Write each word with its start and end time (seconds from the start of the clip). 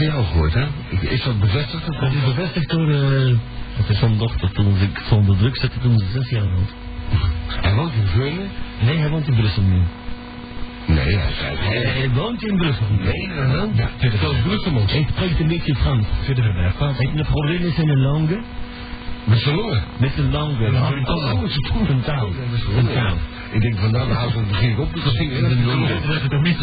van 0.00 0.08
jou 0.08 0.24
gehoord, 0.24 0.54
hè? 0.54 0.66
Is 1.00 1.22
dat 1.22 1.40
bevestigd? 1.40 1.88
Of 1.88 1.96
Dat 2.00 2.12
is 2.12 2.24
bevestigd 2.24 2.68
door 2.68 2.88
uh, 2.88 3.36
zijn 3.88 4.18
dochter 4.18 4.52
toen 4.52 4.76
ik 4.80 5.02
zonder 5.08 5.36
druk 5.36 5.56
zette 5.56 5.78
toen 5.78 5.98
ze 5.98 6.06
zes 6.12 6.28
jaar 6.30 6.50
was. 6.50 6.70
Hij 7.46 7.74
woont 7.74 7.92
in 7.92 8.06
Veurne? 8.06 8.46
Nee, 8.80 8.96
hij 8.96 9.08
woont 9.08 9.26
in 9.28 9.34
Brussel 9.34 9.62
nu. 9.62 9.82
Nee, 10.86 11.16
hij. 11.16 11.56
Hij, 11.56 11.82
hij 11.82 12.10
woont 12.10 12.42
in 12.42 12.56
Brussel. 12.56 12.86
Nee, 12.90 13.28
dan 13.34 13.70
Ja, 13.74 13.88
zoals 14.20 14.36
Brusselman. 14.42 14.86
Hij 14.86 15.06
spreekt 15.10 15.40
een 15.40 15.48
beetje 15.48 15.74
Frans. 15.74 16.06
Verder. 16.24 16.44
Hij 16.44 16.92
heeft 16.96 17.18
een 17.18 17.24
probleem 17.24 17.90
longen. 17.90 18.44
Met 19.24 19.38
zijn 19.38 19.56
longen? 19.56 19.82
Met 19.96 20.12
zijn 20.14 20.30
longen. 20.30 20.72
Met 20.72 20.86
zijn 20.88 21.04
tong. 21.04 21.50
Zijn 21.86 22.00
taal. 22.00 22.28
Zijn 22.72 22.86
taal. 22.94 23.16
Ik 23.50 23.60
denk 23.60 23.78
van 23.78 23.92
dan 23.92 24.10
houdt 24.10 24.34
het 24.34 24.46
begin 24.48 24.78
op 24.78 24.92
te 24.94 25.10
zingen. 25.10 25.50
Is. 26.44 26.54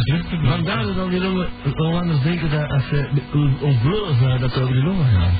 Vandaar 0.43 0.83
dat 0.85 0.97
al 0.99 1.09
die 1.09 1.19
longen, 1.19 1.47
anders 1.75 2.19
denken 2.21 2.49
dat 2.49 2.69
als 2.69 2.83
ze 2.87 3.07
ons 3.61 3.75
blurren, 3.81 4.39
dat 4.39 4.51
ze 4.51 4.61
over 4.61 4.73
die 4.73 4.83
longen 4.83 5.05
gaan. 5.05 5.31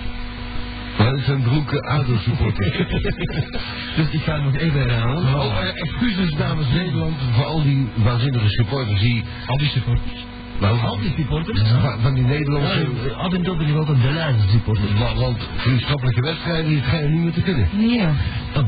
Maar 0.98 1.12
dat 1.12 1.22
zijn 1.22 1.44
dronken 1.44 1.82
ADO-supporters. 1.82 2.70
Dus 3.98 4.10
ik 4.12 4.22
ga 4.22 4.34
het 4.34 4.44
nog 4.44 4.56
even 4.56 4.80
herhalen. 4.80 5.36
Oh, 5.36 5.58
eh, 5.62 5.82
excuses 5.82 6.34
namens 6.34 6.68
Nederland 6.74 7.16
voor 7.34 7.46
al 7.46 7.64
die 7.64 7.88
waanzinnige 7.96 8.50
supporters 8.50 9.00
die... 9.00 9.24
Al 9.46 9.58
die 9.58 9.68
supporters. 9.70 10.26
Nou, 10.60 10.80
Al 10.80 11.00
die 11.00 11.14
supporters? 11.18 11.62
van, 11.82 12.00
van 12.02 12.14
die 12.14 12.24
Nederlandse... 12.24 12.88
Ja, 13.08 13.14
af 13.14 13.34
en 13.34 13.42
toe 13.44 13.58
ben 13.58 13.68
ik 13.68 13.76
ook 13.78 13.88
een 13.88 14.02
Delaanse 14.02 14.48
supporter. 14.50 14.84
wa- 15.00 15.16
Want 15.16 15.38
vriendschappelijke 15.58 16.22
wedstrijden 16.22 16.70
die 16.70 16.82
schijnen 16.82 17.12
niet 17.12 17.22
meer 17.24 17.34
te 17.34 17.42
kunnen. 17.42 17.68
Ja. 17.90 18.12
Oh, 18.56 18.64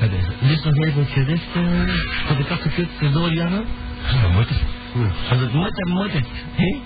ga 0.00 0.06
deze. 0.06 0.28
Dit 0.40 0.64
nog 0.64 0.74
even 0.86 1.06
het 1.26 1.40
uh, 1.56 1.94
voor 2.26 2.36
de 2.36 2.44
kassakut 2.44 2.88
door, 3.12 3.32
Janne. 3.32 3.64
Dat 4.22 4.30
moet 4.32 4.48
het. 4.48 4.62
Als 5.30 5.40
het 5.40 5.52
moet, 5.52 5.76
dan 5.76 5.92
moet 5.94 6.12
het. 6.12 6.26
Hé? 6.54 6.80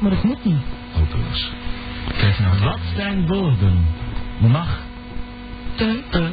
Maar 0.00 0.10
dat 0.10 0.22
moet 0.22 0.44
niet. 0.44 0.62
Auto's. 0.94 1.50
Je 2.06 2.34
nou 2.42 2.58
Wat 2.64 2.80
zijn 2.96 3.26
woorden? 3.26 3.86
Mag. 4.38 4.80
Te. 5.74 6.02
Te. 6.10 6.30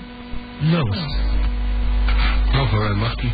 Loos. 0.60 0.98
Nou, 2.52 2.68
voor 2.68 2.80
mij 2.80 2.94
mag 2.94 3.16
die. 3.16 3.32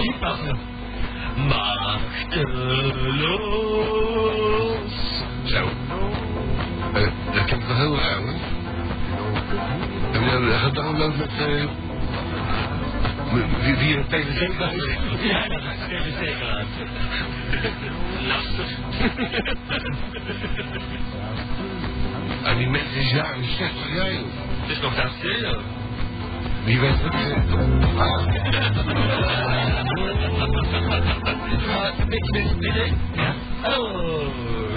Die 0.00 0.14
passen. 0.20 0.58
Machteloos. 1.36 2.02
Zo. 5.44 5.68
Eh, 6.92 7.08
dat 7.32 7.44
klinkt 7.44 7.66
wel 7.66 7.76
heel 7.76 7.96
raar, 7.96 8.16
hoor. 8.16 8.34
Heb 10.12 10.22
je 10.22 10.46
dat 10.50 10.58
gedownload 10.60 11.16
met... 11.16 11.30
eh 11.38 11.64
met- 13.32 13.44
via- 13.62 13.76
via 13.76 13.96
een 13.96 14.06
tvc-kaart? 14.08 14.72
Ja, 15.22 15.48
dat 15.48 16.06
is 16.06 16.14
zeker 16.18 16.50
aan. 16.50 16.66
Lastig. 18.26 18.78
En 22.44 22.56
die 22.58 22.68
mensen 22.68 22.96
is 22.96 23.10
jaren 23.10 23.44
60 23.44 23.94
jaar, 23.94 24.12
joh. 24.12 24.22
Het 24.60 24.70
is 24.70 24.80
nog 24.80 24.94
dat 24.94 25.10
serieus. 25.20 25.62
Wie 26.64 26.80
weet 26.80 27.02
wat 27.02 27.12
ze 27.12 27.34
Ah. 27.96 28.26
Een 31.98 32.08
beetje 32.08 32.42
met 32.54 32.64
idee? 32.64 32.92
Ja. 33.14 33.34
Oh. 33.78 34.26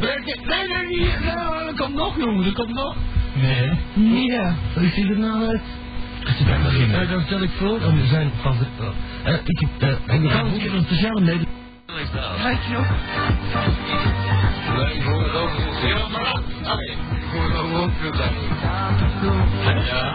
Nee, 0.00 0.18
nee. 0.68 1.10
Nou, 1.24 1.66
er 1.66 1.74
komt 1.76 1.94
nog, 1.94 2.16
jongen. 2.16 2.44
Er 2.44 2.52
komt 2.52 2.74
nog. 2.74 2.96
Nee. 3.32 3.70
Ja. 4.26 4.54
Hoe 4.74 4.88
ziet 4.94 5.10
er 5.10 5.18
nou 5.18 5.46
uit? 5.48 5.60
Dan 7.08 7.22
stel 7.26 7.42
ik 7.42 7.50
voor, 7.50 7.80
om 7.84 8.06
zijn 8.06 8.30
van 8.42 8.56
de... 8.58 8.90
Uh, 9.26 9.34
ik 9.44 9.58
heb... 9.58 9.68
Uh, 9.82 10.14
en 10.14 10.22
we 10.22 10.28
gaan 10.28 10.46
een 10.46 10.82
speciale 10.84 11.20
mede... 11.20 11.44
Weet 11.86 12.64
je 12.66 12.72
nog? 12.72 12.86
Nee, 14.76 14.94
ik 14.94 15.02
hoor 15.02 15.22
het 15.22 15.34
ook 15.34 15.50
niet. 15.58 15.90
Ja, 15.90 16.08
maar... 16.08 16.40
Oké, 16.72 16.84
ik 16.84 17.26
hoor 17.32 17.44
het 17.44 17.58
ook 17.58 17.70
wel 17.70 17.90
veel 18.00 18.10
bij. 18.10 18.32
Ja. 19.84 20.14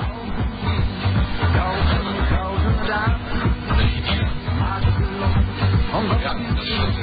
Ja, 6.22 6.34
dat 6.56 6.64
is 6.64 6.78
goed. 6.78 6.98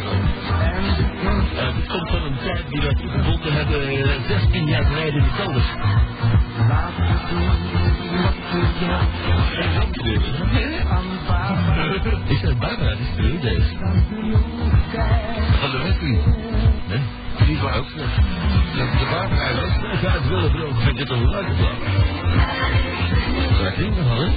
Uh, 1.54 1.74
het 1.74 1.86
komt 1.86 2.10
van 2.10 2.22
die 2.70 2.80
wij 2.80 2.96
gevonden 2.96 3.52
hebben 3.52 3.98
uh, 3.98 4.28
16 4.28 4.66
jaar 4.66 4.84
geleden 4.84 5.14
in 5.14 5.22
de 5.22 5.30
kelder. 5.36 5.64
Ik 12.28 12.38
zei, 12.38 12.54
Barbara, 12.54 12.90
dit 12.90 13.00
is 13.00 13.16
de 13.16 13.38
deze. 13.40 13.76
Van 15.60 15.70
de 15.70 15.78
Wesley. 15.82 16.20
Nee? 16.88 17.00
Die 17.46 17.58
was 17.58 17.76
ook 17.76 17.86
slecht. 17.94 18.16
De, 18.74 19.06
Barbara 19.10 19.48
is 19.48 19.58
ook 19.58 20.00
Ja, 20.00 20.10
het 20.10 20.28
willen 20.28 20.50
bro, 20.50 20.68
ik 20.68 20.74
vind 20.76 20.96
dit 20.96 21.10
een 21.10 21.28
leuke 21.28 21.52
plan. 21.52 21.74
Dat 23.62 23.74
klinkt 23.74 23.96
nog 23.96 24.08
wel, 24.08 24.18
hè? 24.18 24.30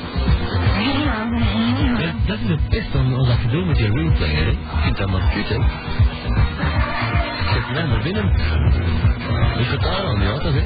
Ja, 2.04 2.14
dat 2.26 2.38
is 2.40 2.50
het 2.50 2.70
beste 2.70 2.98
aan 2.98 3.14
al 3.14 3.26
dat 3.26 3.38
gedoe 3.38 3.66
met 3.66 3.76
die 3.76 3.92
replay, 3.92 4.30
hè? 4.30 4.50
Ik 4.50 4.58
vind 4.84 4.98
dat 4.98 5.10
maar 5.10 5.32
kut, 5.34 5.50
hè? 5.50 5.58
Zet 7.54 7.68
je 7.68 7.74
mij 7.74 7.88
maar 7.88 8.02
binnen. 8.04 8.26
Ik 9.60 9.68
het 9.68 9.82
daar 9.82 10.02
al, 10.02 10.20
ja, 10.20 10.34
dat 10.40 10.54
hè? 10.54 10.64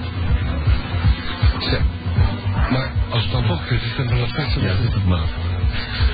Maar 2.72 2.92
als 3.10 3.24
het 3.24 3.32
dan 3.32 3.46
toch 3.48 3.66
kut 3.66 3.82
is, 3.82 3.96
dan 3.98 4.08
kan 4.08 4.18
het 4.18 4.32
vet 4.32 4.54
Ja, 4.54 4.68
dat 4.68 4.88
is 4.88 4.94
het 4.94 5.06
maar. 5.06 5.28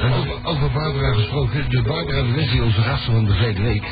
En 0.01 0.13
over, 0.13 0.35
over 0.43 0.71
Barbara 0.71 1.13
gesproken, 1.13 1.69
de 1.69 1.81
Barbara 1.81 2.21
de 2.21 2.31
Wesley, 2.31 2.61
onze 2.61 2.81
gasten 2.81 3.13
van 3.13 3.25
de 3.25 3.33
verleden 3.33 3.63
week. 3.63 3.83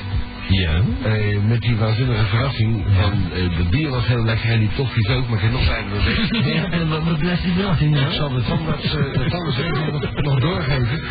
Ja? 0.48 0.82
Eh, 1.04 1.42
met 1.48 1.62
die 1.62 1.76
waanzinnige 1.76 2.26
verrassing 2.26 2.84
van 3.02 3.12
eh, 3.12 3.58
de 3.58 3.64
bier 3.70 3.90
was 3.90 4.08
heel 4.08 4.24
lekker 4.24 4.50
en 4.50 4.60
die 4.60 4.70
toffees 4.76 5.10
ook, 5.10 5.28
maar 5.30 5.40
geen 5.40 5.52
nog 5.52 5.64
zijn 5.64 5.86
we 5.90 6.04
weg. 6.04 6.54
Ja, 6.56 6.70
en 6.70 6.90
wat 6.90 7.18
blijft 7.18 7.44
die 7.44 7.54
wel 7.54 7.76
zien, 7.76 7.96
Ik 7.96 8.12
zal 8.12 8.30
de 8.30 8.44
tandarts, 8.44 8.92
de 8.92 9.26
tandarts 9.30 9.58
even 9.58 9.92
nog, 9.92 10.14
nog 10.14 10.40
doorgeven. 10.40 11.02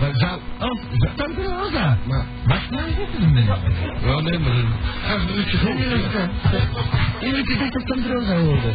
Maar 0.00 0.10
zou... 0.12 0.40
Oh, 0.60 1.16
Tante 1.16 1.42
Rosa. 1.42 1.98
Maar, 2.06 2.26
Wat 2.44 2.46
nou 2.46 2.59
er 2.70 4.04
wel 4.04 4.20
nee, 4.22 4.38
maar 4.38 4.52
een 4.52 5.26
minuutje 5.26 5.58
Ja, 5.58 5.74
goed. 5.74 6.30
ja, 7.20 7.36
ik 7.36 7.58
dacht 7.58 7.72
dat 7.72 7.86
Tante 7.86 8.12
Rosa 8.12 8.34
hoorde. 8.36 8.72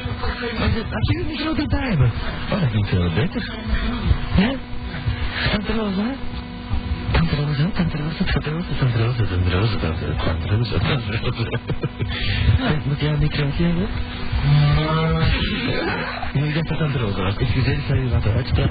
Maar 0.60 0.70
dat- 0.74 0.84
Als 0.94 1.10
jullie 1.12 1.28
niet 1.28 1.40
zo 1.40 1.54
erbij 1.56 1.88
hebben. 1.90 2.12
Oh, 2.52 2.60
dat 2.62 2.70
klinkt 2.70 2.90
veel 2.90 3.10
beter. 3.16 3.54
Ja? 4.38 4.52
Tante 5.52 5.74
Rosa? 5.74 6.14
Tante 7.12 7.36
Rosa, 7.36 7.70
Tante 7.74 7.98
Rosa, 7.98 8.24
Tante 8.26 8.50
Rosa, 8.50 8.68
Tante 8.80 9.50
Rosa, 10.56 10.78
Tante. 10.80 11.60
Eh, 12.60 12.72
Moet 12.86 13.00
jij 13.00 13.10
een 13.14 13.20
microotje 13.20 13.64
hebben? 13.64 13.88
Ja, 16.34 16.44
ik 16.44 16.54
dacht 16.54 16.68
dat 16.68 16.78
Tante 16.78 16.98
Rosa 16.98 17.24
was. 17.24 17.38
Excuseer, 17.38 17.74
ik 17.74 17.84
zal 17.88 17.96
je 17.96 18.04
laten 18.04 18.34
uitstaan. 18.34 18.70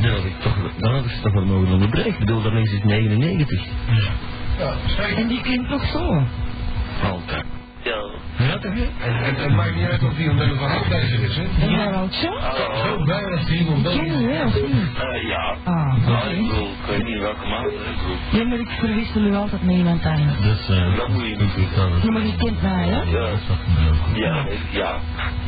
Dan 0.00 0.10
had 0.10 0.24
ik 0.24 0.40
toch, 0.40 0.56
dan 0.78 0.92
had 0.94 1.04
ik 1.04 1.10
ze 1.10 1.20
toch 1.20 1.32
wel 1.32 1.44
mogen 1.44 1.72
onderbreken. 1.72 2.12
Ik 2.12 2.18
bedoel, 2.18 2.42
dat 2.42 2.52
links 2.52 2.72
is 2.72 2.82
99. 2.82 3.64
En 5.16 5.28
die 5.28 5.40
klinkt 5.40 5.68
nog 5.68 5.84
zo. 5.84 6.24
Altijd. 7.02 7.57
Ja, 7.82 8.58
toch 8.58 8.72
hè? 8.74 8.86
En, 9.24 9.36
en 9.36 9.54
maakt 9.54 9.74
niet 9.74 9.86
uit 9.88 10.02
of 10.02 10.14
die 10.14 10.30
om 10.30 10.38
een 10.38 10.56
verhaal 10.56 10.82
bezig 10.88 11.20
is, 11.20 11.36
hè? 11.36 11.44
En 11.60 11.70
jij 11.70 11.94
ook 12.00 12.12
zo? 12.12 12.30
Zo 12.84 13.04
bijna 13.04 13.44
tien 13.44 13.68
om 13.68 13.82
Ken 13.82 14.20
je 14.20 14.26
wel, 14.26 14.46
of 14.46 14.54
niet? 14.54 14.72
Uh, 14.72 15.28
ja. 15.28 15.56
Ah, 15.64 16.06
Nou, 16.06 16.18
oké. 16.18 16.30
ik 16.34 16.86
weet 16.86 17.04
niet 17.04 17.18
welke 17.18 17.40
bedoel. 17.48 18.16
Ja, 18.30 18.48
maar 18.48 18.58
ik 18.58 18.68
verwissel 18.78 19.22
u 19.22 19.34
altijd 19.34 19.62
met 19.62 19.74
iemand 19.76 20.04
aan. 20.04 20.30
Dus, 20.42 20.68
eh, 20.68 20.96
Dat 20.96 21.08
moet 21.08 21.22
je 21.22 21.36
niet 21.36 21.54
doen. 21.74 21.90
Ja, 22.02 22.10
maar 22.10 22.22
je 22.26 22.36
kent 22.36 22.62
mij, 22.62 22.84
hè? 22.88 23.02
Ja, 23.02 23.28
ja, 24.14 24.44
ja. 24.70 24.96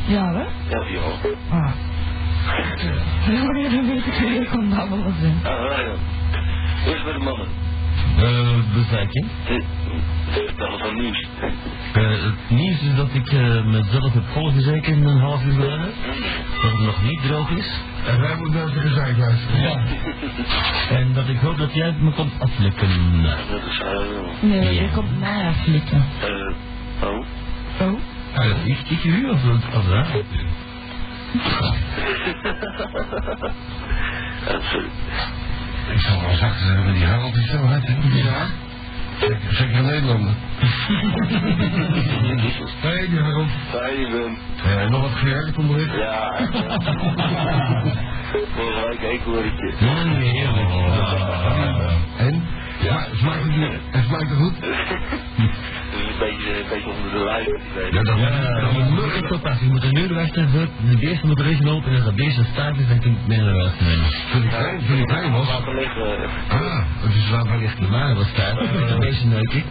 Ja, 0.07 0.33
hè? 0.33 0.43
Ja, 0.69 0.83
ja. 0.87 1.29
Ah. 1.49 1.71
Ja, 3.27 3.43
maar 3.43 3.53
dan 3.71 3.87
weet 3.87 4.05
ik 4.05 4.13
je 4.13 4.47
kan 4.51 4.69
babbelen 4.69 5.13
zijn. 5.19 5.39
Ah, 5.43 5.77
ja. 5.77 5.93
Hoe 6.83 6.93
is 6.93 6.99
het 6.99 7.05
met 7.05 7.13
de 7.13 7.19
mannen? 7.19 7.47
Eh, 8.17 8.73
bezaken. 8.73 9.27
Vertel 10.31 10.79
wat 10.79 10.93
nieuws. 10.93 11.27
Uh, 11.97 12.09
het 12.09 12.49
nieuws 12.49 12.81
is 12.81 12.95
dat 12.95 13.07
ik 13.13 13.31
uh, 13.31 13.63
mezelf 13.65 14.13
heb 14.13 14.23
volgezekerd 14.33 14.87
in 14.97 15.05
een 15.05 15.19
half 15.19 15.43
uur 15.45 15.51
geleden. 15.53 15.91
Dat 16.61 16.71
het 16.71 16.79
nog 16.79 17.03
niet 17.03 17.21
droog 17.21 17.49
is. 17.49 17.69
En 18.07 18.21
wij 18.21 18.35
moeten 18.35 18.59
naar 18.59 18.73
de 18.73 18.79
gezeik 18.79 19.17
luisteren. 19.17 19.61
Ja. 19.61 19.83
En 20.89 21.13
dat 21.13 21.27
ik 21.27 21.37
hoop 21.37 21.57
dat 21.57 21.73
jij 21.73 21.95
me 21.99 22.11
komt 22.11 22.31
aflikken. 22.39 22.89
Dat 23.23 23.61
is 23.69 23.77
heel... 23.83 24.49
Nee, 24.49 24.73
Ja. 24.73 24.81
je 24.81 24.89
komt 24.93 25.19
mij 25.19 25.47
aflikken. 25.47 26.05
Eh, 26.21 27.09
oh. 27.09 27.25
Oh? 27.81 27.99
Ah, 28.35 28.47
dat 28.47 28.57
is 28.65 28.77
iets 28.89 29.03
huur 29.03 29.31
of 29.31 29.43
wat? 29.43 29.75
Of 29.75 29.85
dat? 29.85 30.07
Eh, 34.47 34.55
sorry. 34.71 34.89
Ik 35.93 35.99
zal 35.99 36.21
wel 36.21 36.35
zachter 36.35 36.65
zeggen 36.65 36.85
met 36.85 36.93
die 36.95 37.05
Harold 37.05 37.33
die 37.33 37.47
zo 37.47 37.57
hard, 37.57 37.87
hè? 37.87 37.93
Ja. 38.17 38.45
Zeker, 39.21 39.37
zeker 39.49 39.83
Nederlander. 39.83 40.33
Die 43.09 43.19
Harold. 43.19 43.49
Fijn, 43.69 44.37
Eh, 44.65 44.89
nog 44.89 45.01
wat 45.01 45.11
gewerkt 45.11 45.57
onderweg? 45.57 45.97
Ja. 45.97 46.31
Vorige 48.55 48.87
week 48.89 49.01
eekhoorntje. 49.01 49.73
Mm, 49.79 50.15
heerlijk. 50.15 50.69
En? 52.17 52.43
Ja, 52.83 53.07
smaakt 53.13 53.43
het, 53.43 53.79
het 53.91 54.03
smaakt 54.05 54.29
het 54.29 54.37
goed? 54.37 54.53
Een 56.01 56.19
beetje, 56.19 56.51
een 56.61 56.69
beetje 56.69 56.89
onder 56.89 57.11
de 57.11 57.23
lijf. 57.23 57.47
Ja, 57.91 58.01
dat 58.01 58.17
Ja, 58.19 58.59
dat 58.59 58.71
je 58.75 58.83
moet 58.89 59.13
echt 59.13 59.31
oppassen. 59.31 59.65
Je 59.65 59.71
moet 59.71 59.83
er 59.83 59.93
nu 59.93 60.07
de 60.07 60.13
wedstrijd 60.13 60.51
doen. 60.51 60.69
De 60.89 60.97
beest 60.97 61.23
moet 61.23 61.39
er 61.39 61.45
eens 61.45 61.63
lopen 61.63 61.89
en 61.89 61.95
als 61.95 62.05
dat 62.05 62.15
beest 62.15 62.39
staat 62.53 62.77
is, 62.77 62.87
dan 62.87 62.99
kun 62.99 63.11
je 63.11 63.17
het 63.17 63.27
minder 63.27 63.53
wel 63.55 63.69
nemen. 63.79 64.09
Toen 64.31 64.43
ik 64.43 64.49
klein, 64.49 64.85
toen 64.87 64.97
ik 64.97 65.07
klein 65.07 65.31
was. 65.31 65.47
Liggen. 65.65 66.29
Ah, 66.49 66.83
het 67.03 67.15
is 67.15 67.29
waar 67.29 67.57
ligt 67.57 67.77
die 67.77 67.87
Maar 67.87 68.15
wat 68.15 68.25
staat 68.33 68.57
er? 68.59 68.87
Dat 68.87 68.99
beest 68.99 69.23
neuken. 69.25 69.63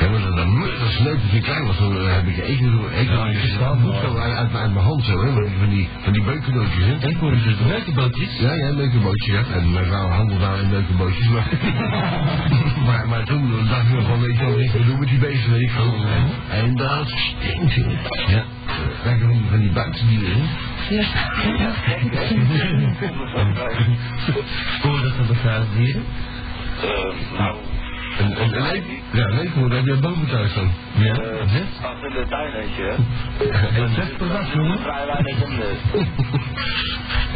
Ja, 0.00 0.08
maar 0.10 0.20
dat, 0.20 0.36
dat, 0.36 0.46
dat 0.80 0.88
is 0.88 0.98
leuk 0.98 1.20
dat 1.22 1.32
ik 1.32 1.42
klein 1.42 1.66
was. 1.66 1.78
Dan 1.78 1.96
eh, 1.98 2.14
heb 2.14 2.26
ik 2.26 2.38
eten 2.38 2.72
door 2.72 2.90
eten. 2.90 3.14
Ja, 3.58 3.76
goed 3.82 3.94
zo 4.02 4.16
uit, 4.16 4.52
mijn 4.52 4.76
hand 4.76 5.04
zo, 5.04 5.24
hè. 5.24 5.32
Van 5.58 5.68
die, 5.68 5.88
van 6.04 6.12
die 6.12 6.22
beukendootjes, 6.22 6.84
hè. 6.84 7.08
Ik 7.08 7.16
hoor 7.16 7.30
dus 7.30 7.58
leuke 7.66 7.92
bootjes. 7.92 8.38
Ja, 8.38 8.52
ja, 8.52 8.70
leukenbootjes, 8.70 9.34
ja. 9.34 9.42
En 9.54 9.72
mijn 9.72 9.86
vrouw 9.86 10.08
handelt 10.08 10.40
daar 10.40 10.58
in 10.58 10.70
leukenbootjes, 10.70 11.28
maar... 11.28 11.46
maar, 12.86 13.08
maar 13.08 13.24
toen 13.24 13.66
dacht 13.68 13.88
ik 13.88 13.94
nog 13.94 14.06
van, 14.06 14.20
weet 14.20 14.38
je 14.38 14.44
wel, 14.44 14.60
ik 14.60 14.86
doen 14.86 14.98
met 14.98 15.08
die 15.08 15.18
beesten, 15.18 15.57
weet 15.58 15.68
ik 15.68 15.70
veel. 15.70 15.94
En 16.50 16.74
dat 16.76 17.08
stinkt. 17.08 17.74
Ja. 18.26 18.44
Kijk, 19.02 19.20
van 19.20 19.28
die, 19.30 19.42
van 19.50 19.58
die 19.58 19.70
buitendieren. 19.70 20.48
Ja. 20.90 21.04
Hoor 24.82 25.00
dat 25.02 25.12
er 25.18 25.26
bestaat 25.28 25.66
dieren? 25.76 26.04
Eh, 26.82 27.38
nou, 27.38 27.56
En, 28.18 28.36
en, 28.36 28.52
en, 28.54 28.64
en 28.64 28.82
ja, 29.12 29.28
maar 29.60 29.68
daar 29.68 29.78
heb 29.78 29.86
je 29.86 29.96
boven 30.00 30.26
thuis 30.28 30.54
dan. 30.54 30.70
Ja. 30.92 31.14
Hè? 31.46 31.62
Ach, 31.82 32.02
in 32.02 32.12
de 32.12 32.26
tuin 32.28 32.52
eentje, 32.54 32.82
hè. 32.82 33.82
En 33.82 33.94
zes 33.94 34.08
per 34.18 34.28
dag, 34.28 34.54
jongen. 34.54 34.78
Vrij 34.78 35.06
weinig 35.06 35.42
in 35.44 35.56
de... 35.56 35.76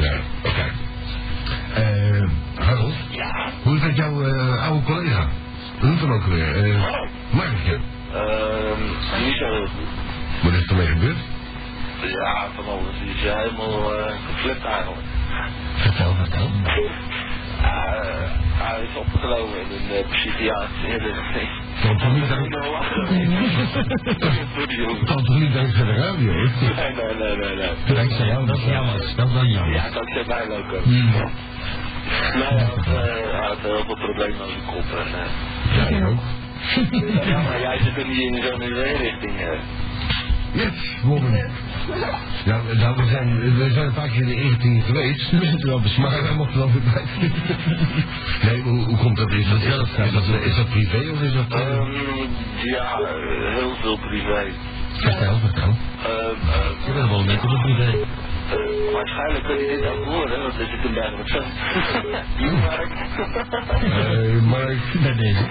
Ja, 0.00 0.14
oké. 0.44 0.70
Eh, 1.74 2.28
Harold, 2.66 2.94
Ja. 3.10 3.50
hoe 3.62 3.74
is 3.76 3.82
dat 3.82 3.96
jouw 3.96 4.22
eh, 4.24 4.62
oude 4.66 4.82
collega? 4.84 5.26
Hoe 5.78 5.88
noemt 5.88 6.00
hem 6.00 6.12
ook 6.12 6.24
weer? 6.26 6.64
Eh, 6.64 6.82
Mark, 7.30 7.78
Ehm, 8.14 8.80
niet 9.24 9.36
zo 9.38 9.44
heel 9.44 9.66
goed. 9.66 9.90
Wat 10.42 10.52
is 10.52 10.68
er 10.70 10.76
mee 10.76 10.86
gebeurd? 10.86 11.16
Ja, 12.02 12.46
van 12.54 12.64
alles. 12.64 12.94
Die 13.00 13.14
is 13.14 13.22
helemaal 13.34 13.94
eh 13.98 14.12
geflipt 14.26 14.64
eigenlijk. 14.64 15.06
Vertel, 15.76 16.14
vertel. 16.14 16.50
Eh, 17.62 18.30
hij 18.64 18.82
is 18.82 18.96
opgenomen 18.96 19.54
in 19.60 19.66
een 19.76 19.96
uh, 19.98 20.10
psychiatrische 20.10 20.86
inrichting. 20.86 21.48
Kan 21.82 21.98
toch 21.98 22.12
niet 22.12 22.22
Ik 22.22 22.28
dank- 22.28 22.48
ben 22.50 22.70
lachen. 22.70 23.06
Sorry, 24.56 24.74
jongen. 24.82 25.04
kan 25.04 25.24
toch 25.24 25.38
niet 25.38 25.54
dankzij 25.54 25.84
de 25.84 25.92
radio? 25.94 26.32
Nee, 26.32 26.92
nee, 26.94 27.14
nee, 27.18 27.36
nee, 27.36 27.56
nee. 27.56 27.94
Dankzij 27.94 28.26
jou, 28.26 28.46
dat 28.46 28.56
is 28.56 28.64
jammer. 28.64 29.12
Dat 29.16 29.26
is 29.28 29.32
wel 29.32 29.44
jammer. 29.44 29.74
Ja, 29.74 29.90
dat 29.90 30.06
zit 30.14 30.26
mij 30.26 30.48
leuk 30.48 30.72
ook. 30.72 30.84
Hmm. 30.84 31.10
Nee, 32.34 32.42
hij 32.42 32.64
had, 32.64 32.86
eh, 32.86 32.92
hij 33.32 33.46
had 33.48 33.58
heel 33.60 33.84
veel 33.86 33.96
problemen 33.96 34.40
aan 34.42 34.48
zijn 34.48 34.64
kop. 34.66 34.98
En, 34.98 35.06
eh, 35.06 35.90
Ja, 35.90 35.96
ik 35.96 36.06
ook. 36.06 36.20
Ja, 37.24 37.42
maar 37.42 37.60
jij 37.60 37.78
zit 37.84 37.96
er 37.96 38.06
niet 38.08 38.18
in 38.20 38.42
zo'n 38.42 38.62
inrichting. 38.62 39.40
eh. 39.40 39.58
Yes, 40.54 40.96
woman. 41.02 41.32
Ja, 42.44 42.60
nou, 42.74 42.96
we 42.96 43.06
zijn, 43.06 43.54
we 43.56 43.70
zijn 43.72 43.86
een 43.86 43.92
paar 43.92 44.08
keer 44.08 44.20
in 44.20 44.26
de 44.28 44.34
inrichting 44.34 44.84
geweest. 44.84 45.30
We 45.30 45.46
zitten 45.46 45.68
wel 45.68 45.80
besmaakt. 45.80 46.12
Maar 46.14 46.22
wij 46.22 46.34
mochten 46.34 46.58
wel 46.58 46.70
weer 46.72 46.82
bij. 46.92 47.30
Nee, 48.42 48.62
maar 48.62 48.72
hoe, 48.72 48.84
hoe 48.84 48.96
komt 48.96 49.16
dat? 49.16 49.30
Is 49.32 49.48
dat, 49.48 49.62
is 49.62 49.76
dat, 49.76 49.86
is 50.06 50.12
dat, 50.12 50.40
is 50.42 50.56
dat 50.56 50.68
privé 50.68 51.10
of 51.12 51.20
is 51.22 51.32
dat... 51.32 51.44
Ehm, 51.48 51.90
ja, 52.64 52.98
heel 53.58 53.74
veel 53.80 53.98
privé. 53.98 54.44
Vertel, 54.92 55.38
vertel. 55.38 55.76
Ehm, 56.02 56.48
ehm, 56.50 56.86
Je 56.86 56.92
bent 56.92 57.08
wel 57.08 57.18
een 57.20 57.26
beetje 57.26 57.48
op 57.48 57.60
privé. 57.62 57.90
Eh, 58.52 58.92
waarschijnlijk 58.92 59.44
kun 59.44 59.56
je 59.58 59.66
dit 59.66 59.86
ook 59.90 60.04
horen, 60.04 60.42
want 60.42 60.58
er 60.58 60.66
zit 60.66 60.84
een 60.84 60.94
berg 60.94 61.16
met 61.16 61.28
zo. 61.28 61.40
Mark. 62.60 62.90
eh, 63.82 64.42
maar... 64.42 64.74
Bij 65.02 65.14
deze. 65.16 65.44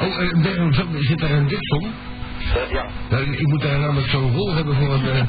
Oh, 0.00 0.22
eh, 0.22 0.42
ben- 0.42 1.02
zit 1.04 1.18
daar 1.18 1.30
een 1.30 1.46
dipsom? 1.48 1.84
Eh, 1.84 2.70
ja. 2.72 2.86
Nou, 3.10 3.22
ik 3.32 3.46
moet 3.46 3.60
daar 3.62 3.78
namelijk 3.78 4.06
zo'n 4.08 4.32
rol 4.34 4.54
hebben 4.54 4.74
voor 4.74 4.92
een... 4.94 5.06
eh, 5.06 5.22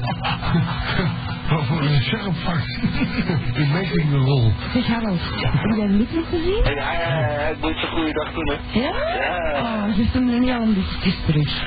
voor- 1.68 1.82
een. 1.82 1.96
Ik 3.64 3.68
weet 3.74 4.04
niet 4.04 4.14
een 4.14 4.26
rol. 4.26 4.52
Zeg 4.74 4.88
Harold, 4.88 5.20
heb 5.42 5.76
jij 5.78 5.88
Luc 5.88 6.08
nog 6.12 6.30
gezien? 6.30 6.64
En 6.64 6.78
hij, 6.78 6.96
hij, 6.96 7.34
hij 7.34 7.56
moet 7.62 7.78
zijn 7.80 7.92
goede 7.92 8.12
dag 8.14 8.34
doen, 8.34 8.48
hè. 8.50 8.80
Ja? 8.80 8.92
Ja. 9.20 9.60
Oh, 9.60 9.96
ze 9.96 10.06
stond 10.10 10.32
er 10.34 10.40
niet 10.40 10.50
al 10.50 10.62
een 10.62 10.74
beetje 10.74 11.14
terug. 11.26 11.64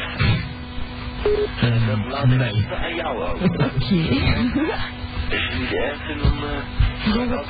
Ehm, 1.60 2.08
Laat 2.08 2.24
ik 2.54 2.66
aan 2.82 2.94
jou 2.94 3.22
ook. 3.22 3.42
Oké. 3.42 3.68
Is 5.30 5.48
het 5.48 5.58
niet 5.58 5.72
erg 5.72 6.08
en 6.10 6.18
dan... 6.18 6.32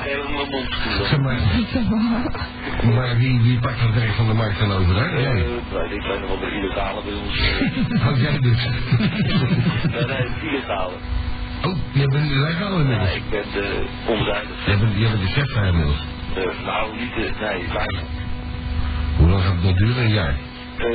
even 0.05 0.33
mijn 0.33 0.49
mond 0.49 0.67
Zeg 1.09 1.19
maar, 1.19 1.39
maar 2.95 3.17
wie, 3.17 3.41
wie 3.41 3.59
pakt 3.59 3.79
het 3.79 3.93
werk 3.93 4.11
van 4.13 4.27
de 4.27 4.33
markt 4.33 4.59
dan 4.59 4.71
over, 4.71 4.95
hè? 4.95 5.05
Jij. 5.19 5.33
weet 5.33 5.91
ik 5.91 6.01
ben 6.01 6.19
nog 6.21 6.27
wel 6.29 6.39
de 6.39 6.51
illegale 6.51 7.01
bij 7.03 7.13
ons. 7.13 8.01
Houd 8.01 8.19
jij 8.25 8.39
dus? 8.39 8.57
Nee, 9.91 10.05
nee, 10.05 10.27
illegale. 10.51 10.93
Oh, 11.65 11.77
jij 11.91 12.05
bent 12.05 12.29
legaal 12.31 12.69
Nee, 12.69 12.79
inmiddels. 12.81 13.15
ik 13.15 13.29
ben 13.29 13.43
de 13.53 13.83
onzijdig. 14.07 14.65
Jij 14.65 14.77
bent, 14.77 14.93
jij 14.97 15.09
bent 15.11 15.21
de 15.21 15.27
chef 15.27 15.53
daar 15.53 15.67
inmiddels. 15.67 16.03
Nou, 16.65 16.95
niet 16.99 17.13
de... 17.15 17.21
Nee, 17.39 17.63
weinig. 17.73 18.03
Hoe 19.17 19.29
lang 19.29 19.43
gaat 19.43 19.53
het 19.53 19.63
nog 19.63 19.75
duren? 19.77 20.03
Een 20.03 20.09
jaar. 20.09 20.35
Eh, 20.77 20.87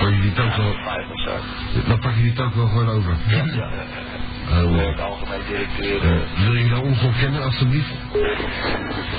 Pak 0.00 0.08
je 0.10 0.20
die 0.20 0.32
took 0.32 0.54
wel, 0.56 0.72
vijf 0.84 1.06
of 1.10 1.20
zo. 1.20 1.34
dan 1.88 1.98
pak 1.98 2.14
je 2.14 2.22
die 2.22 2.32
took 2.32 2.54
wel 2.54 2.66
gewoon 2.66 2.88
over. 2.88 3.16
Ja, 3.28 3.36
ja, 3.36 3.70
algemeen 4.56 5.40
directeur. 5.48 6.02
eh, 6.02 6.16
eh, 6.16 6.44
wil 6.44 6.54
je 6.54 6.64
nou 6.64 6.82
ons 6.84 7.02
nog 7.02 7.18
kennen, 7.18 7.42
alstublieft? 7.42 7.92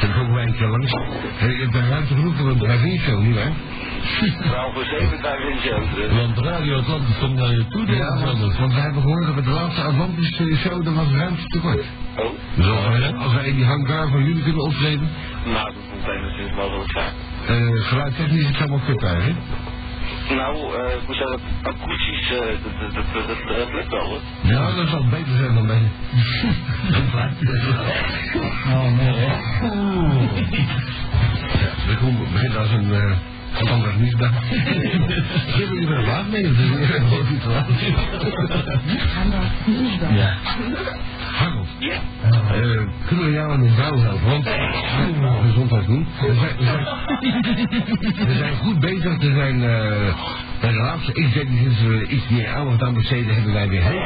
Dan 0.02 0.14
komen 0.14 0.34
wij 0.34 0.46
een 0.46 0.56
keer 0.56 0.68
langs. 0.68 0.92
Hey, 1.36 1.68
daar 1.72 1.88
ruimte 1.90 2.14
genoeg 2.14 2.36
voor 2.38 2.50
een 2.50 3.00
show, 3.00 3.20
nietwaar? 3.20 3.52
Vooral 4.42 4.74
voor 4.74 4.86
zeven 4.86 5.18
in 5.52 5.60
show. 5.60 6.18
Want 6.18 6.38
Radio 6.38 6.78
Atlantis 6.78 7.18
komt 7.20 7.36
naar 7.36 7.52
je 7.52 7.68
toe, 7.68 7.96
Ja, 7.96 8.20
want, 8.26 8.40
wel. 8.40 8.54
want 8.60 8.74
we 8.74 8.80
hebben 8.80 9.02
gehoord 9.02 9.26
dat 9.26 9.36
met 9.36 9.44
de 9.44 9.50
laatste 9.50 9.82
Atlantis 9.82 10.40
eh, 10.40 10.58
show, 10.58 10.88
er 10.88 10.94
was 10.94 11.08
ruimte 11.12 11.46
tekort. 11.48 11.84
Oh, 12.18 12.26
Dus 12.56 12.68
als 12.68 12.88
wij, 12.88 13.14
als 13.14 13.34
wij 13.34 13.46
in 13.48 13.56
die 13.56 13.66
hangar 13.66 14.08
van 14.10 14.24
jullie 14.24 14.44
kunnen 14.44 14.62
optreden, 14.64 15.10
nou, 15.46 15.66
dat 15.66 15.74
moet 15.94 16.08
enigszins 16.16 16.52
mogelijk 16.56 16.92
zijn. 16.92 17.14
eh 17.48 17.84
geluidstechnisch 17.86 18.40
is 18.42 18.48
het 18.48 18.58
helemaal 18.58 18.82
kut 18.86 19.04
eigenlijk. 19.04 19.38
Nou, 20.44 20.56
eh, 20.56 20.96
ik 20.96 21.08
moet 21.08 21.16
zeggen, 21.16 21.40
akoestisch, 21.62 22.32
eh, 22.32 22.40
dat, 22.64 22.94
dat, 22.94 23.06
dat, 23.14 23.28
dat, 23.28 23.58
dat 23.58 23.74
lukt 23.74 23.92
wel 23.92 24.06
hoor. 24.06 24.20
Ja, 24.42 24.76
dat 24.76 24.88
zal 24.88 25.08
beter 25.10 25.36
zijn 25.38 25.56
dan 25.56 25.68
bij 25.68 25.82
Oh, 28.74 28.98
nee, 28.98 29.14
hè. 29.14 29.26
Ja, 31.64 31.72
we 31.88 32.28
begint 32.34 32.58
als 32.58 32.72
een 32.72 32.90
uh, 33.54 33.60
standaard 33.62 34.00
nieuwsdag. 34.00 34.32
Zullen 35.56 35.74
jullie 35.74 35.88
er 35.88 36.06
laat 36.06 36.30
mee? 36.30 36.42
Dat 36.44 36.52
is 36.52 36.58
niet 36.70 36.88
gewoon 36.88 37.26
niet 39.66 39.82
niet 39.82 40.00
dan. 40.00 40.16
Ja. 40.16 40.34
Harold, 41.34 41.68
Ja. 41.80 41.92
eh, 41.92 42.00
kunnen 43.08 43.26
we 43.26 43.32
jou 43.32 43.54
en 43.54 43.62
een 43.62 43.74
vrouw 43.74 43.98
helpen? 44.00 44.30
Want 44.30 44.46
uh, 44.46 44.54
gezondheid 45.46 45.86
doen. 45.86 46.08
We 46.22 46.34
zijn, 46.34 46.58
we, 46.58 46.64
zijn, 46.66 46.86
we 48.28 48.34
zijn 48.38 48.56
goed 48.56 48.80
bezig. 48.80 49.18
We 49.18 49.32
zijn 49.36 49.56
uh, 49.56 50.16
bij 50.62 50.72
de 50.72 50.78
laatste 50.78 51.12
X-Dating 51.12 51.58
sinds 51.60 51.82
we 51.82 52.08
iets 52.08 52.28
meer 52.30 52.54
aandacht 52.56 52.84
aan 52.84 52.94
besteden 52.94 53.34
hebben 53.36 53.54
wij 53.54 53.70
weer 53.70 53.84
heel, 53.84 54.02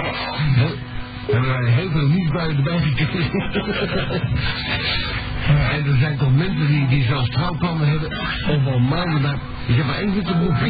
hebben 1.32 1.50
wij 1.50 1.66
heel 1.72 1.90
veel 1.92 2.08
nieuwsbuien 2.08 2.58
erbij 2.58 2.80
gekregen. 2.80 3.32
En 5.48 5.86
er 5.86 5.98
zijn 6.00 6.18
toch 6.18 6.34
mensen 6.34 6.68
die, 6.68 6.88
die 6.88 7.04
zelfs 7.04 7.30
trouwplannen 7.30 7.88
hebben. 7.88 8.10
Of 8.50 8.68
al 8.74 8.80
maanden 8.80 9.22
daar. 9.22 9.40
Ik 9.68 9.76
heb 9.76 9.86
maar 9.86 9.96
één 9.96 10.14
witte 10.14 10.34
broek. 10.34 10.58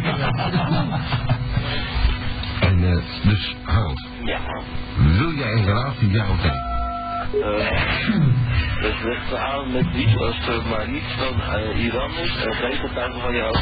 en 2.70 2.78
uh, 2.80 2.98
dus, 3.24 3.56
Harold. 3.64 4.08
Ja. 4.24 4.40
Wil 5.18 5.34
jij 5.34 5.52
een 5.52 5.66
relatie, 5.66 6.12
ja 6.12 6.30
of 6.30 6.44
nee? 6.44 6.76
Uh, 7.34 7.44
dat 8.82 9.04
ligt 9.04 9.36
aan 9.36 9.72
met 9.72 9.92
wie, 9.94 10.18
als 10.18 10.36
het 10.40 10.70
maar 10.70 10.90
niet 10.90 11.04
van 11.18 11.60
uh, 11.60 11.84
Iran 11.84 12.10
is 12.10 12.36
en 12.46 12.54
geen 12.54 12.74
getuige 12.74 13.20
van 13.20 13.36
jou. 13.36 13.58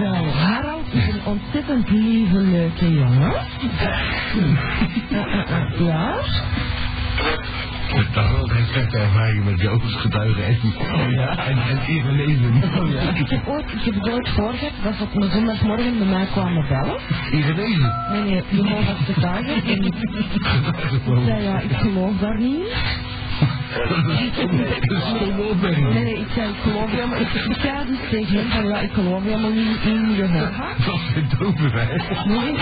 Wel, 0.00 0.32
Harold 0.32 0.92
is 0.92 1.06
een 1.06 1.24
ontzettend 1.24 1.90
lieve, 1.90 2.38
leuke 2.38 2.94
jongen. 2.94 3.32
Ja? 5.78 6.14
Dat 7.92 8.30
wel 8.30 8.46
geen 8.46 8.66
slechte 8.66 8.96
ervaring 8.96 9.44
met 9.44 9.60
Joost 9.60 9.96
getuigen 9.96 10.44
en, 10.44 10.58
en, 11.48 11.58
en 11.58 11.78
Even 11.86 12.16
Leven. 12.16 12.54
Ik 13.14 13.28
heb 13.30 13.48
ooit, 13.48 13.72
ik 13.72 13.84
heb 13.84 13.94
het 13.94 14.10
ooit 14.10 14.28
voorgehad 14.28 14.72
dat 14.82 14.94
ze 14.94 15.02
op 15.02 15.14
een 15.14 15.30
zondagmorgen 15.30 15.98
bij 15.98 16.06
mij 16.06 16.26
kwamen 16.26 16.68
bellen. 16.68 16.98
Even 17.32 17.54
Leven. 17.54 17.94
Nee, 18.10 18.22
nee, 18.22 18.42
je 18.50 18.62
mag 18.62 18.86
dat 18.86 18.96
getuigen. 19.14 19.64
En 19.64 19.84
ik 19.84 19.94
zei, 21.24 21.42
ja, 21.42 21.60
ik 21.60 21.72
geloof 21.72 22.18
daar 22.18 22.38
niet. 22.38 22.74
Nee, 25.92 26.04
nee, 26.04 26.18
ik 26.18 26.26
zei, 26.34 26.46
geloof 26.62 26.90
helemaal, 26.90 27.20
ik, 27.20 27.28
ik 27.28 27.60
zei 27.60 27.86
dus 27.86 27.98
tegen 28.10 28.36
hem 28.38 28.48
van, 28.50 28.66
ja, 28.68 28.78
ik 28.78 28.92
geloof 28.92 29.22
helemaal 29.22 29.50
niet 29.50 29.66
in. 29.84 30.16
Dat 30.16 30.28
is 30.28 30.30
een. 30.30 30.50
Nee. 32.26 32.54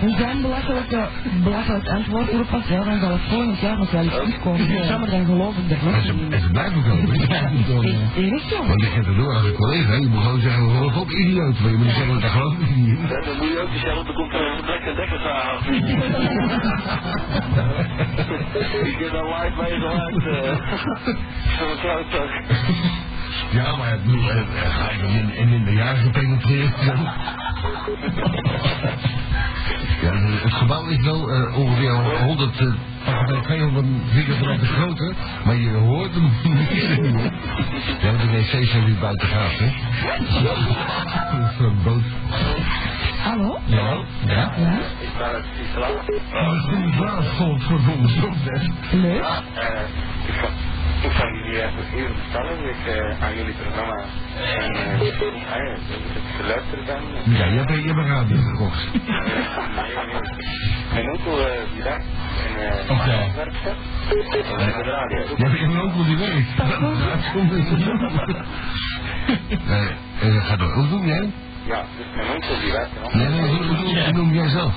En 0.00 0.14
zijn 0.18 0.40
belachelijke, 0.42 1.08
belachelijk 1.42 1.88
antwoord 1.88 2.28
erop 2.28 2.50
was, 2.50 2.68
ja, 2.68 2.84
dan 2.84 3.00
zal 3.00 3.10
het 3.10 3.20
volgend 3.28 3.60
jaar 3.60 3.78
nog 3.78 3.90
wel 3.90 4.02
eens 4.02 4.12
terugkomen. 4.12 4.72
Ja, 4.72 4.98
maar 4.98 5.10
dan 5.10 5.24
geloof 5.24 5.56
ik 5.56 5.70
er 5.70 5.78
ze, 6.02 6.12
niet 6.12 6.32
en 6.32 6.40
ze 6.40 6.50
blijven 6.50 6.82
komen. 6.82 7.14
Echt, 7.14 7.30
echt 7.30 8.48
zo. 8.48 8.66
Want 8.66 8.82
ik 8.82 8.92
heb 8.92 9.06
het 9.06 9.16
door 9.16 9.34
als 9.34 9.44
een 9.44 9.54
collega. 9.54 9.92
Je 9.94 10.08
moet 10.08 10.22
gewoon 10.22 10.40
zeggen, 10.40 10.70
geloof 10.70 10.96
op 10.96 11.10
idioot. 11.10 11.58
Maar 11.60 11.70
je 11.70 11.76
moet 11.76 11.86
niet 11.86 11.94
zeggen, 11.94 12.30
geloof 12.30 12.52
ik 12.52 12.76
niet 12.76 12.86
in. 12.88 12.98
En 12.98 13.22
dan 13.24 13.36
moet 13.36 13.48
je 13.48 13.60
ook 13.62 13.72
dezelfde 13.72 14.12
conferentie 14.12 14.64
trekken 14.64 14.90
en 14.90 14.96
dekken. 14.96 15.16
Ik 19.18 19.24
heb 19.24 19.32
daar 19.32 19.44
live 19.44 19.62
mee 19.62 19.80
geluid. 19.80 20.22
Zo'n 21.58 21.76
kruidtuig. 21.80 22.30
Ja, 23.50 23.76
maar 23.76 23.90
het 23.90 24.00
eh, 24.06 24.14
eh, 24.14 24.96
je 24.96 25.02
dan 25.02 25.10
in, 25.10 25.34
in 25.34 25.48
minderjarigen 25.48 26.10
penetreren. 26.10 26.86
dan? 26.86 27.08
Ja, 30.02 30.12
eh, 30.12 30.42
het 30.42 30.52
gebouw 30.52 30.86
is 30.86 31.04
wel 31.04 31.30
eh, 31.30 31.58
ongeveer 31.58 31.90
100, 32.24 32.60
uh, 32.60 33.40
200 33.42 33.86
vierkante 34.12 34.66
groter, 34.66 35.14
maar 35.44 35.56
je 35.56 35.70
hoort 35.70 36.10
hem 36.14 36.32
niet. 36.42 37.32
Ja, 38.00 38.12
de 38.12 38.26
wc's 38.30 38.70
zijn 38.70 38.84
nu 38.84 38.94
buiten 39.00 39.28
gaaf, 39.28 39.58
hè? 39.58 39.66
Dat 40.44 40.56
is 41.50 41.58
een 41.58 41.82
boot. 41.84 42.02
Hallo? 43.28 43.58
Ja? 43.66 44.04
Ja? 44.26 44.52
Ja? 44.56 44.78
Ik 45.00 45.12
ben 45.18 45.34
het 45.34 45.44
niet 45.58 45.72
klaar. 45.74 45.90
Oh, 45.90 46.70
dat 46.70 46.96
blaas 46.96 47.26
voor 47.36 47.60
voor 47.60 47.78
de 47.78 48.08
zondag. 48.08 48.62
Leuk. 48.92 49.22
Eh, 49.22 49.80
ik 51.02 51.10
ga, 51.10 51.26
jullie 51.26 52.14
vertellen 52.22 52.58
hoe 52.58 52.68
ik 52.68 52.86
eh, 52.86 53.22
aan 53.24 53.34
jullie 53.34 53.54
programma 53.54 53.94
en 53.94 54.74
eh, 54.74 54.96
ja, 54.96 54.98
dat 54.98 55.06
ik 56.14 56.22
geluisterd 56.36 56.84
ben. 56.84 57.02
Ja, 57.24 57.44
je 57.44 57.58
hebt, 57.58 57.70
je 57.70 57.88
een 57.88 58.06
radio 58.06 58.36
gekocht. 58.36 58.88
Mijn 60.92 61.10
onkel 61.10 61.46
eh, 61.46 61.52
die 61.74 61.82
werkt 61.82 62.04
in 62.48 62.56
eh 62.56 62.90
Oké. 62.90 63.10
Ja, 63.10 63.26
ik 65.08 65.38
heb 65.38 65.60
een 65.60 65.80
onkel 65.80 66.04
die 66.04 66.16
werkt. 66.16 66.56
Dat 66.56 67.32
komt 67.32 67.52
in 67.52 67.66
Eh, 69.68 69.84
eh, 70.20 70.44
ga 70.44 70.56
door. 70.56 70.72
Hoe 70.72 70.86
noem 70.86 71.06
jij? 71.06 71.32
Ja, 71.68 71.84
dus 71.96 72.06
mijn 72.16 72.28
onkel 72.34 72.60
die 72.60 72.72
werkt 72.72 72.90
in 72.96 73.18
Nee, 73.18 73.28
nee, 73.28 73.40
hoe, 73.48 73.66
hoe, 73.66 73.76
hoe, 73.76 74.04
hoe 74.04 74.12
noem 74.12 74.32
jij 74.34 74.48
zelf? 74.48 74.74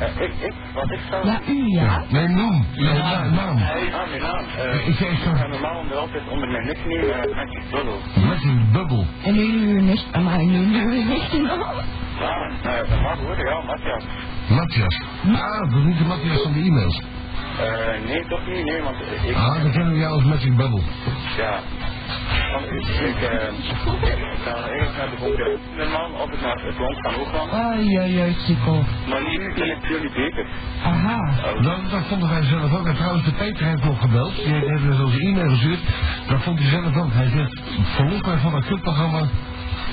Eh, 0.00 0.20
ik, 0.24 0.32
ik, 0.40 0.52
wat 0.74 0.90
ik 0.90 1.00
zou... 1.10 1.26
Ja, 1.26 1.40
u 1.48 1.66
ja. 1.66 2.04
Nee, 2.08 2.28
noem. 2.28 2.66
Ja, 2.72 2.92
naam. 2.92 3.34
naam. 3.34 3.56
Ah, 3.56 4.08
mijn 4.08 4.22
naam. 4.22 4.44
Eh, 4.58 4.88
Ik 4.88 5.00
ik 5.00 5.18
ga 5.34 5.46
normaal 5.46 5.78
onder 5.78 5.96
altijd 5.96 6.22
onder 6.28 6.48
mijn 6.48 6.66
nickname 6.66 7.06
uh, 7.06 7.36
Matthew 7.36 7.62
Bubble. 7.70 8.26
Met 8.28 8.42
een 8.42 8.68
bubbel. 8.72 9.06
En 9.24 9.34
nu 9.34 9.42
uw 9.42 9.80
nicht, 9.80 10.20
maar 10.22 10.44
nu 10.44 10.58
uw 10.58 11.04
nicht 11.04 11.32
Ja, 11.32 12.50
nou 12.62 12.76
ja, 12.76 12.82
dat 12.88 13.00
mag 13.00 13.18
hoor, 13.18 13.38
ja, 13.38 13.60
Matthias. 13.66 14.04
Matthias. 14.48 15.00
Ah, 15.26 15.60
dat 15.60 15.78
is 15.78 15.84
niet 15.84 15.98
de 15.98 16.04
Matthias 16.04 16.42
van 16.42 16.52
de 16.52 16.58
e-mails. 16.60 17.00
Eh, 17.60 18.08
nee, 18.08 18.26
toch 18.28 18.46
niet, 18.46 18.64
nee, 18.64 18.82
want 18.82 18.96
ik... 19.24 19.34
Ah, 19.34 19.62
dan 19.62 19.70
kennen 19.70 19.92
we 19.92 19.98
jou 19.98 20.12
als 20.12 20.24
Magic 20.24 20.56
Bubble. 20.56 20.82
Ja. 21.36 21.60
Want 22.52 22.66
ik, 22.70 22.86
ik, 22.86 23.20
eh, 23.22 23.30
naar 25.76 26.10
of 26.10 26.30
ik 26.30 26.38
het 26.40 26.78
land 26.78 26.98
van 27.02 27.14
Hoogland. 27.14 27.52
Ai, 27.52 27.96
ai, 27.98 28.20
ai, 28.20 28.34
Chico. 28.34 28.84
Maar 29.08 29.22
nu 29.22 29.52
vind 29.54 29.70
ik 29.82 29.88
jullie 29.88 30.10
beter. 30.12 30.46
Aha. 30.84 31.20
Dat, 31.62 31.90
dat 31.90 32.02
vonden 32.08 32.28
wij 32.28 32.42
zelf 32.42 32.74
ook. 32.74 32.86
En 32.86 32.94
trouwens, 32.94 33.24
de 33.24 33.32
Peter 33.32 33.66
heeft 33.66 33.84
nog 33.84 34.00
gebeld. 34.00 34.34
Die 34.36 34.44
heeft 34.46 34.66
even 34.66 35.04
onze 35.04 35.20
e-mail 35.20 35.48
gestuurd. 35.48 35.80
Dat 36.28 36.42
vond 36.42 36.58
hij 36.58 36.68
zelf 36.68 36.96
ook. 36.96 37.12
Hij 37.12 37.28
zegt, 37.28 37.60
verlof 37.94 38.20
mij 38.20 38.38
van 38.38 38.52
dat 38.52 38.64
clubprogramma. 38.66 39.22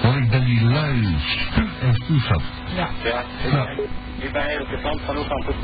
Want 0.02 0.16
ik 0.16 0.30
ben 0.30 0.46
die 0.46 0.64
lui 0.66 1.16
spuug 1.18 1.70
en 1.82 1.94
spuugzat. 1.94 2.42
Ja. 2.76 2.88
Ja, 3.04 3.20
ik, 3.46 3.52
Ja. 3.52 3.70
ik 4.20 4.32
ben 4.32 4.42
eigenlijk 4.42 4.72
het 4.72 4.84
land 4.84 5.02
van 5.06 5.16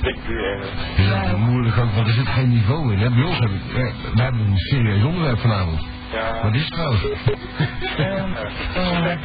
dik 0.01 0.17
nu 0.27 0.43
eigenlijk. 0.45 0.73
Ja, 0.97 1.21
is 1.21 1.37
moeilijk 1.37 1.77
ook, 1.77 1.91
want 1.95 2.07
er 2.07 2.13
zit 2.13 2.27
geen 2.27 2.49
niveau 2.49 2.93
in. 2.93 2.99
Hè? 2.99 3.09
Bij 3.09 3.23
ons 3.23 3.37
hebben 3.39 3.61
we, 3.73 3.91
we 4.13 4.21
hebben 4.21 4.41
een 4.41 4.57
serieus 4.57 5.03
onderwerp 5.03 5.39
vanavond. 5.39 5.81
Ja. 6.13 6.41
Wat 6.43 6.53
is 6.55 6.67
trouwens? 6.69 7.03
Ik 7.03 7.19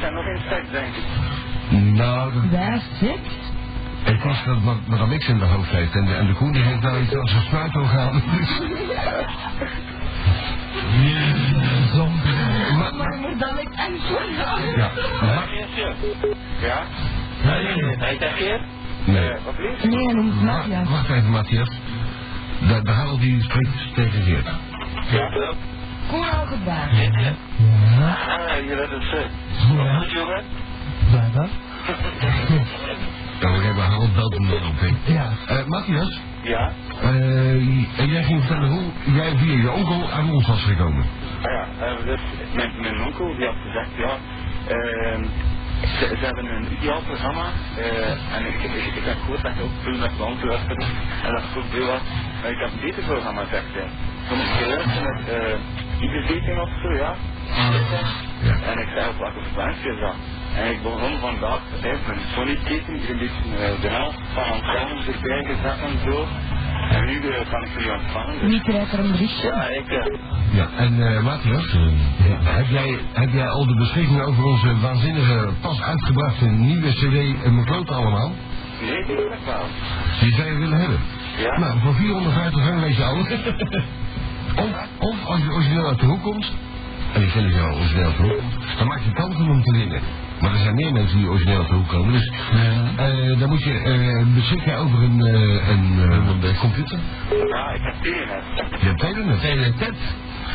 zijn 0.01 0.15
nog 0.15 0.27
in 0.27 0.41
seks, 0.49 0.71
denk 0.71 0.95
ik. 0.95 1.03
Nou, 1.97 2.33
dat- 2.33 2.61
Waar 2.61 2.81
zit? 3.01 3.19
het 4.03 4.25
is 4.25 4.45
dat 4.45 4.63
wat 4.63 4.77
Madame 4.87 5.19
X 5.19 5.29
in 5.29 5.39
de 5.39 5.45
hoofd 5.45 5.71
heeft. 5.71 5.95
En 5.95 6.05
de, 6.05 6.15
en 6.15 6.27
de 6.27 6.33
Koen 6.33 6.53
die 6.53 6.63
heeft 6.63 6.81
nou 6.83 7.01
iets 7.03 7.15
als 7.17 7.33
een 7.33 7.41
spuitorgaan. 7.43 8.23
Maar, 12.79 12.95
Maar 12.95 13.17
moet 13.21 13.39
dan 13.41 13.59
ik 13.59 13.69
antwoorden? 13.77 14.77
ja, 14.77 14.91
Ja? 16.61 16.83
Hij 17.99 18.17
zegt 18.21 18.37
hier? 18.39 18.61
nee. 19.05 19.29
Eh, 19.31 19.45
wat 19.45 19.55
lief? 19.59 19.85
Nee, 19.85 20.05
hij 20.05 20.15
noemt 20.15 20.43
Matthias. 20.43 20.89
wacht 20.89 21.09
even, 21.11 21.31
Matthias. 21.31 21.69
De, 22.69 22.83
de 22.83 22.91
Harold 22.91 23.21
die 23.21 23.43
spreekt 23.43 23.95
tegen 23.95 24.23
Geert. 24.23 24.49
Ja. 25.11 25.31
Gedaan. 26.09 26.89
Ah, 26.89 28.65
je 28.67 28.75
redt 28.75 28.91
het 28.91 29.03
ze. 29.03 29.27
Goed, 29.99 30.11
jongen. 30.13 30.43
Blijkbaar. 31.11 31.49
Dan 33.41 33.53
hebben 33.63 33.85
Harold 33.85 34.15
belt 34.15 34.33
hem 34.33 34.47
dan 34.49 34.67
op. 34.69 34.81
hè. 34.81 35.13
Ja. 35.13 35.31
Eh, 35.47 35.67
Matthias, 35.67 36.21
Ja? 36.43 36.73
eh, 37.03 38.01
en 38.01 38.07
jij 38.09 38.23
ging 38.23 38.41
vertellen 38.45 38.69
hoe 38.71 39.15
jij 39.15 39.37
via 39.37 39.57
je 39.63 39.71
onkel 39.73 40.11
aan 40.11 40.31
ons 40.33 40.47
was 40.47 40.63
gekomen. 40.63 41.05
Ah 41.43 41.53
ja, 41.53 41.67
eh, 41.87 42.05
dus 42.07 42.21
mijn, 42.55 42.71
mijn 42.81 43.03
onkel 43.03 43.37
die 43.37 43.47
had 43.47 43.55
gezegd, 43.67 43.89
ja, 43.97 44.13
ehm, 44.69 45.23
ze, 45.99 46.17
ze 46.19 46.25
hebben 46.25 46.55
een 46.57 46.67
ideaal 46.79 47.01
programma 47.01 47.45
eh, 47.77 48.37
en 48.37 48.47
ik, 48.47 48.63
ik, 48.63 48.95
ik 48.95 49.05
heb 49.05 49.17
gehoord 49.21 49.43
dat 49.43 49.53
je 49.57 49.63
ook 49.63 49.77
veel 49.83 49.99
met 49.99 50.11
klanten 50.17 50.49
luistert 50.49 50.83
en 51.25 51.33
dat 51.33 51.43
het 51.43 51.51
goed 51.53 51.65
veel 51.71 51.87
was. 51.87 52.01
Maar 52.43 52.51
ik 52.51 52.59
heb 52.59 52.71
een 52.73 52.81
beter 52.81 53.03
programma, 53.03 53.41
zegt 53.51 53.73
hij. 53.73 53.89
Toen 54.29 54.39
ik 54.39 54.47
geluisterd 54.63 55.03
met 55.03 55.29
uh, 55.95 56.03
iedereen 56.03 56.61
of 56.61 56.69
zo, 56.83 56.93
ja. 56.93 57.15
Ja. 58.43 58.53
En 58.71 58.79
ik 58.79 58.89
zei 58.95 59.09
op 59.09 59.19
welke 59.19 59.41
frequentie 59.53 59.91
is 59.91 60.01
dat? 60.01 60.15
En 60.57 60.71
ik 60.71 60.83
begon 60.83 61.19
vandaag 61.21 61.61
uit 61.83 62.07
mijn 62.07 62.19
Sony 62.35 62.59
keten, 62.65 62.93
een 62.95 63.19
beetje 63.19 63.45
uh, 63.51 63.81
de 63.81 63.89
helft 63.89 64.19
van 64.35 64.45
antennes 64.45 65.07
erbij 65.07 65.45
gezet 65.45 65.79
en 65.89 65.99
zo. 66.05 66.27
En 66.91 67.05
nu 67.07 67.13
uh, 67.13 67.51
kan 67.51 67.63
ik 67.63 67.69
jullie 67.77 67.93
ontvangen. 67.93 68.41
Dus. 68.41 68.51
Wie 68.51 68.63
krijgt 68.63 68.93
er 68.93 68.99
een 68.99 69.11
berichtje? 69.11 69.47
Ja, 69.47 69.69
ik... 69.69 69.91
Uh, 69.91 70.17
Ja, 70.53 70.69
en 70.77 71.03
eh 71.17 71.23
Matthias, 71.23 71.77
heb, 72.43 72.67
jij, 72.69 72.99
heb 73.13 73.31
jij 73.33 73.49
al 73.49 73.67
de 73.67 73.75
beschikking 73.75 74.21
over 74.23 74.45
onze 74.45 74.81
waanzinnige, 74.81 75.49
pas 75.61 75.83
uitgebrachte 75.83 76.45
nieuwe 76.45 76.91
cd 76.91 77.45
en 77.45 77.55
McCloot 77.55 77.91
allemaal? 77.91 78.33
nee, 78.81 79.05
die 79.07 79.17
wil 79.17 79.25
ik 79.27 79.45
wel. 79.45 79.65
Die 80.21 80.33
zou 80.35 80.49
je 80.49 80.59
willen 80.59 80.79
hebben? 80.81 80.99
Ja? 81.39 81.59
Nou, 81.59 81.81
voor 81.81 81.95
450 81.95 82.67
euro 82.67 82.81
lees 82.81 82.97
je 82.97 83.05
alles. 83.05 83.27
of, 84.57 84.71
of 84.99 85.25
als 85.27 85.39
je 85.39 85.51
origineel 85.51 85.87
uit 85.87 86.01
de 86.01 86.07
hoek 86.07 86.23
komt, 86.23 86.53
en 87.13 87.23
ik 87.23 87.31
vind 87.31 87.45
dat 87.45 87.55
je 87.55 87.61
al 87.61 87.75
origineel 87.77 88.05
uit 88.07 88.17
de 88.17 88.23
hoek 88.23 88.39
komt, 88.39 88.55
dan 88.79 88.87
maak 88.87 89.01
je 89.05 89.13
kans 89.13 89.37
om 89.37 89.63
te 89.63 89.73
winnen. 89.77 90.01
Maar 90.41 90.53
er 90.53 90.59
zijn 90.59 90.75
meer 90.75 90.93
mensen 90.93 91.17
die 91.19 91.29
origineel 91.29 91.59
uit 91.59 91.69
de 91.69 91.75
hoek 91.75 91.89
komen, 91.89 92.13
dus 92.13 92.31
eh, 92.97 93.39
dan 93.39 93.49
moet 93.49 93.63
je 93.63 93.79
eh, 93.79 94.27
beschikken 94.35 94.77
over 94.77 95.03
een, 95.03 95.27
eh, 95.27 95.69
een 95.69 96.57
computer. 96.59 96.99
Ja, 97.49 97.71
ik 97.71 97.83
heb 97.83 97.95
telenet. 98.03 98.43
Je 98.81 98.87
hebt 98.87 99.01
telenet. 99.01 99.41
Telenet. 99.41 99.75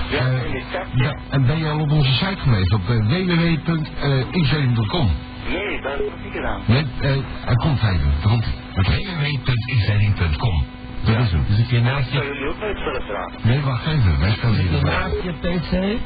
Ja, 0.09 0.23
tab. 0.71 0.85
Ja, 0.93 1.17
en 1.29 1.45
ben 1.45 1.57
je 1.57 1.69
al 1.69 1.79
op 1.79 1.91
onze 1.91 2.11
site 2.13 2.37
geweest, 2.37 2.73
op 2.73 2.81
uh, 2.89 3.07
www.x7.com? 3.07 5.09
Nee, 5.49 5.81
dat 5.81 5.91
heb 5.91 5.99
ik 6.01 6.13
niet 6.23 6.33
gedaan. 6.33 6.61
Nee, 6.65 6.85
eh, 7.01 7.11
hij 7.45 7.55
komt 7.55 7.81
even. 7.83 8.11
Daar 8.21 8.29
komt 8.29 8.45
hij. 8.45 8.53
www.x7.com. 8.83 10.63
Dat 11.03 11.17
is 11.17 11.31
hem. 11.31 11.43
Dus 11.47 11.57
een 11.57 11.67
keer 11.67 11.81
naast 11.81 12.11
je, 12.11 12.17
jullie 12.17 12.47
ook 12.49 12.59
nooit 12.59 12.77
zullen 12.77 13.01
vragen? 13.01 13.39
Nee, 13.43 13.61
wacht 13.61 13.85
even. 13.85 14.19
Wij 14.19 14.31
stellen 14.31 14.55
hier 14.55 14.71
de 14.71 14.77
vraag. 14.77 15.11
naast 15.11 15.23
je 15.23 15.31
PC. 15.31 15.99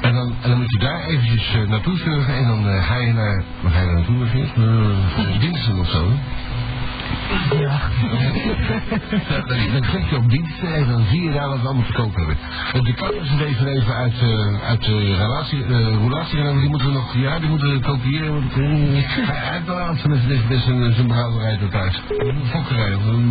En 0.00 0.12
dan, 0.14 0.34
en 0.42 0.48
dan 0.50 0.58
moet 0.58 0.70
je 0.70 0.78
daar 0.78 1.00
eventjes 1.04 1.54
uh, 1.54 1.68
naartoe 1.68 1.96
surfen 1.96 2.34
en 2.34 2.46
dan 2.46 2.66
uh, 2.68 2.86
ga 2.86 2.96
je 2.96 3.12
naar... 3.12 3.42
Waar 3.60 3.72
ga 3.72 3.80
je 3.80 3.86
naartoe, 3.92 4.26
Geert? 4.26 4.56
Uh, 4.56 5.40
Diensten 5.40 5.78
of 5.78 5.88
zo? 5.88 6.10
Ja. 7.58 7.80
Dan, 9.72 9.80
klik 9.90 10.10
je 10.10 10.16
op 10.16 10.30
dienst 10.30 10.62
en 10.62 10.88
dan 10.88 11.04
zie 11.10 11.22
je 11.22 11.32
daar 11.32 11.48
wat 11.48 11.60
we 11.60 11.66
allemaal 11.66 11.86
te 11.86 11.92
koop 11.92 12.14
hebben. 12.14 12.36
De 12.84 12.94
katten 12.94 13.26
zijn 13.26 13.40
even, 13.40 13.66
even 13.66 13.94
uit, 13.94 14.12
eh, 14.20 14.68
uit 14.68 14.84
de 14.84 15.16
relatie, 15.16 15.64
eh 15.64 15.96
relatie 16.02 16.42
die 16.60 16.68
moeten 16.68 16.88
we 16.88 16.92
nog, 16.92 17.14
ja, 17.16 17.38
die 17.38 17.48
moeten 17.48 17.72
we 17.72 17.80
kopiëren. 17.80 18.32
want, 18.32 18.52
eh, 18.52 18.58
Hij 19.26 19.52
heeft 19.52 19.66
wel 19.66 19.78
met 20.08 20.18
zijn, 20.94 21.06
brouwerij 21.06 21.56
tot 21.56 21.70
thuis. 21.70 22.02
Een 22.08 22.42
fokkerij, 22.46 22.94
of 22.94 23.04
een, 23.04 23.30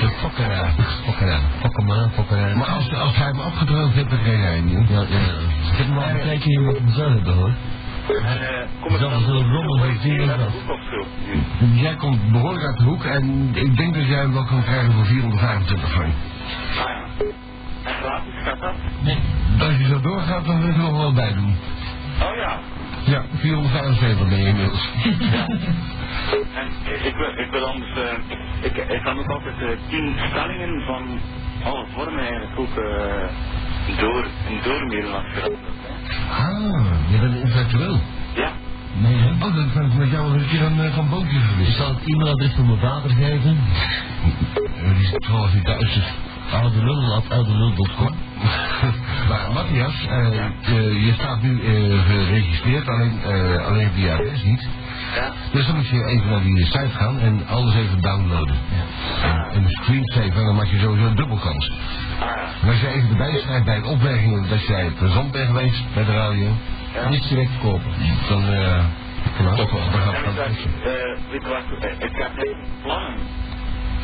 je 0.00 0.08
fokkerij. 0.20 0.70
Fokkerij. 1.04 1.40
Fokkerij. 2.14 2.54
Maar 2.54 2.68
als, 2.68 2.94
als 2.94 3.16
hij 3.16 3.26
hem 3.26 3.40
afgedroogd 3.40 3.94
heeft, 3.94 4.10
dan 4.10 4.18
krijg 4.22 4.38
jij 4.40 4.54
hem 4.54 4.64
niet. 4.64 4.88
Ja, 4.88 5.00
ja. 5.00 5.18
Ik 5.72 5.76
heb 5.76 5.86
hem 5.86 5.98
al 5.98 6.08
een 6.08 6.92
hebben 6.94 7.34
hoor. 7.34 7.52
En 8.16 8.40
eh, 8.40 8.66
kom 8.80 8.94
ik 8.94 9.00
dan 9.00 9.24
rommel 9.24 9.78
van? 9.78 9.96
Jij 11.74 11.96
komt 11.96 12.32
behoorlijk 12.32 12.64
uit 12.64 12.76
de 12.78 12.84
hoek 12.84 13.04
en 13.04 13.50
ik 13.54 13.76
denk 13.76 13.94
dat 13.94 14.06
jij 14.06 14.18
hem 14.18 14.32
wel 14.32 14.44
kan 14.44 14.62
krijgen 14.62 14.92
voor 14.92 15.04
425 15.04 15.90
frank. 15.90 16.14
Ah 16.78 16.88
ja. 16.88 17.04
En 17.84 17.94
gratis 17.94 18.32
gaat 18.44 18.60
dat? 18.60 18.74
Nee. 19.00 19.18
Als 19.60 19.76
je 19.76 19.86
zo 19.86 20.00
doorgaat, 20.00 20.46
dan 20.46 20.60
wil 20.60 20.68
ik 20.68 20.74
er 20.74 20.82
nog 20.82 20.96
wel 20.96 21.12
bij 21.12 21.34
doen. 21.34 21.56
Oh 22.22 22.36
ja. 22.36 22.58
Ja, 23.04 23.22
475 23.36 24.28
ben 24.28 24.38
je 24.38 24.46
inmiddels. 24.46 24.88
En 26.54 26.68
eh, 26.84 27.06
ik 27.06 27.14
wil, 27.16 27.38
ik 27.44 27.50
wil 27.50 27.66
anders, 27.66 27.90
eh, 27.90 28.64
ik, 28.64 28.76
ik 28.76 29.02
kan 29.02 29.18
ook 29.18 29.30
altijd 29.30 29.54
eh, 29.60 29.68
tien 29.88 30.14
stellingen 30.30 30.82
van 30.86 31.20
alle 31.64 31.84
vormen 31.94 32.20
eigenlijk 32.20 32.58
ook 32.58 32.76
eh, 32.76 33.98
door, 33.98 34.26
doormailen 34.64 35.14
afgerond. 35.14 35.58
Ah, 36.30 36.84
je 37.10 37.18
bent 37.20 37.34
intellectueel. 37.34 38.00
Ja. 38.34 38.50
Nee 39.00 39.14
hè? 39.16 39.30
Oh, 39.46 39.54
dat 39.54 39.72
kan 39.72 39.84
ik 39.86 39.94
met 39.94 40.10
jou 40.10 40.32
een 40.38 40.46
keer 40.48 40.62
een, 40.62 40.80
eh, 40.80 40.94
van 40.94 41.08
bootjes 41.08 41.32
Ik 41.42 41.48
geweest. 41.50 41.76
zal 41.76 41.88
het 41.88 41.98
e-mailadres 42.04 42.52
van 42.52 42.66
mijn 42.66 42.78
vader 42.78 43.10
geven. 43.10 43.58
Eh, 44.76 44.94
Die 44.96 45.02
is 45.04 45.12
trouwens 45.18 45.54
niet 45.54 45.64
thuis. 45.64 45.94
dus- 45.94 46.12
oudelul.oudelul.com 46.52 48.14
Maar 49.28 49.52
Matthias, 49.54 50.06
eh, 50.06 51.06
je 51.06 51.12
staat 51.14 51.42
nu 51.42 51.60
geregistreerd, 52.06 52.88
alleen, 52.88 53.18
alleen 53.66 53.90
via 53.94 54.12
adres 54.14 54.42
niet. 54.42 54.68
Ja. 55.14 55.32
Dus 55.52 55.66
dan 55.66 55.76
moet 55.76 55.88
je 55.88 56.04
even 56.04 56.30
naar 56.30 56.40
die 56.40 56.64
site 56.64 56.88
gaan 56.90 57.18
en 57.20 57.46
alles 57.46 57.74
even 57.74 58.00
downloaden. 58.00 58.56
En, 59.22 59.44
en 59.52 59.64
screensaver, 59.68 60.38
en 60.38 60.44
dan 60.44 60.54
maak 60.54 60.66
je 60.66 60.78
sowieso 60.78 61.14
dubbel 61.14 61.36
kans. 61.36 61.70
Ah 62.20 62.26
ja. 62.26 62.48
En 62.62 62.68
als 62.68 62.80
je 62.80 62.88
even 62.88 63.08
erbij 63.10 63.38
schrijft 63.38 63.64
bij 63.64 63.76
een 63.76 63.84
opmerking 63.84 64.48
dat 64.48 64.66
jij 64.66 64.90
plezant 64.98 65.30
bent 65.32 65.46
geweest 65.46 65.94
bij 65.94 66.04
de 66.04 66.12
radio, 66.12 66.48
Ja. 66.94 67.08
Niet 67.08 67.28
direct 67.28 67.50
kopen. 67.62 67.90
dan, 68.28 68.42
eh, 68.44 68.84
nou, 69.42 69.56
Toch 69.56 69.70
wel. 69.72 69.90
dan 69.90 70.00
gaat 70.00 70.14
En 70.14 70.20
ik 70.20 70.26
het 70.26 70.34
zeg, 70.34 70.46
tussen. 70.46 70.70
eh, 70.84 71.90
eh, 71.90 71.92
ik 72.08 72.16
heb 72.16 72.30
heel 72.36 72.56
plannen. 72.82 73.14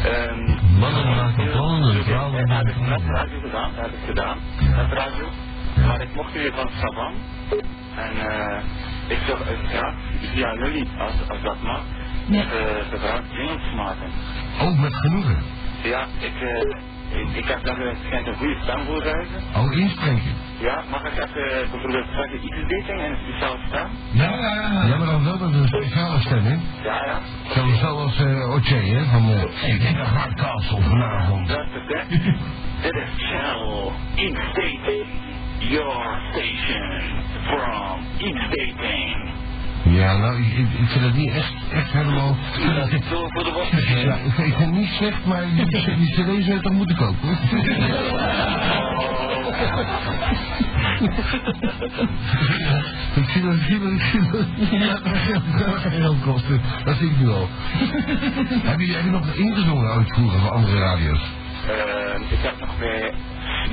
Ehm, 0.04 0.78
Mannen 0.78 1.06
maken 1.16 1.50
plannen, 1.50 2.04
vrouwen 2.04 2.32
Dat 2.32 2.40
heb 2.40 2.48
maken 2.48 2.70
ik 2.70 2.76
met 2.78 2.86
plannen. 2.88 3.14
radio 3.14 3.40
gedaan, 3.40 3.70
dat 3.76 3.84
heb 3.84 3.92
ik 3.92 4.06
gedaan, 4.06 4.36
met 4.76 4.92
radio. 4.92 5.26
Maar 5.86 6.00
ik 6.00 6.14
mocht 6.14 6.32
weer 6.32 6.52
van 6.54 6.70
Savan. 6.80 7.12
En 7.96 8.30
eh, 8.30 8.56
ik 9.08 9.18
zou 9.26 9.38
het 9.44 9.58
graag 9.72 9.94
via 10.32 10.54
jullie, 10.54 10.88
als, 10.98 11.12
als 11.28 11.42
dat 11.42 11.62
mag, 11.62 11.80
Nee. 12.26 12.40
de, 12.40 12.82
de 12.90 12.98
graag 12.98 13.20
jingles 13.36 13.74
maken. 13.76 14.08
Oh, 14.60 14.78
met 14.80 14.94
genoegen. 14.94 15.38
Ja, 15.82 16.06
ik, 16.18 16.32
eh, 16.40 17.20
ik, 17.20 17.28
ik 17.36 17.44
heb 17.44 17.64
daar 17.64 17.78
eh, 17.78 17.96
schijnt 18.06 18.26
een 18.26 18.34
goede 18.36 18.56
stem 18.62 18.84
voor 18.86 19.02
reizen. 19.02 19.40
Oh, 19.56 19.72
inspreken. 19.76 20.34
Ja, 20.60 20.82
mag 20.90 21.02
ik 21.04 21.12
even 21.24 21.70
bijvoorbeeld 21.70 22.06
zeggen 22.14 22.44
iets 22.44 22.60
dating 22.68 23.00
en 23.00 23.10
een 23.10 23.18
speciale 23.26 23.58
stem? 23.68 23.86
Ja, 24.10 24.30
ja, 24.88 24.96
maar 24.96 25.06
dan 25.06 25.24
wel 25.24 25.38
met 25.38 25.54
een 25.54 25.66
speciale 25.66 26.20
stem, 26.20 26.42
hè? 26.44 26.56
Ja, 26.84 27.04
ja. 27.04 27.18
Zo, 27.54 27.68
zoals 27.80 28.20
uh, 28.20 28.50
Oce, 28.54 28.74
hè? 28.74 29.04
Van, 29.04 29.30
eh 29.30 29.68
ik 29.74 29.80
denk 29.82 29.96
dat 29.96 30.06
Hardcastle 30.06 30.80
vanavond. 30.82 31.48
Dat 31.56 31.66
is 31.66 31.96
het. 31.96 32.08
Dit 32.82 32.94
is 32.94 33.26
Channel 33.28 33.92
Dating, 34.16 35.04
your 35.60 36.20
station 36.32 36.84
from 37.48 38.06
Eats 38.20 38.44
Dating. 38.50 39.34
Ja, 39.88 40.16
nou, 40.16 40.42
ik, 40.42 40.56
ik 40.58 40.88
vind 40.88 41.04
het 41.04 41.14
niet 41.14 41.30
echt, 41.30 41.52
echt 41.72 41.92
helemaal... 41.92 42.36
Zo 43.10 43.28
voor 43.28 43.44
de. 43.44 43.66
Ja, 44.06 44.14
ik 44.14 44.32
vind 44.32 44.56
het 44.56 44.70
niet 44.70 44.88
slecht, 44.88 45.24
maar 45.24 45.44
die, 45.54 45.96
die 45.96 46.10
cd's 46.10 46.46
zou 46.46 46.60
toch 46.60 46.72
moeten 46.72 46.96
kopen. 46.96 47.28
Ik 53.16 53.28
zie 53.28 53.42
dat, 53.42 53.54
ik 53.54 53.62
zie 53.62 53.78
dat, 53.78 53.92
ik 53.92 54.02
zie 54.02 54.30
dat. 54.30 54.46
Ja, 54.70 54.98
dat 55.66 55.80
geen 55.80 55.92
geld 55.92 56.20
kosten. 56.20 56.60
Dat 56.84 56.96
zie 56.96 57.10
ik 57.10 57.18
nu 57.18 57.28
al. 57.28 57.48
heb, 58.62 58.80
je, 58.80 58.92
heb 58.92 59.04
je 59.04 59.10
nog 59.10 59.34
ingezongen 59.34 59.94
ooit 59.94 60.08
vroeger 60.08 60.40
voor 60.40 60.50
andere 60.50 60.78
radio's? 60.78 61.20
Eh, 61.68 62.30
ik 62.30 62.38
heb 62.42 62.60
nog 62.60 62.78
bij 62.78 63.12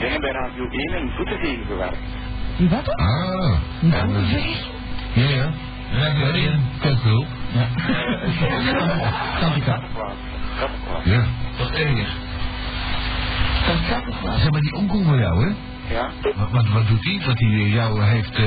dingen 0.03 0.21
bij 0.21 0.31
Radio 0.31 0.67
1 0.69 0.93
in 0.97 1.09
Voetenvegen 1.15 1.65
gewerkt. 1.65 1.97
Die 2.57 2.69
wat? 2.69 2.95
Ah. 2.95 3.57
En, 3.81 4.15
eh, 4.15 4.55
ja, 5.13 5.29
ja. 5.29 5.51
Ja, 5.91 6.07
ja, 6.25 6.35
ja. 6.35 6.59
Kijk 6.79 7.03
wel. 7.03 7.25
Tantika. 9.39 9.71
Kattenplaats. 9.71 10.15
Kattenplaats. 10.59 11.05
Ja. 11.05 11.23
Dat 11.57 11.69
is 11.71 11.79
erg. 11.79 12.09
Dat. 13.65 14.39
Zeg 14.39 14.51
maar 14.51 14.61
die 14.61 14.73
onkel 14.73 15.03
van 15.03 15.17
jou, 15.19 15.45
hè? 15.47 15.53
Ja? 15.93 16.09
Wat, 16.35 16.49
wat, 16.51 16.67
wat 16.69 16.87
doet 16.87 17.03
hij? 17.03 17.21
Dat 17.25 17.39
hij 17.39 17.49
jou 17.49 18.03
heeft... 18.03 18.35
eh 18.35 18.45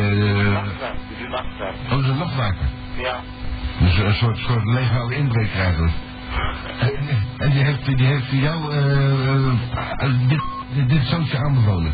Nachtwerk. 1.30 1.74
Oh, 1.90 2.04
zijn 2.04 2.18
nachtwaker. 2.18 2.66
Ja. 2.96 3.16
Dus 3.78 3.98
een 3.98 4.14
soort, 4.14 4.38
soort 4.38 4.64
legale 4.64 5.14
inbreker 5.14 5.60
eigenlijk. 5.60 5.94
En, 6.80 6.92
en 7.38 7.50
die 7.50 7.62
heeft, 7.62 7.84
die 7.84 8.06
heeft 8.06 8.30
jou 8.30 8.72
dit, 10.28 10.42
dit, 10.76 10.88
dit 10.88 11.06
zootje 11.06 11.38
aanbevolen. 11.38 11.92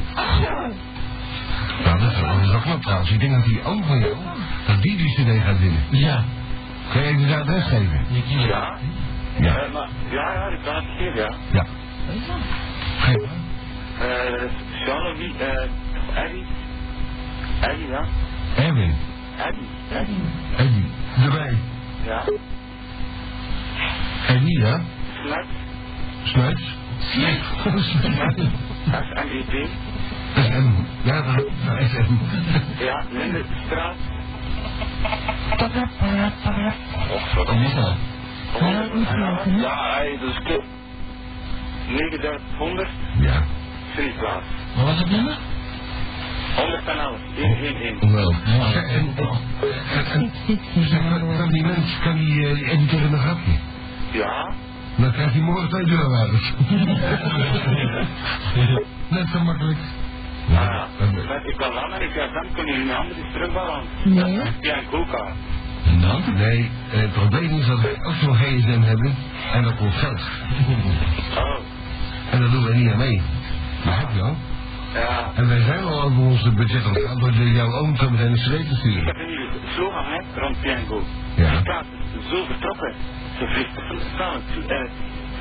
Nou, 1.84 1.98
dat 1.98 2.10
is, 2.10 2.16
is 2.42 2.50
wel 2.50 2.60
knap 2.60 2.82
trouwens. 2.82 3.10
Ik 3.10 3.20
denk 3.20 3.32
dat 3.32 3.44
die 3.44 3.64
oom 3.64 3.84
van 3.84 3.98
jou, 3.98 4.16
dat 4.66 4.82
die 4.82 4.96
die 4.96 5.14
cd 5.14 5.42
gaat 5.44 5.58
winnen. 5.58 5.82
Ja. 5.90 6.24
Kan 6.92 7.02
je 7.02 7.08
even 7.08 7.28
zijn 7.28 7.40
adres 7.40 7.64
geven? 7.64 8.00
Je 8.08 8.22
kent 8.28 8.42
Ja? 8.48 8.78
Ja. 9.38 9.56
Eh, 9.56 9.72
maar, 9.72 9.88
ja, 10.10 10.32
ja, 10.32 10.46
ik 10.46 10.58
kan 10.64 10.74
het 10.74 10.84
geven, 10.98 11.14
ja. 11.14 11.34
Ja. 11.52 11.66
Geef 12.98 13.16
maar. 13.16 13.40
Eh, 14.08 14.42
Jean-Louis, 14.86 15.32
eh, 15.38 16.22
Eddie. 16.24 16.44
Eddie, 17.60 17.88
ja. 17.88 18.04
Erwin. 18.56 18.94
Eddie. 19.36 19.68
Eddie. 19.90 20.20
Eddie. 20.56 20.90
Erbij. 21.22 21.58
Ja. 22.06 22.22
Eddie, 24.26 24.58
ja. 24.58 24.80
Smet. 25.22 25.46
Snuits. 26.22 26.76
Smet. 26.98 27.40
S-M-E-T. 28.90 29.68
SM. 30.34 30.70
Ja, 31.02 31.22
dat 31.22 31.44
is 31.44 31.90
SM. 31.90 32.14
Ja, 32.84 33.04
Lindenstraat. 33.10 33.96
Och, 37.10 37.34
wat 37.34 37.48
is 37.54 37.74
dat? 37.74 37.96
Ja, 39.60 39.94
hij 39.96 40.18
is 40.28 40.40
kip. 40.44 40.62
9100 41.88 42.88
Ja. 43.20 43.42
Sint-Klaas. 43.96 44.42
Wat 44.76 44.84
was 44.84 44.98
het 44.98 45.10
nummer? 45.10 45.36
111. 46.56 47.18
111. 48.00 48.12
Wel. 48.12 48.34
En, 48.88 49.14
kan, 51.38 51.48
die 51.50 51.62
mens, 51.64 51.98
kan 52.02 52.14
die 52.16 52.46
Eddie 52.46 52.86
tegen 52.86 53.12
een 53.12 53.18
grapje? 53.18 53.52
Ja. 54.12 54.52
Dan 54.96 55.12
krijgt 55.12 55.32
hij 55.32 55.42
morgen 55.42 55.68
twee 55.68 55.84
deurwaarders. 55.84 56.52
Net 59.08 59.26
zo 59.32 59.40
makkelijk. 59.40 59.78
Ja. 60.48 60.86
Ik 61.44 61.56
kan 61.56 61.72
ik 62.02 62.10
zeg 62.14 62.32
dan 62.32 62.46
kunnen 62.54 62.72
jullie 62.74 62.86
mijn 62.86 62.98
handen 62.98 63.16
eens 63.16 63.32
terugbellen. 63.32 63.82
Nee. 64.04 64.50
Ja, 64.60 64.76
een 64.78 64.88
koelkaart. 64.90 65.34
En 65.84 66.00
dan? 66.00 66.22
Nee, 66.34 66.70
het 66.88 67.12
probleem 67.12 67.58
is 67.58 67.66
dat 67.66 67.80
wij 67.80 67.96
ook 68.02 68.14
zo'n 68.14 68.34
gsm 68.34 68.80
hebben 68.80 69.14
en 69.52 69.62
dat 69.62 69.76
kost 69.76 69.96
geld. 69.96 70.20
Oh. 71.36 71.58
En 72.30 72.40
daar 72.40 72.50
doen 72.50 72.64
we 72.64 72.74
niet 72.74 72.90
aan 72.92 72.98
mee. 72.98 73.22
Dat 73.84 73.94
heb 73.96 74.08
je 74.14 74.20
al. 74.22 74.36
Ja. 74.94 75.30
En 75.34 75.48
wij 75.48 75.60
zijn 75.60 75.84
al 75.84 76.02
over 76.02 76.22
onze 76.22 76.50
budget 76.50 76.84
aan 76.84 76.94
het 76.94 77.20
door 77.36 77.46
jouw 77.46 77.72
oom 77.72 77.96
zo 77.96 78.10
meteen 78.10 78.26
een 78.26 78.34
cd 78.34 78.44
te 78.44 78.56
Ik 78.56 78.76
sturen. 78.76 79.04
heb 79.06 79.16
een 79.16 79.26
nieuwe 79.26 79.50
slogan 79.74 80.04
hè, 80.04 80.40
rond 80.40 80.60
Piango. 80.60 81.02
Ja. 81.36 81.50
Die 81.50 82.20
is 82.20 82.28
zo 82.30 82.44
vertrokken. 82.44 82.94
Vliegt 83.48 83.70
snel, 84.14 84.32
eh, 84.68 84.90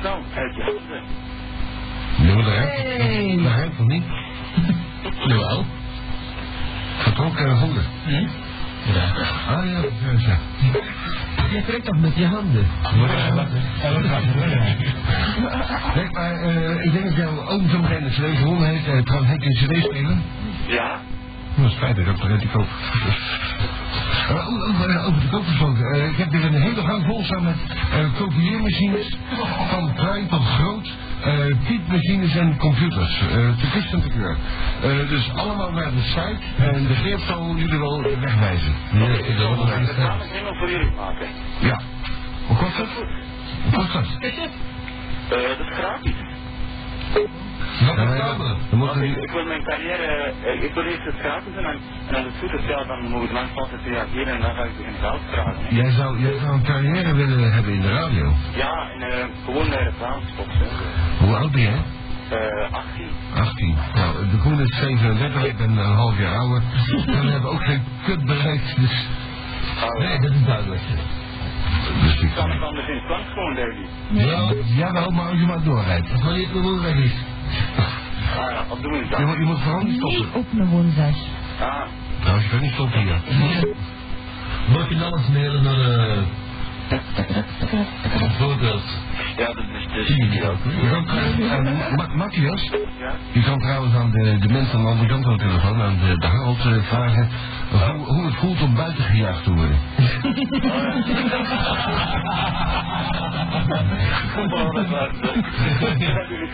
snel 0.00 0.22
uit 0.34 0.54
je 0.54 0.62
handen. 0.62 1.02
Nee, 2.16 3.42
dat 3.42 3.52
rijdt 3.52 3.76
dat 3.78 3.86
niet? 3.86 4.04
Jawel. 5.26 5.64
Vertrokken 6.98 7.46
en 7.46 7.56
handen. 7.56 7.84
Ja. 8.06 8.20
Ah 9.48 9.66
ja, 9.66 9.80
dat 9.80 9.92
is 10.16 10.24
ja. 10.24 10.38
Je 11.50 11.62
trekt 11.66 11.84
toch 11.84 12.00
met 12.00 12.16
je 12.16 12.26
handen? 12.26 12.66
Kijk, 15.94 16.12
maar 16.12 16.32
eh, 16.32 16.84
ik 16.84 16.92
denk 16.92 17.04
dat 17.04 17.16
jouw 17.16 17.48
oom 17.48 17.68
zo 17.68 17.78
meteen 17.78 18.04
een 18.04 18.10
cd 18.10 18.38
gewonnen 18.38 18.68
heeft. 18.68 18.86
Uh, 18.86 19.02
trouwens, 19.02 19.30
hij 19.30 19.48
een 19.48 19.80
cd 19.80 19.84
spelen? 19.84 20.22
Ja. 20.66 21.00
Dat 21.54 21.66
is 21.66 21.72
spijtig, 21.72 22.06
dat 22.06 22.28
red 22.28 22.42
ik 22.42 22.56
ook. 22.58 22.66
Eh, 24.32 24.48
over, 24.48 25.04
over 25.06 25.20
de 25.20 25.28
koop 25.30 25.46
gesproken. 25.46 25.84
Eh, 25.92 26.08
ik 26.08 26.16
heb 26.16 26.30
weer 26.30 26.44
een 26.44 26.62
hele 26.62 26.80
gang 26.82 27.04
vol 27.04 27.24
staan 27.24 27.42
met 27.44 27.56
eh 27.92 28.18
kopieermachines. 28.18 29.16
Van 29.70 29.94
klein 29.94 30.28
tot 30.28 30.44
groot. 30.44 30.90
eh 31.24 31.34
typemachines 31.66 32.36
en 32.36 32.56
computers. 32.56 33.20
eh 33.20 33.28
te 33.60 33.70
kist 33.72 33.92
en 33.92 34.02
te 34.02 34.08
keur. 34.08 34.36
Dus 35.08 35.32
allemaal 35.34 35.70
naar 35.72 35.90
de 35.90 36.02
site. 36.02 36.38
En 36.72 36.86
de 36.86 36.94
Geert 36.94 37.20
zal 37.20 37.54
jullie 37.56 37.78
wel 37.78 38.02
wegwijzen. 38.20 38.74
Ja, 38.92 38.98
een 38.98 39.18
Ik 39.18 39.26
het 39.26 40.30
helemaal 40.30 40.54
voor 40.54 40.70
jullie 40.70 40.92
maken. 40.96 41.26
Ja. 41.60 41.80
Hoe 42.46 42.56
kost 42.56 42.76
dat? 42.76 42.88
Hoe 43.64 43.72
kost 43.72 43.92
dat? 43.92 44.06
Eh, 44.22 45.48
dat 45.48 45.58
is 45.58 45.74
gratis. 45.74 46.14
Ja, 47.12 47.92
is 48.02 48.16
ja. 48.16 48.36
Dan 48.70 49.02
ik, 49.02 49.16
ik 49.16 49.30
wil 49.30 49.44
mijn 49.44 49.62
carrière, 49.64 50.32
eh, 50.44 50.62
ik 50.62 50.74
wil 50.74 50.84
eerst 50.84 51.04
het 51.04 51.14
gratis 51.18 51.54
doen 51.54 51.64
en, 51.64 51.78
en 52.08 52.14
als 52.14 52.24
het 52.24 52.34
goed 52.40 52.60
is, 52.60 52.66
ja, 52.68 52.84
dan 52.84 53.08
moet 53.10 53.22
ik 53.22 53.32
langs 53.32 53.50
altijd 53.54 53.80
reageren 53.84 54.34
en 54.34 54.40
dan 54.40 54.54
ga 54.54 54.62
ik 54.64 54.76
beginnen 54.76 55.00
geld 55.00 55.20
vragen. 55.30 55.74
Jij 55.74 55.90
zou, 55.90 56.20
jij 56.20 56.38
zou 56.38 56.52
een 56.52 56.62
carrière 56.62 57.14
willen 57.14 57.52
hebben 57.52 57.72
in 57.72 57.80
de 57.80 57.88
radio. 57.92 58.32
Ja, 58.54 58.90
en 58.90 59.02
eh, 59.02 59.24
gewoon 59.44 59.68
naar 59.68 59.82
reclamespots. 59.82 60.54
hè. 60.58 60.66
Hoe 61.24 61.36
oud 61.36 61.50
ben 61.50 61.60
jij? 61.62 61.82
Eh 62.28 62.72
18. 62.72 63.06
18. 63.34 63.76
Nou, 63.94 64.28
de 64.30 64.36
Koen 64.36 64.60
is 64.60 64.76
37, 64.78 65.44
ik 65.44 65.56
ben 65.56 65.70
een 65.70 65.94
half 65.94 66.18
jaar 66.18 66.36
ouder. 66.36 66.62
En 67.06 67.24
we 67.24 67.30
hebben 67.30 67.50
ook 67.50 67.64
geen 67.64 67.82
kut 68.04 68.24
bereikt, 68.24 68.76
dus... 68.80 69.06
Nee, 69.98 70.18
dat 70.20 70.30
is 70.30 70.44
duidelijk. 70.44 70.80
Dus 72.02 72.20
ik 72.20 72.30
Kan 72.34 72.50
ik 72.52 72.62
anders 72.62 72.86
in 72.88 72.94
het 72.94 73.08
land 73.08 73.24
gewoon, 73.32 73.54
Davy? 73.54 73.84
Ja, 74.10 74.52
jawel, 74.76 75.10
maar 75.10 75.28
als 75.30 75.38
je 75.40 75.46
maar 75.46 75.62
doorrijdt. 75.62 76.08
Dat 76.08 76.18
is 76.18 76.24
wel 76.24 76.34
niet 76.36 76.54
mijn 76.54 76.80
weg 76.82 76.94
is. 77.04 77.12
Ah 77.76 78.50
ja, 78.50 78.64
op 78.68 78.82
de 78.82 78.88
Je 78.88 78.94
woensdag. 78.94 79.20
moet, 79.26 79.36
je 79.36 79.44
moet 79.44 79.58
vooral 79.60 79.82
niet 79.82 79.96
stoppen. 79.96 80.34
op 80.34 80.46
een 80.58 80.68
woensdag. 80.68 81.14
Ah, 81.60 81.80
Nou, 82.24 82.40
je 82.42 82.48
kan 82.48 82.60
niet 82.60 82.72
stoppen 82.72 83.00
hier. 83.00 83.20
Mag 84.72 84.88
je 84.88 85.04
alles 85.04 85.28
mailen 85.28 85.62
naar 85.62 85.80
eh 85.80 86.18
bijvoorbeeld 88.18 88.82
ja, 89.36 89.46
dat 89.46 89.64
is 89.78 89.86
dus. 89.94 90.08
Je 90.08 90.88
kan 90.90 91.04
trouwens, 91.04 91.38
eh, 91.40 91.96
Ma- 91.96 92.14
Matthias, 92.14 92.70
Ja? 92.98 93.12
je 93.32 93.42
kan 93.42 93.58
trouwens 93.60 93.94
aan 93.94 94.10
de, 94.10 94.38
de 94.38 94.48
mensen 94.48 94.78
aan 94.78 94.84
de 94.84 94.90
andere 94.90 95.08
kant 95.08 95.24
van 95.24 95.36
de 95.36 95.44
telefoon, 95.44 95.82
aan 95.82 95.98
de, 95.98 96.18
de 96.18 96.26
Harold, 96.26 96.58
eh, 96.58 96.82
vragen 96.82 97.28
hoe, 97.70 98.06
hoe 98.06 98.24
het 98.24 98.34
voelt 98.34 98.62
om 98.62 98.74
buiten 98.74 99.04
gejaagd 99.04 99.44
te 99.44 99.52
worden. 99.52 99.78
Oh, 104.52 104.74
dat 104.74 104.88
was 104.88 105.08
heb 106.12 106.28
jullie 106.28 106.48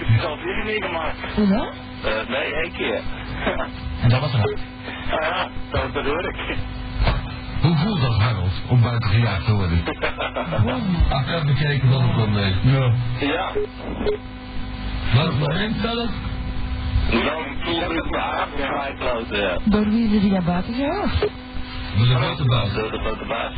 het 0.56 0.64
meegemaakt. 0.64 1.16
Eh, 2.04 2.28
nee, 2.28 2.54
één 2.54 2.72
keer. 2.72 3.00
En 4.02 4.08
dat 4.08 4.20
was 4.20 4.32
het. 4.32 4.60
Ah 5.10 5.20
ja, 5.22 5.48
dat, 5.70 5.94
dat 5.94 6.04
hoor 6.04 6.24
ik. 6.28 6.36
Hoe 7.60 7.76
voelt 7.76 8.00
dat, 8.00 8.18
Harold, 8.18 8.52
om 8.68 8.80
buiten 8.80 9.10
gejaagd 9.10 9.44
te 9.44 9.52
worden? 9.52 9.82
Achteraf 11.10 11.44
bekeken 11.44 11.90
wat 11.90 12.00
het 12.00 12.16
dan 12.16 12.32
mee. 12.32 12.54
Ja. 12.62 12.92
Ja. 13.20 13.52
Moment 15.38 15.76
zelf? 15.82 16.10
Nou, 17.10 17.94
het 17.94 18.16
afgemaaid, 18.16 19.28
ja. 19.30 19.58
Door 19.64 19.88
wie 19.88 20.08
is 20.08 20.14
er 20.14 20.20
die 20.20 20.42
buiten 20.42 20.74
gejaagd? 20.74 21.20
Met 21.98 22.08
een 22.08 22.16
grote 22.16 22.44
baas. 22.44 22.72
Door 22.72 22.90
de 22.90 22.98
grote 22.98 23.24
baas. 23.24 23.52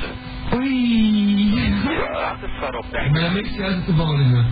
Oei. 0.55 1.55
Ja, 1.55 2.37
dat 2.41 2.51
is 2.51 2.59
waarop, 2.61 2.85
Ik 2.85 3.13
ben 3.13 3.25
een 3.25 3.33
mixje 3.33 3.63
uit 3.63 3.87
te 3.87 3.95
vallen 3.95 4.31
me. 4.31 4.43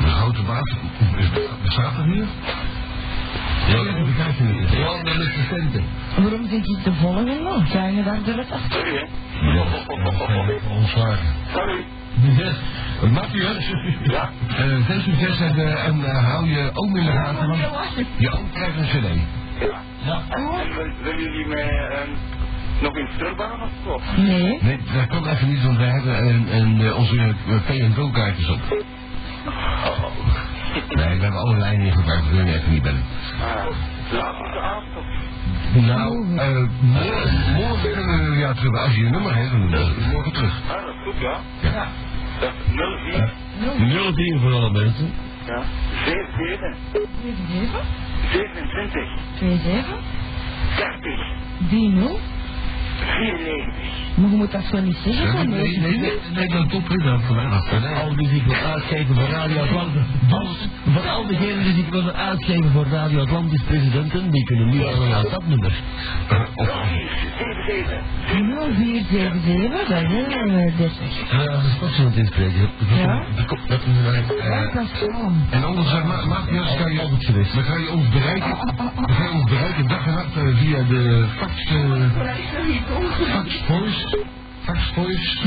De 0.00 0.10
grote 0.10 0.42
baas, 0.42 0.74
bestaat 1.62 1.98
er 1.98 2.04
hier? 2.04 2.26
Ja, 3.66 3.84
dat 3.84 3.84
met 5.02 5.04
mijn 5.04 5.20
assistenten. 5.28 5.84
Waarom 6.16 6.48
zeg 6.48 6.66
je 6.66 6.76
de 6.84 6.92
volgende? 6.92 7.62
Ga 7.64 7.86
je 7.86 8.02
daar 8.02 8.22
direct 8.24 8.52
af? 8.52 8.60
Sorry, 8.68 8.90
hè. 8.94 9.04
Ja, 9.52 9.62
ontslagen. 10.76 11.26
Sorry. 11.52 11.84
Yes. 12.36 12.54
Matthias, 13.12 13.70
Ja. 14.02 14.30
eh, 14.48 14.84
veel 14.86 15.00
succes 15.00 15.40
en, 15.40 15.56
eh, 15.56 15.84
en 15.86 16.04
eh, 16.04 16.24
hou 16.32 16.48
je 16.48 16.70
oom 16.74 16.96
in 16.96 17.04
de 17.04 17.10
gaten, 17.10 17.48
want 17.48 17.58
je 18.16 18.32
oom 18.32 18.50
krijgt 18.52 18.76
een 18.76 18.84
cd. 18.84 19.06
Ja. 19.60 19.80
Ja. 20.04 20.22
En 20.28 20.42
wil- 20.74 20.90
willen 21.02 21.22
jullie 21.22 21.46
mij 21.46 21.62
ehm, 21.88 22.10
nog 22.82 22.96
in 22.96 23.08
terugbellen 23.18 23.60
of 23.60 23.70
wat? 23.84 24.00
Nee. 24.16 24.58
Nee, 24.62 24.78
dat 24.94 25.06
kan 25.06 25.26
even 25.28 25.48
niet, 25.48 25.62
want 25.62 25.76
wij 25.78 25.88
hebben 25.88 26.26
een, 26.28 26.56
een, 26.56 26.80
eh, 26.86 26.96
onze 26.98 27.14
uh, 27.16 27.92
P&O 27.94 28.10
op. 29.46 30.12
Nee, 30.96 31.16
we 31.16 31.22
hebben 31.22 31.40
alle 31.40 31.56
lijnen 31.56 31.86
ingebruikt, 31.86 32.28
we 32.28 32.36
kunnen 32.36 32.54
even 32.54 32.72
niet 32.72 32.82
bellen. 32.82 33.04
Ah. 33.40 33.66
Nou, 35.74 36.36
eh, 36.38 36.68
morgen, 36.80 37.52
morgen 37.54 38.30
we 38.30 38.36
ja 38.38 38.52
terug. 38.54 38.82
Als 38.82 38.94
je 38.94 39.04
je 39.04 39.10
nummer 39.10 39.34
hebt, 39.34 39.50
dan 39.50 39.70
we 39.70 40.08
morgen 40.12 40.32
terug. 40.32 40.60
Ah, 40.68 40.84
dat 40.84 40.94
is 40.94 41.02
goed, 41.04 41.20
ja. 41.20 41.40
Ja. 41.60 41.88
Dat 42.40 42.52
is 42.66 43.28
04. 43.82 44.14
010 44.14 44.40
voor 44.40 44.52
alle 44.52 44.70
mensen. 44.70 45.12
Ja. 45.46 45.62
77. 46.04 46.76
27, 47.22 47.80
27. 48.32 49.06
27, 49.38 49.98
30. 50.76 51.18
30. 51.70 52.35
94. 52.96 54.14
Maar 54.16 54.30
je 54.30 54.36
moet 54.36 54.50
dat 54.52 54.64
zo 54.70 54.80
niet 54.80 54.96
zeggen, 55.04 55.28
van 55.28 55.48
Nee, 55.48 55.78
nee, 55.78 55.98
nee, 55.98 56.12
nee, 56.34 56.48
dat 56.48 56.70
top 56.70 56.88
is 56.90 57.04
dat 57.04 57.20
vandaag. 57.22 58.02
Al 58.02 58.16
die 58.16 58.28
zich 58.28 58.44
wil 58.44 58.54
uitgeven 58.54 59.14
voor 59.14 59.28
Radio 59.28 59.62
Atlantis. 59.62 60.02
Dus, 60.28 60.68
voor 60.94 61.08
al 61.08 61.26
diegenen 61.26 61.64
die 61.64 61.74
zich 61.74 61.88
willen 61.88 62.14
uitgeven 62.14 62.70
voor 62.70 62.86
Radio 62.86 63.20
Atlantis 63.20 63.62
presidenten, 63.62 64.30
die 64.30 64.44
kunnen 64.44 64.68
nu 64.68 64.78
bellen 64.78 65.08
naar 65.08 65.22
dat 65.22 65.46
nummer. 65.46 65.72
0477. 66.26 68.00
0477, 68.26 69.70
dat 69.78 69.90
is 69.90 69.90
eh, 69.90 70.76
30. 70.76 71.30
Ja, 71.30 71.44
dat 71.44 71.62
is 71.62 71.78
toch 71.80 71.94
zo'n 71.94 72.12
inspreken. 72.14 72.68
Ja? 72.94 73.24
Dat 73.38 74.82
is 74.82 75.00
een... 75.00 75.44
En 75.50 75.64
anders, 75.64 75.92
Ma 75.92 76.24
Matthias, 76.26 76.76
kan 76.76 76.92
je, 76.92 77.00
Altijd 77.00 77.24
geweest. 77.26 77.54
dan 77.54 77.64
kan 77.64 77.80
je 77.80 77.90
ons 77.90 78.08
bereiken, 78.08 78.56
dan 78.96 79.06
kan 79.16 79.24
je 79.24 79.30
ons 79.32 79.44
bereiken 79.44 79.88
dag 79.88 80.06
en 80.06 80.12
nacht 80.14 80.36
eh, 80.36 80.56
via 80.56 80.82
de 80.82 81.24
fax, 81.36 81.52
uh, 82.88 84.45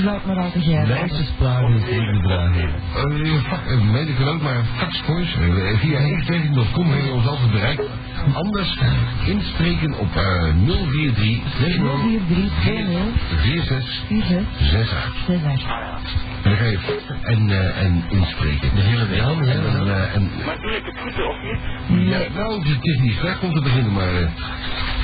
Laat 0.03 0.25
maar 0.25 0.37
al 0.37 0.51
te 0.51 0.59
geven. 0.61 0.87
Lijstenspraak 0.87 1.69
is 1.69 1.87
ingedragen. 1.87 2.69
uh, 3.05 3.43
fax, 3.43 3.61
uh, 3.71 3.91
weet 3.91 4.09
ik 4.09 4.17
wel 4.17 4.27
ook, 4.33 4.41
maar 4.41 4.63
fax 4.77 5.01
voice, 5.05 5.39
uh, 5.39 5.79
via 5.79 5.99
instreking.com 5.99 6.89
kun 6.89 7.03
je 7.03 7.11
ons 7.11 7.27
altijd 7.27 7.51
bereiken. 7.51 7.85
Anders 8.33 8.79
inspreken 9.25 9.97
op 9.99 10.15
uh, 10.15 10.53
043 10.91 11.43
43 11.59 12.99
46 13.43 14.43
46 14.59 14.97
68. 15.27 15.69
68. 15.69 16.27
En 16.43 16.49
dan 16.49 16.57
ga 16.57 16.65
je 16.65 16.79
faxen 16.79 17.17
en, 17.23 17.47
uh, 17.49 17.83
en 17.83 18.03
inspreken. 18.09 18.69
De 18.75 18.81
hele 18.81 19.05
wereld, 19.07 19.39
En, 19.39 19.87
uh, 19.87 20.15
en 20.15 20.29
Maar 20.45 20.59
doe 20.61 20.71
ik 20.71 20.85
het 20.85 20.97
goed 20.99 21.25
of 21.27 21.35
niet? 21.43 22.07
Ja, 22.09 22.19
nou, 22.35 22.69
het 22.69 22.85
is 22.85 22.97
niet 22.99 23.15
slecht 23.19 23.43
om 23.43 23.53
te 23.53 23.61
beginnen, 23.61 23.93
maar 23.93 24.13
eh, 24.15 24.27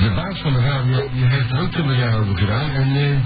de 0.02 0.10
baas 0.14 0.38
van 0.38 0.52
de 0.52 0.60
radio 0.60 1.08
die 1.12 1.24
heeft 1.24 1.50
er 1.50 1.60
ook 1.60 1.70
20 1.70 1.96
jaar 1.98 2.18
over 2.20 2.36
gedaan. 2.38 2.70
En 2.70 2.96
eh, 2.96 3.16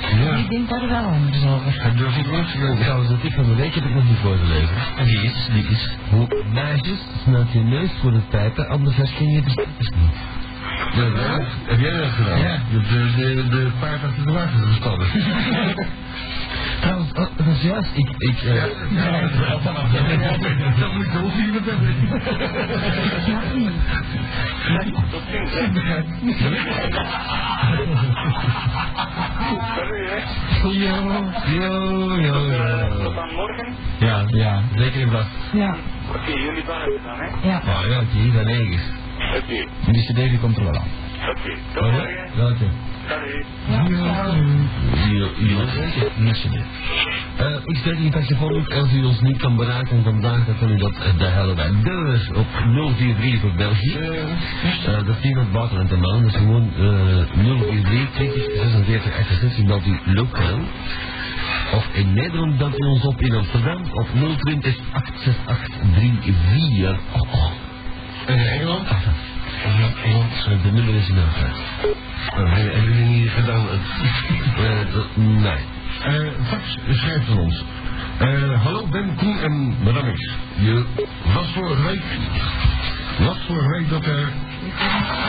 ja, 0.00 0.36
Ik 0.36 0.48
denk 0.50 0.68
daar 0.68 0.88
wel 0.88 1.04
anders 1.04 1.44
over. 1.44 1.82
hij 1.82 1.94
durft 1.94 2.16
niet 2.16 2.26
los 2.26 2.52
te 2.52 2.58
gaan. 2.58 2.76
Trouwens, 2.76 3.08
de 3.08 3.18
tip 3.20 3.32
van 3.32 3.44
de 3.44 3.54
week 3.54 3.74
heb 3.74 3.84
ik 3.84 3.94
nog 3.94 4.04
niet 4.04 4.18
voorgelezen. 4.18 4.68
En 4.96 5.04
die 5.04 5.22
is, 5.22 5.48
die 5.52 5.66
is, 5.68 5.90
hoe 6.10 6.26
meisjes, 6.52 6.98
snuit 7.22 7.52
je 7.52 7.58
neus 7.60 7.90
voor 8.00 8.12
het 8.12 8.28
pijpen, 8.28 8.68
anders 8.68 8.96
herken 8.96 9.28
je 9.30 9.42
de 9.42 9.50
steppers 9.50 9.90
niet. 10.00 10.16
Ja, 10.94 11.02
ja, 11.04 11.40
heb 11.66 11.80
jij 11.80 11.96
dat 11.96 12.10
gedaan? 12.10 12.38
Ja. 12.38 12.58
De, 12.72 12.80
de, 12.80 13.12
de, 13.16 13.48
de 13.48 13.70
paard 13.80 14.02
achter 14.04 14.24
de 14.26 14.32
wagen 14.32 14.58
gespannen. 14.66 15.06
Trouwens, 16.88 17.12
oh, 17.12 17.36
dat 17.36 17.46
is 17.46 17.62
juist, 17.62 17.90
ik, 17.94 18.08
ik, 18.18 18.42
eh, 18.42 18.62
Dat 20.80 20.94
moet 20.94 21.06
je 21.12 21.18
ook 21.24 21.34
niet 21.36 21.52
met 21.52 21.64
hebben. 21.64 21.94
Ja. 23.26 23.40
Dat 25.10 25.22
hè. 25.24 26.02
Sorry, 29.74 30.06
hè. 30.06 30.18
yo, 30.62 30.96
yo, 31.46 32.20
yo, 32.20 33.02
Tot 33.02 33.16
aan 33.16 33.34
morgen. 33.34 33.74
Ja, 33.98 34.24
ja, 34.26 34.62
zeker 34.76 35.00
in 35.00 35.10
dag. 35.10 35.26
Ja, 35.52 35.76
Oké, 36.08 36.30
jullie 36.30 36.64
buiten 36.64 37.02
dan, 37.04 37.18
hè. 37.18 37.48
ja. 37.48 37.62
Ja, 37.64 37.86
ja, 37.88 38.00
oké, 38.00 38.32
dan 38.32 38.44
negen. 38.44 38.80
Oké. 39.36 39.66
Die 39.92 40.02
cd 40.02 40.14
die 40.14 40.38
komt 40.38 40.56
er 40.56 40.64
wel 40.64 40.74
aan. 40.74 41.07
Welke? 42.36 42.68
Cd. 46.32 46.54
Eh, 47.36 47.56
ik 47.64 47.76
stel 47.76 47.92
in 47.92 48.10
telefoon 48.10 48.68
als 48.68 48.92
u 48.92 49.04
ons 49.04 49.20
niet 49.20 49.36
kan 49.36 49.56
bereiken 49.56 50.02
vandaag, 50.02 50.46
dan 50.46 50.58
kan 50.58 50.70
u 50.70 50.76
dat 50.76 50.92
eh, 50.92 51.18
de 51.18 51.24
hele 51.24 51.54
dag. 51.54 51.70
Dus 51.82 52.28
op 52.28 52.46
043 52.96 53.40
voor 53.40 53.52
België. 53.56 53.98
Eh, 54.86 54.92
dat 55.06 55.16
is 55.16 55.22
niet 55.22 55.36
het 55.36 55.52
buitenland 55.52 55.88
te 55.88 55.96
melden, 55.96 56.22
dat 56.22 56.30
is 56.30 56.36
gewoon 56.36 56.70
eh 56.76 57.58
043 57.68 58.12
20 58.12 58.44
46 58.52 59.18
68, 59.18 59.64
belt 59.64 59.86
u 59.86 59.98
lokaal. 60.04 60.58
Of 61.74 61.88
in 61.92 62.14
Nederland 62.14 62.58
belt 62.58 62.80
u 62.80 62.86
ons 62.86 63.04
op 63.04 63.20
in 63.20 63.34
Amsterdam 63.34 63.82
op 63.92 64.08
020 64.38 64.76
868 64.92 66.34
34. 66.52 66.98
Oh, 67.12 67.34
oh. 67.34 67.50
In 68.26 68.38
Engeland? 68.38 68.88
Want 69.62 70.62
de 70.62 70.72
nummer 70.72 70.94
is 70.94 71.08
in 71.08 71.18
aanvraag. 71.18 71.56
Hebben 72.34 72.84
jullie 72.84 73.04
niet 73.04 73.30
gedaan? 73.30 73.66
Eh, 74.56 75.16
nee. 75.16 75.64
Eh, 76.02 76.32
fax 76.46 76.78
schrijft 76.88 77.26
van 77.26 77.38
ons. 77.38 77.64
Eh, 78.18 78.62
hallo 78.62 78.86
Ben, 78.86 79.14
Koen 79.16 79.38
en 79.38 79.74
Madame 79.82 80.12
X. 80.12 80.28
Je 80.54 80.84
was 81.34 81.46
vorige 81.54 81.82
week... 81.82 82.02
Was 83.18 83.36
vorige 83.46 83.68
week 83.68 83.88
dat 83.88 84.06
er 84.06 84.32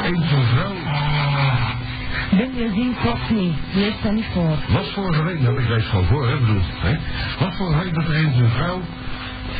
een 0.05 0.23
zo'n 0.29 0.43
vrouw... 0.43 0.73
Ben 2.31 2.55
je 2.55 2.69
zien 2.73 2.95
klopt 3.01 3.29
niet. 3.29 3.55
Lees 3.73 3.93
dat 4.03 4.11
niet 4.11 4.25
voor. 4.33 4.57
Was 4.67 4.87
vorige 4.93 5.23
week, 5.23 5.39
nou 5.39 5.61
ik 5.61 5.69
lees 5.69 5.85
gewoon 5.85 6.05
voor, 6.05 6.27
hè, 6.27 6.37
bedoel. 6.37 6.61
Hè? 6.65 6.95
Was 7.39 7.55
vorige 7.55 7.83
week 7.83 7.93
dat 7.93 8.07
er 8.07 8.15
een 8.15 8.33
zo'n 8.37 8.49
vrouw 8.49 8.81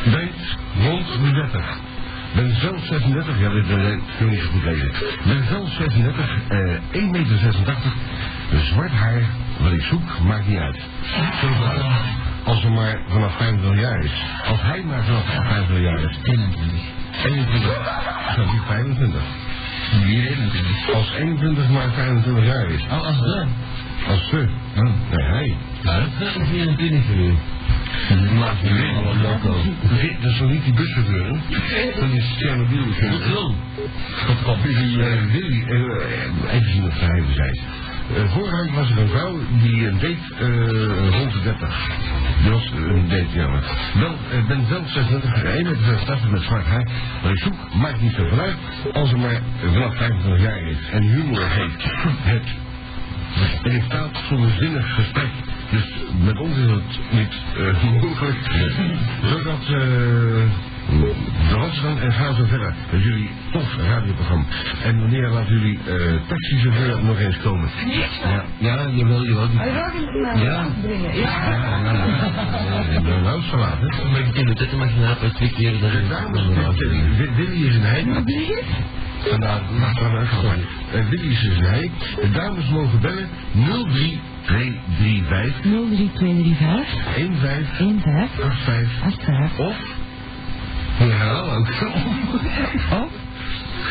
deed 0.04 0.34
rond 0.82 1.06
de 1.06 1.32
30. 1.32 1.78
Ben 2.34 2.54
zelf 2.60 2.84
36, 2.84 3.40
ja, 3.40 3.48
dit 3.48 3.70
uh, 3.70 3.76
kun 4.18 4.26
je 4.26 4.30
niet 4.30 4.42
goed 4.42 4.64
lezen. 4.64 4.92
Ben 5.24 5.44
zelf 5.48 5.68
36, 5.70 6.30
eh 6.48 6.58
1,86 6.92 7.10
meter, 7.10 7.38
zwart 8.62 8.90
haar, 8.90 9.22
wat 9.58 9.72
ik 9.72 9.82
zoek, 9.82 10.20
maakt 10.26 10.48
niet 10.48 10.58
uit. 10.58 10.78
Als 12.44 12.60
ze 12.60 12.68
maar 12.68 13.00
vanaf 13.08 13.36
25 13.36 13.80
jaar 13.80 14.04
is. 14.04 14.12
Als 14.46 14.62
hij 14.62 14.82
maar 14.82 15.04
vanaf 15.04 15.24
25 15.24 15.80
jaar 15.80 16.10
is. 16.10 16.18
21. 16.22 16.80
21, 17.24 17.74
dan 18.36 18.44
is 18.44 18.50
hij 18.50 18.60
25. 18.66 19.20
Hier 20.04 20.26
21. 20.26 20.94
Als 20.94 21.10
21 21.12 21.68
maar 21.68 21.90
25 21.94 22.44
jaar 22.44 22.70
is. 22.70 22.82
Oh, 22.82 23.06
als 23.06 23.18
de. 23.18 23.46
Als 24.08 24.28
ze. 24.28 24.48
Nee, 24.74 25.24
hij. 25.26 25.56
Nou, 25.82 26.02
dat 26.18 26.28
is 26.28 26.48
24 26.48 27.04
voor 27.04 27.16
u. 28.10 28.34
Maar 28.38 28.54
je 28.62 28.72
weet 28.74 28.96
al 28.96 29.04
wat 29.04 29.16
loco. 29.16 29.56
Dat 30.20 30.30
is 30.30 30.40
nog 30.40 30.50
niet 30.50 30.64
die 30.64 30.72
buschauffeur, 30.72 31.24
hè? 31.24 32.00
Dat 32.00 32.10
is 32.10 32.34
Chernobyl. 32.38 32.82
Goed 32.82 33.22
zo. 33.32 33.54
Dat 34.26 34.42
komt. 34.42 34.62
Die 34.62 35.02
eh, 35.02 35.32
Willy, 35.32 35.64
eh, 35.66 36.54
even 36.54 36.72
zien 36.72 36.84
of 36.84 37.00
hij 37.00 37.20
even 37.20 37.34
zei. 37.34 37.60
Uh, 38.16 38.32
vorige 38.32 38.56
week 38.56 38.74
was 38.74 38.90
er 38.90 38.98
een 38.98 39.08
vrouw 39.08 39.38
die 39.62 39.86
een 39.86 39.98
date 39.98 40.34
eh, 40.38 41.18
rond 41.18 41.32
de 41.32 41.40
30. 41.42 41.88
Die 42.42 42.50
was 42.50 42.64
eh, 42.64 42.78
een 42.78 43.08
date, 43.08 43.38
ja. 43.38 43.48
maar. 43.48 43.62
Wel, 43.94 44.14
ik 44.38 44.46
ben 44.46 44.66
zelf 44.68 44.88
36, 44.88 45.42
1,86 46.24 46.30
met 46.30 46.42
zwart 46.42 46.66
haar. 46.66 46.88
Maar 47.22 47.32
ik 47.32 47.38
zoek, 47.38 47.74
maakt 47.74 48.00
niet 48.00 48.12
zoveel 48.12 48.38
uit, 48.38 48.56
als 48.92 49.12
er 49.12 49.18
maar 49.18 49.40
vanaf 49.64 49.96
25 49.96 50.42
jaar 50.42 50.62
is. 50.62 50.78
En 50.90 51.02
humor 51.02 51.48
heeft 51.48 51.84
het. 52.22 52.44
En 53.62 53.70
in 53.70 53.82
staat 53.82 54.18
voor 54.28 54.38
een 54.38 54.58
zinnig 54.58 54.94
gesprek. 54.94 55.30
Dus 55.70 55.94
met 56.24 56.38
ons 56.38 56.56
is 56.56 56.66
het 56.70 56.98
niet 57.10 57.32
eh, 57.56 57.82
mogelijk. 58.02 58.38
Zodat 59.22 59.60
eh 59.60 60.48
de 60.90 61.12
Rotterdam 61.54 61.96
en 61.98 62.12
gaan 62.12 62.34
zo 62.34 62.44
verder 62.44 62.74
met 62.92 63.02
jullie 63.02 63.30
tof 63.52 63.76
radioprogramma. 63.88 64.44
En 64.84 65.00
wanneer 65.00 65.28
laten 65.28 65.52
jullie 65.58 65.78
eh 65.86 66.14
taxichauffeur 66.28 67.04
nog 67.04 67.18
eens 67.18 67.36
komen? 67.42 67.68
Ja, 68.28 68.44
ja, 68.58 68.88
jawel, 68.90 69.24
jawel. 69.26 69.48
Hij 69.50 69.72
wil 69.72 69.82
hem 70.04 70.20
naar 70.22 70.38
Ja. 70.44 70.66
brengen. 70.82 71.14
Ja. 71.16 71.50
Ja, 71.50 71.78
ja, 72.90 73.16
een 73.16 73.24
huis 73.24 73.44
verlaten. 73.44 73.88
Maar 74.10 74.20
je 74.26 74.30
kunt 74.32 74.58
het 74.58 74.72
mag 74.76 74.94
je 74.94 75.00
napen 75.00 75.34
twee 75.34 75.50
keer 75.50 75.72
dat 75.80 75.92
De 75.92 75.98
ik 75.98 76.08
dames, 76.08 76.76
Wi- 77.16 77.30
Willy 77.36 77.66
is 77.66 77.74
een 77.74 78.24
hij. 79.20 79.30
Vandaar, 79.30 79.60
mag 79.78 80.00
maar 80.12 80.26
gaan. 80.26 80.60
Eh, 80.92 81.08
Willy 81.08 81.36
een 81.44 81.64
hij. 81.64 81.90
De 82.20 82.30
dames 82.30 82.68
mogen 82.68 83.00
bellen 83.00 83.28
03235 83.52 85.60
03235 85.60 86.86
15 87.14 87.36
15 87.38 88.00
85 88.00 88.64
85 88.64 89.58
of 89.58 89.76
ja, 91.08 91.40
ook. 91.40 91.68
Oh, 92.90 93.10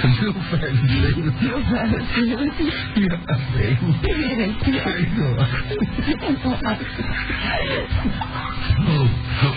025 0.01 1.33
ja, 2.93 3.17
nee. 3.55 3.77
Oh, 8.87 8.98
ik 9.39 9.47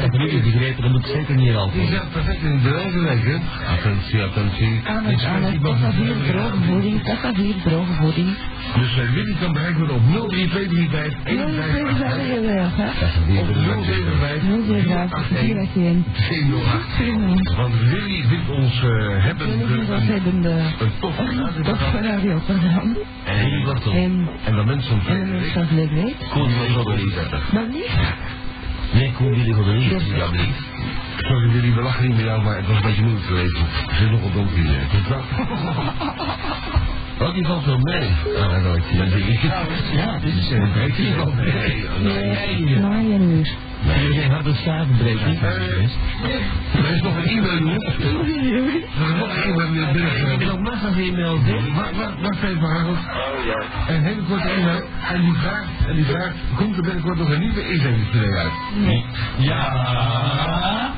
heb 0.00 0.12
het 0.12 0.20
niet 0.32 0.42
begrepen, 0.42 0.82
dat 0.82 0.90
moet 0.92 1.06
zeker 1.06 1.34
niet 1.34 1.54
al. 1.54 1.70
Die 1.70 1.86
zat 1.92 2.10
perfect 2.12 2.42
in 2.42 2.50
het 2.50 2.62
bedrijvenwerk, 2.62 3.24
hè? 3.24 3.36
Attentie, 3.74 4.22
attentie. 4.22 4.80
aan 4.84 5.04
Die 5.04 5.12
het, 5.16 5.24
aan 5.24 5.28
schrijft 5.38 5.44
het 5.46 5.54
iemand 5.54 5.80
passagier 5.80 6.14
van- 6.14 6.22
droge 6.32 6.62
voeding, 6.66 7.02
passagier 7.02 7.54
droge 7.64 7.92
voeding. 8.00 8.28
Dus 8.80 8.96
uh, 8.96 9.10
Willy 9.14 9.34
kan 9.40 9.52
bereikt 9.52 9.78
worden 9.78 9.96
op 9.96 10.02
03235 10.28 11.18
03235 11.24 13.40
of 13.40 13.46
075 13.56 14.66
03235 14.66 17.56
Want 17.56 17.74
Willy 17.90 18.24
wil 18.28 18.54
ons 18.56 18.82
uh, 18.82 18.88
hebben 19.24 19.48
een, 19.52 19.60
de 20.42 20.70
tof 21.00 21.18
radioprogramma. 21.18 22.00
radioprogramma. 22.10 22.94
En 23.24 23.50
En, 24.44 24.54
dat 24.56 24.64
mensen 24.64 24.96
de 24.96 25.02
mensen 25.24 25.66
dat 26.74 26.84
van 26.84 26.84
de 26.84 26.94
Lies. 26.96 27.14
Maar 27.52 27.68
niet. 27.68 27.90
Nee, 28.92 29.12
Koen 29.12 29.34
jullie 29.34 29.54
van 29.54 29.64
de 29.64 29.70
Lies. 29.70 30.06
Ja, 30.06 30.30
niet. 30.30 30.54
Sorry 31.16 31.50
Willy, 31.50 31.74
we 31.74 31.82
lachen 31.82 32.06
niet 32.06 32.16
met 32.16 32.24
jou, 32.24 32.42
maar 32.42 32.56
het 32.56 32.66
was 32.66 32.76
een 32.76 32.82
beetje 32.82 33.02
moeilijk 33.02 33.26
geweest. 33.26 33.56
Ze 33.88 33.94
zit 33.98 34.10
nog 34.10 34.22
op 34.22 34.32
donker 34.32 34.56
hier. 34.56 34.86
Goed 34.90 35.08
wel? 35.08 35.22
Oh, 37.20 37.34
die 37.34 37.46
valt 37.46 37.64
wel 37.64 37.78
mee. 37.78 38.10
Ah, 38.36 38.50
dat 38.52 38.62
nooit. 38.62 38.84
Ja, 39.92 40.18
dit 40.18 40.34
is 40.34 40.50
een 40.50 40.72
break. 40.72 40.96
Die 40.96 41.14
valt 41.14 41.34
mee. 41.34 41.52
Nee, 42.02 42.66
je 42.66 43.18
uur. 43.18 43.56
Nee, 43.86 44.20
geen 44.20 44.30
harde 44.30 44.54
stavenbreking. 44.54 45.42
Er 45.42 46.92
is 46.94 47.02
nog 47.02 47.16
een 47.16 47.24
e-mail, 47.24 47.58
jongens. 47.58 47.84
Er 47.84 47.92
is 47.92 49.18
nog 49.18 49.36
een 49.36 49.42
e-mail 49.42 49.70
weer 49.70 49.92
binnen. 49.92 50.32
Ik 50.32 50.38
heb 50.38 50.48
nog 50.48 50.60
massa's 50.60 50.96
e-mails, 50.96 51.40
hè? 51.44 51.56
Wacht, 52.22 52.42
even, 52.42 52.60
Harold. 52.60 52.96
Oh 52.96 53.44
ja. 53.46 53.94
Een 53.94 54.02
hele 54.02 54.22
korte 54.28 54.48
e-mail. 54.48 54.84
En 55.12 55.20
die 55.20 55.34
vraagt, 55.34 55.68
en 55.88 55.94
die 55.94 56.04
vraagt, 56.04 56.34
komt 56.56 56.76
er 56.76 56.82
binnenkort 56.82 57.18
nog 57.18 57.30
een 57.30 57.40
nieuwe 57.40 57.68
inzendingstudie 57.68 58.34
uit? 58.34 58.52
Ja. 59.36 60.92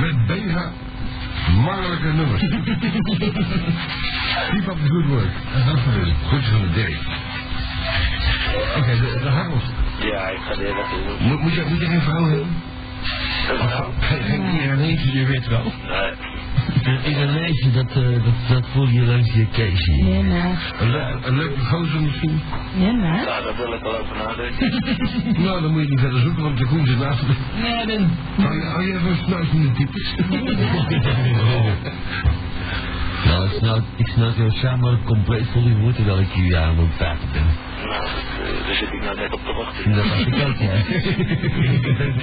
Met 0.00 0.26
bega 0.26 0.70
mannelijke 1.52 2.06
nummers. 2.06 2.40
Keep 4.50 4.68
up 4.68 4.78
the 4.82 4.88
good 4.88 5.06
work. 5.06 5.30
Goed 6.28 6.44
van 6.44 6.60
de 6.60 6.70
day. 6.74 6.98
Oké, 8.76 9.00
de, 9.00 9.18
de 9.22 9.28
Harold. 9.28 9.62
Ja, 10.00 10.28
ik 10.28 10.38
ga 10.40 10.54
dit 10.54 10.66
even 10.66 11.06
doen. 11.06 11.28
Moet, 11.28 11.40
moet, 11.40 11.54
je, 11.54 11.64
moet 11.68 11.80
je 11.80 11.86
geen 11.86 12.00
vrouw 12.00 12.28
hebben? 12.28 12.62
Geen, 14.00 14.22
geen 14.22 14.44
IRN'tje, 14.60 15.18
je 15.18 15.26
weet 15.26 15.48
wel. 15.48 15.72
nee. 15.88 16.23
In 17.04 17.16
een 17.16 17.32
lijstje, 17.32 17.70
dat, 17.70 17.90
eh, 17.90 18.12
dat, 18.12 18.34
dat 18.48 18.66
voel 18.72 18.88
je 18.88 19.02
langs 19.02 19.34
je 19.34 19.46
keesje. 19.52 19.92
Nee, 19.92 20.22
maar. 20.22 20.74
Een, 20.80 20.90
le 20.90 21.18
een 21.22 21.36
leuke 21.36 21.60
gozer 21.60 22.00
misschien? 22.00 22.40
Nee, 22.78 22.92
maar. 22.92 23.24
Nou, 23.24 23.44
daar 23.44 23.56
wil 23.56 23.72
ik 23.72 23.80
wel 23.80 23.98
over 23.98 24.16
nadenken. 24.16 25.42
Nou, 25.44 25.62
dan 25.62 25.72
moet 25.72 25.82
je 25.82 25.88
niet 25.88 26.00
verder 26.00 26.20
zoeken, 26.20 26.42
want 26.42 26.58
de 26.58 26.66
groen 26.66 26.86
zit 26.86 26.98
naast 26.98 27.22
me. 27.22 27.34
Nee, 27.62 27.86
dan... 27.86 28.10
Hou 28.36 28.54
je, 28.54 28.64
hou 28.64 28.86
je 28.86 28.94
even 28.94 29.48
in 29.52 29.62
de 29.62 29.72
types? 29.72 30.14
Nou, 33.24 33.44
ik 33.44 33.52
snap, 34.06 34.46
ik 34.46 34.52
samen 34.56 34.98
compleet 35.04 35.46
vol 35.52 35.62
in 35.62 35.78
moeten 35.80 36.06
dat 36.06 36.18
ik 36.18 36.28
hier 36.28 36.58
aan 36.58 36.74
moet 36.74 36.96
praten 36.96 37.28
ben. 37.32 37.73
Nou, 37.94 38.06
daar 38.66 38.74
zit 38.74 38.92
ik 38.92 39.02
nou 39.02 39.16
net 39.16 39.32
op 39.32 39.40
te 39.44 39.52
wachten. 39.52 39.92
Dat 39.92 40.08
was 40.08 40.20
ik 40.26 40.34
ook, 40.46 40.56
ja. 40.56 40.72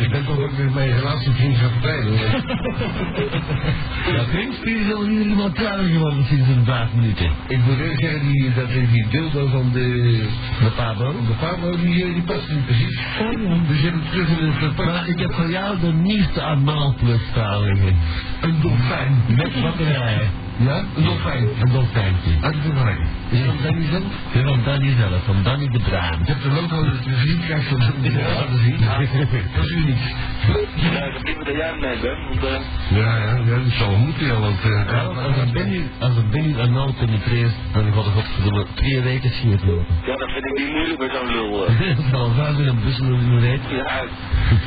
Ik 0.01 0.09
ben 0.11 0.25
toch 0.25 0.39
ook 0.39 0.51
weer 0.51 0.71
mijn 0.71 0.91
relatievriend 0.91 1.57
gaan 1.57 1.69
vertellen. 1.71 2.13
Ja, 4.15 4.23
Prinspier 4.31 4.79
is 4.87 4.93
al 4.93 5.05
hier 5.05 5.25
iemand 5.25 5.53
klaar 5.53 5.77
geworden 5.83 6.25
sinds 6.25 6.47
een 6.49 6.65
vijf 6.65 6.93
minuten. 6.93 7.31
Ik 7.47 7.57
moet 7.65 7.77
eerlijk 7.79 7.99
zeggen, 7.99 8.21
die, 8.21 8.53
dat 8.53 8.69
is 8.69 8.91
die 8.91 9.07
dildo 9.09 9.47
van 9.47 9.71
de... 9.73 9.87
De 10.59 10.71
Pablo. 10.75 11.11
De 11.11 11.33
Pablo, 11.39 11.71
die, 11.77 12.03
eh, 12.05 12.13
die 12.13 12.23
past 12.23 12.49
niet 12.49 12.65
precies. 12.65 12.99
Dus 13.67 13.79
je 13.79 13.85
hebt 13.89 13.97
het 14.01 14.11
terug 14.11 14.27
in 14.29 14.45
het 14.45 14.59
Maar 14.61 14.73
verpakt. 14.75 15.07
ik 15.07 15.19
heb 15.19 15.33
voor 15.33 15.49
jou 15.49 15.79
de 15.79 15.93
nieuwste 15.93 16.41
staan 17.31 17.63
liggen. 17.63 17.95
Een 18.41 18.61
dolfijn. 18.61 19.23
Met 19.27 19.61
batterijen. 19.61 20.49
Ja? 20.65 20.83
Een 20.95 21.03
dolfijn. 21.03 21.47
Een 21.61 21.71
dolfijntje. 21.71 22.31
Uit 22.41 22.53
de 22.53 22.59
dolfijn. 22.73 22.97
Is 23.29 23.45
dat 23.45 23.55
Danny 23.63 23.85
zelf? 23.91 24.03
Ja, 24.33 24.43
van 24.43 24.59
Danny 24.63 24.93
zelf, 24.97 25.23
van 25.25 25.43
Danny 25.43 25.67
de 25.67 25.79
Bruin. 25.79 26.19
Ik 26.21 26.27
heb 26.27 26.41
de 26.41 26.49
logo 26.49 26.83
dat 26.85 27.03
je 27.05 27.15
ziet, 27.25 27.45
krijg 27.45 27.69
je 27.69 27.77
dat 27.77 27.93
laten 28.37 28.57
zien. 28.63 28.77
Dat 29.55 29.63
is 29.65 29.71
uniek. 29.71 29.97
Ja, 30.75 31.03
ik 31.23 31.45
dat 31.45 31.55
jij 31.55 31.67
hem 31.67 31.79
mee 31.79 31.99
bent, 32.01 32.19
want 32.29 32.43
eh, 32.43 32.97
Ja, 32.97 33.17
ja, 33.17 33.35
ja, 33.45 33.55
dat 33.63 33.71
zal 33.71 33.95
moeten, 33.97 34.25
ja, 34.25 34.39
want... 34.39 34.59
eh, 34.63 34.69
Ja, 34.91 35.01
als 35.01 35.37
een 35.37 35.51
Benny, 35.53 35.81
als 35.99 36.15
een 36.17 36.29
Benny 36.29 36.53
een 36.59 36.73
naald 36.73 36.97
penetreert, 36.97 37.53
dan 37.73 37.83
gaat 37.93 38.05
het 38.05 38.13
godverdomme 38.13 38.65
twee 38.73 39.01
weken 39.01 39.29
scheet 39.29 39.63
lopen. 39.65 39.85
ja, 40.05 40.15
dat 40.15 40.29
vind 40.33 40.45
ik 40.45 40.57
niet 40.59 40.71
moeilijk 40.71 40.99
met 40.99 41.11
zo'n 41.15 41.27
lul. 41.35 41.67
eh. 41.67 41.79
Dat 41.97 42.05
zal 42.11 42.31
vijf 42.33 42.57
in 42.57 42.67
een 42.67 42.79
bussel 42.83 43.05
in 43.05 43.29
de 43.29 43.39
reet. 43.39 43.61
Ja, 43.69 44.03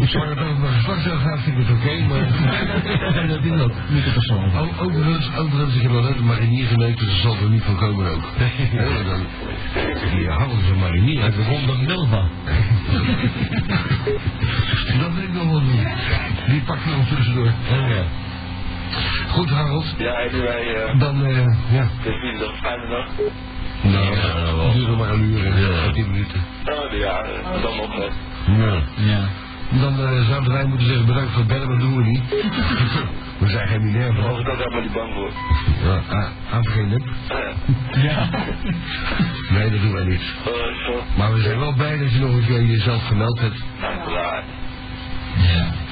Zolang 0.07 0.29
het 0.31 0.39
over 0.39 0.59
mijn 0.59 0.73
geslachtsdeel 0.73 1.17
gaat, 1.17 1.41
vind 1.41 1.59
ik 1.59 1.67
het 1.67 1.77
oké, 1.77 1.95
maar... 2.09 2.27
Dat 3.31 3.45
is 3.45 3.61
ook 3.63 3.73
niet 3.89 4.05
te 4.05 4.11
persoonlijk. 4.13 4.55
O- 4.57 4.85
Overigens, 4.85 5.37
overigens, 5.37 5.84
ik 5.85 5.91
heb 5.91 5.99
al 5.99 6.09
net 6.09 6.19
een 6.19 6.27
marinier 6.27 6.67
geneukt, 6.67 6.99
dus 6.99 7.09
er 7.09 7.19
zal 7.21 7.37
er 7.37 7.51
niet 7.51 7.63
van 7.63 7.77
komen 7.77 8.11
ook. 8.11 8.23
Ja, 8.73 9.03
dan, 9.03 9.27
die 10.17 10.29
houden 10.29 10.65
ze 10.67 10.75
marinier. 10.75 11.21
Hij 11.21 11.31
begon 11.31 11.87
nul 11.87 12.07
van. 12.15 12.29
Dat 15.01 15.13
wil 15.15 15.23
ik 15.23 15.33
nog 15.33 15.45
wel 15.51 15.61
doen. 15.61 15.87
Die 16.47 16.61
pakt 16.61 16.85
nog 16.87 17.07
tussendoor. 17.09 17.47
Oh 17.47 17.89
ja. 17.89 18.05
Goed, 19.29 19.51
Harold. 19.51 19.95
Ja, 19.99 20.13
anyway, 20.13 20.75
eh, 20.75 20.99
Dan, 20.99 21.27
eh, 21.27 21.37
ja. 21.71 21.89
het 21.99 22.15
is 22.15 22.33
niet 22.33 22.41
een 22.41 22.55
fijne 22.63 22.89
dag. 22.89 23.07
Nou, 23.83 24.17
Ja, 24.17 24.43
wel. 24.55 24.65
het 24.65 24.75
duurt 24.75 24.89
nog 24.89 24.99
maar 24.99 25.11
een 25.11 25.23
uur 25.23 25.47
en 25.47 25.61
Ja. 25.61 25.69
ja. 25.85 25.91
10 25.93 26.11
minuten. 26.11 26.41
Oh, 26.65 26.99
ja, 26.99 27.23
dan 27.63 27.77
nog 27.77 27.99
net. 27.99 28.13
Ja. 28.47 28.83
Ja. 28.97 29.29
Dan 29.71 30.01
eh, 30.01 30.27
zouden 30.29 30.53
wij 30.53 30.65
moeten 30.65 30.87
zeggen 30.87 31.07
bedankt 31.07 31.31
voor 31.31 31.39
het 31.39 31.49
bellen, 31.49 31.69
maar 31.69 31.79
dat 31.79 31.87
doen 31.89 31.97
we 31.97 32.03
niet. 32.05 32.23
we 33.39 33.49
zijn 33.49 33.69
geen 33.69 33.85
minerven. 33.85 34.25
Als 34.29 34.39
ik 34.41 34.49
ook 34.49 34.57
helemaal 34.57 34.81
niet 34.81 34.93
bang 34.93 35.15
word. 35.15 35.33
Ja, 35.85 36.17
ah, 36.17 36.27
aan 36.55 36.67
geen 36.67 36.89
lip. 36.89 37.03
Eh, 37.29 38.03
Ja. 38.05 38.29
Nee, 39.51 39.71
dat 39.71 39.81
doen 39.81 39.93
wij 39.93 40.05
niet. 40.05 40.21
eh, 40.45 40.53
zo. 40.87 41.03
Maar 41.17 41.33
we 41.33 41.41
zijn 41.41 41.59
wel 41.59 41.73
blij 41.75 41.99
dat 41.99 42.13
je 42.13 42.19
nog 42.19 42.31
een 42.35 42.45
keer 42.47 42.63
jezelf 42.65 43.07
gemeld 43.07 43.41
hebt. 43.41 43.63
Ja. 44.09 44.43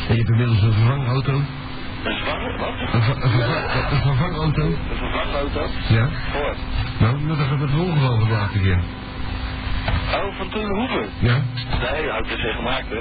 En 0.08 0.14
je 0.14 0.16
hebt 0.16 0.28
inmiddels 0.28 0.62
een 0.62 0.72
vervangauto. 0.72 1.32
Een 1.32 2.18
wat? 2.58 2.68
Een, 2.92 3.02
ver- 3.02 3.22
een, 3.22 3.30
vervang- 3.30 3.90
een 3.90 4.00
vervangauto. 4.02 4.62
Een 4.66 4.96
vervangauto? 4.96 5.66
Ja. 5.88 6.08
Voor. 6.32 6.54
Nou, 6.98 7.26
dat 7.26 7.36
heb 7.38 7.50
ik 7.52 7.60
het 7.60 7.78
ongeval 7.80 8.18
van 8.18 8.28
de 8.28 8.34
laatste 8.34 8.58
keer. 8.58 8.80
Oh, 10.14 10.36
van 10.36 10.48
toen 10.48 10.78
Hoeven? 10.78 11.08
Ja. 11.18 11.42
Nee, 11.92 12.08
had 12.10 12.20
ik 12.20 12.28
dus 12.42 12.54
gemaakt, 12.54 12.88
hè? 12.88 13.00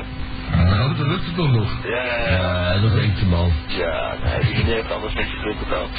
Dat 0.98 1.08
lukt 1.08 1.26
het 1.26 1.36
toch 1.36 1.52
nog. 1.52 1.70
Ja, 1.84 1.90
ja, 2.04 2.18
ja. 2.30 2.74
Ja, 2.74 2.80
dat 2.82 2.94
denkt 2.94 3.20
de 3.20 3.26
man. 3.26 3.52
Ja, 3.68 4.16
die 4.42 4.64
heeft 4.74 4.92
alles 4.92 5.14
met 5.14 5.30
je 5.30 5.38
veel 5.38 5.56
betaald. 5.60 5.90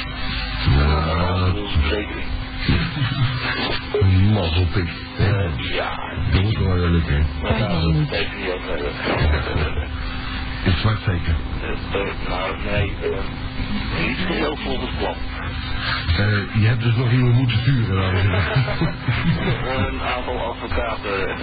Ja, 0.69 1.37
Dat 1.45 1.55
is 1.55 1.71
verzekering. 1.79 2.25
mazzelpik. 4.33 4.89
Ja, 5.73 6.13
Dat 6.31 6.41
moet 6.41 6.57
wel 6.57 6.75
lukken. 6.89 7.25
daar 7.41 7.79
wil 7.79 7.89
ik 7.89 8.09
het 8.09 8.27
In 10.63 10.73
zwart 10.77 10.99
zeker. 11.05 11.35
Nou, 12.29 12.55
nee, 12.71 12.91
niet 14.07 14.17
geheel 14.25 14.55
volgens 14.55 14.91
plan. 14.97 15.15
Eh, 16.07 16.61
je 16.61 16.67
hebt 16.67 16.81
dus 16.81 16.95
nog 16.95 17.11
iemand 17.11 17.33
moeten 17.33 17.57
sturen, 17.57 17.95
dames 17.95 18.23
en 18.23 18.29
heren. 18.31 19.93
Een 19.93 20.01
aantal 20.01 20.39
advocaten. 20.39 21.37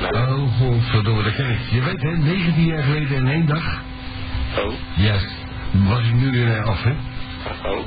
Nou, 0.00 0.40
Oh, 0.40 0.56
godverdomme, 0.58 1.22
dat 1.22 1.34
ken 1.34 1.50
ik. 1.50 1.58
Je 1.70 1.80
weet 1.82 2.02
hè, 2.02 2.16
19 2.16 2.64
jaar 2.64 2.82
geleden 2.82 3.16
in 3.16 3.26
één 3.26 3.46
dag 3.46 3.80
oh, 4.58 4.72
Juist. 4.94 5.34
was 5.72 5.98
ik 6.00 6.14
nu 6.14 6.30
weer 6.30 6.62
af, 6.62 6.82
hè? 6.82 6.92
oh. 7.70 7.78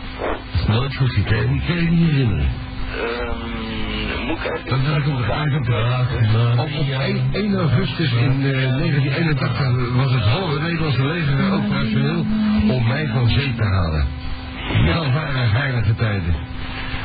Nooit 0.68 0.96
goed 0.96 1.14
die 1.16 1.24
kan 1.24 1.38
je 1.38 1.48
niet 1.48 1.62
herinneren. 1.64 2.50
Ehm, 2.92 4.26
moet 4.26 4.38
ik 4.38 4.70
Dat 4.70 4.80
even... 4.80 4.98
is 4.98 5.08
ook 5.08 5.20
op, 6.58 6.60
op, 6.60 6.80
op 6.80 6.90
1, 7.00 7.30
1 7.32 7.56
augustus 7.56 8.12
in 8.12 8.32
eh, 8.44 8.78
1981 8.78 9.96
was 9.96 10.12
het 10.12 10.24
halve 10.24 10.60
Nederlandse 10.60 11.06
leger 11.06 11.54
operationeel 11.54 12.26
om 12.76 12.88
mij 12.88 13.08
van 13.08 13.30
zee 13.30 13.54
te 13.56 13.64
halen. 13.64 14.06
Dat 14.86 15.14
waren 15.14 15.52
heilige 15.52 15.96
tijden. 15.96 16.36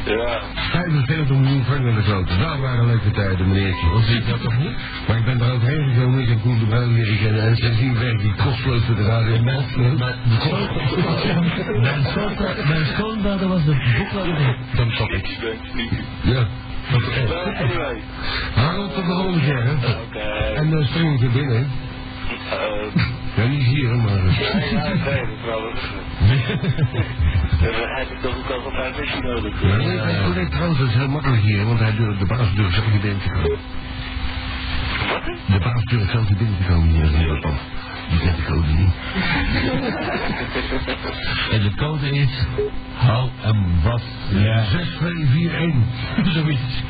Ja, 0.06 0.40
45 0.54 1.36
miljoen 1.36 1.64
naar 1.82 1.94
de 1.94 2.02
kloten. 2.02 2.38
Dat 2.38 2.58
waren 2.58 2.86
leuke 2.86 3.10
tijden, 3.10 3.48
meneertje. 3.48 3.90
Of 3.90 4.04
zie 4.04 4.16
ik 4.16 4.28
dat 4.28 4.40
toch 4.42 4.58
niet? 4.58 4.76
Maar 5.08 5.16
ik 5.16 5.24
ben 5.24 5.38
daar 5.38 5.52
overheen 5.52 5.92
gekomen, 5.94 6.20
ik 6.22 6.28
heb 6.28 6.40
Koen 6.40 6.58
de 6.58 6.64
Bruin 6.66 6.92
leren 6.92 7.18
kennen. 7.18 7.42
En 7.42 7.56
sindsdien 7.56 7.98
werk 7.98 8.22
ik 8.22 8.36
kostloos 8.36 8.84
voor 8.84 8.94
de 8.94 9.02
radio. 9.04 9.42
Mijn 9.42 9.64
Mijn 12.68 12.86
schoonvader 12.86 13.48
was 13.48 13.64
de 13.64 13.94
boekhouder 13.98 14.56
van 14.74 14.90
Topic. 14.96 15.28
ik 15.28 15.38
ben 15.40 15.56
niet. 15.74 15.92
Ja. 16.22 16.46
Anyway. 17.60 18.00
Harold 18.54 18.94
tot 18.94 19.04
de 19.06 19.12
volgende 19.12 19.40
keer, 19.40 19.62
hè? 19.64 19.72
Oké. 19.72 20.18
En 20.54 20.70
dan 20.70 20.84
spring 20.84 21.14
ik 21.14 21.22
er 21.22 21.30
binnen? 21.30 21.70
Eh, 22.50 23.02
Ja, 23.36 23.44
niet 23.44 23.62
hier, 23.62 23.94
maar... 23.94 24.16
ja, 24.16 24.58
ja, 24.70 24.88
nee, 24.88 25.04
dat 25.04 25.28
is 25.28 25.44
wel 25.44 25.72
Dan 27.60 27.88
heb 27.98 28.10
ik 28.10 28.20
toch 28.20 28.36
ook 28.36 28.50
al 28.50 28.84
een 28.84 28.94
missie 29.00 29.22
nodig. 29.22 29.62
Ja, 29.62 29.76
nee, 29.76 29.86
nee, 29.86 30.34
nee, 30.34 30.48
trouwens, 30.48 30.78
dat 30.78 30.88
is 30.88 30.94
heel 30.94 31.08
makkelijk 31.08 31.42
hier, 31.42 31.64
want 31.64 31.78
hij 31.78 31.94
durft, 31.96 32.18
de 32.18 32.26
baas 32.26 32.54
durft 32.54 32.74
zelf 32.74 32.92
niet 32.92 33.00
binnen 33.00 33.20
te 33.20 33.28
komen. 33.28 33.58
Wat? 35.08 35.24
De 35.46 35.58
baas 35.58 35.82
durft 35.84 36.10
zelf 36.10 36.28
niet 36.28 36.38
binnen 36.38 36.56
te 36.56 36.64
komen 36.64 36.88
hier 36.88 37.28
in 37.28 37.40
pand. 37.40 37.58
Die 38.08 38.18
kent 38.18 38.36
de 38.36 38.42
code 38.42 38.66
niet. 38.66 38.94
En 41.52 41.62
de 41.62 41.74
code 41.74 42.10
is... 42.10 42.46
Hou 42.94 43.28
hem 43.40 43.64
vast. 43.82 44.04
Ja. 44.30 44.62
6241. 44.64 46.32
Zoiets. 46.34 46.82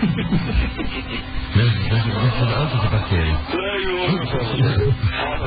Dat 1.54 1.64
is 1.64 1.72
dat 1.88 2.00
voor 2.36 2.46
de 2.46 2.54
auto 2.54 2.78
te 2.78 2.86
parkeren. 2.86 3.36
Nee, 3.52 3.82
joh. 3.86 4.12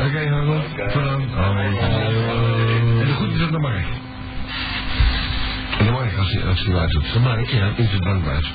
Oké, 0.06 0.30
Harold. 0.30 0.92
Tot 0.92 1.04
dan. 1.04 1.28
Hoi. 1.30 2.79
Groetjes 3.40 3.56
aan 3.56 3.62
de 3.62 3.68
Mark. 3.68 3.86
En 5.80 5.92
Mark, 5.94 6.18
als 6.18 6.32
hij, 6.32 6.44
als 6.44 6.64
hij 6.64 6.74
luistert. 6.74 7.14
De 7.14 7.20
Mark, 7.20 7.50
ja. 7.50 7.72
In 7.76 7.88
zijn 7.88 8.04
bankbuis. 8.04 8.54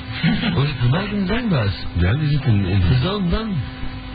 Hoe 0.53 0.65
zit 0.65 0.89
Mark 0.89 1.11
in 1.11 1.25
de 1.25 1.33
dankbaas? 1.33 1.85
Ja, 1.93 2.13
die 2.13 2.29
zit 2.29 2.45
in... 2.45 2.65
in 2.65 2.79
De 2.79 2.97
zoon 3.03 3.29
dan? 3.29 3.55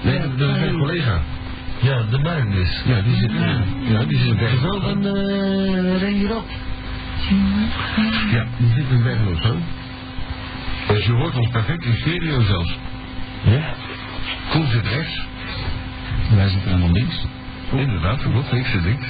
nee, 0.02 0.20
dat 0.20 0.48
is 0.48 0.61
mijn 0.61 0.78
collega. 0.78 1.20
Ja, 1.80 2.02
de 2.11 2.18
Mark 2.18 2.52
dus. 2.52 2.83
Ja, 2.85 3.00
die 3.00 3.16
zit... 3.16 3.30
Ja, 3.88 4.04
die 4.04 4.18
zit 4.18 4.28
in 4.28 4.37
De 4.37 4.59
zoon 4.62 4.80
van 4.80 5.06
uh, 5.06 5.98
Rengerop. 5.98 6.48
Ja, 8.30 8.44
die 8.56 8.72
zit 8.74 8.90
in 8.90 9.02
Bergen 9.02 9.28
op 9.28 9.40
Zoom. 9.42 9.62
Dus 10.88 11.06
je 11.06 11.12
hoort 11.12 11.37
ons 11.37 11.48
perfect 11.48 11.85
in 11.85 11.96
stereo 11.96 12.42
zelfs. 12.42 12.78
Ja? 13.44 13.74
Koen 14.50 14.66
zit 14.66 14.87
rechts. 14.87 15.20
Wij 16.35 16.48
zitten 16.48 16.70
helemaal 16.70 16.92
links. 16.92 17.26
Inderdaad, 17.72 18.22
klopt. 18.22 18.52
Niks 18.52 18.70
zit 18.70 18.85
links. 18.85 19.06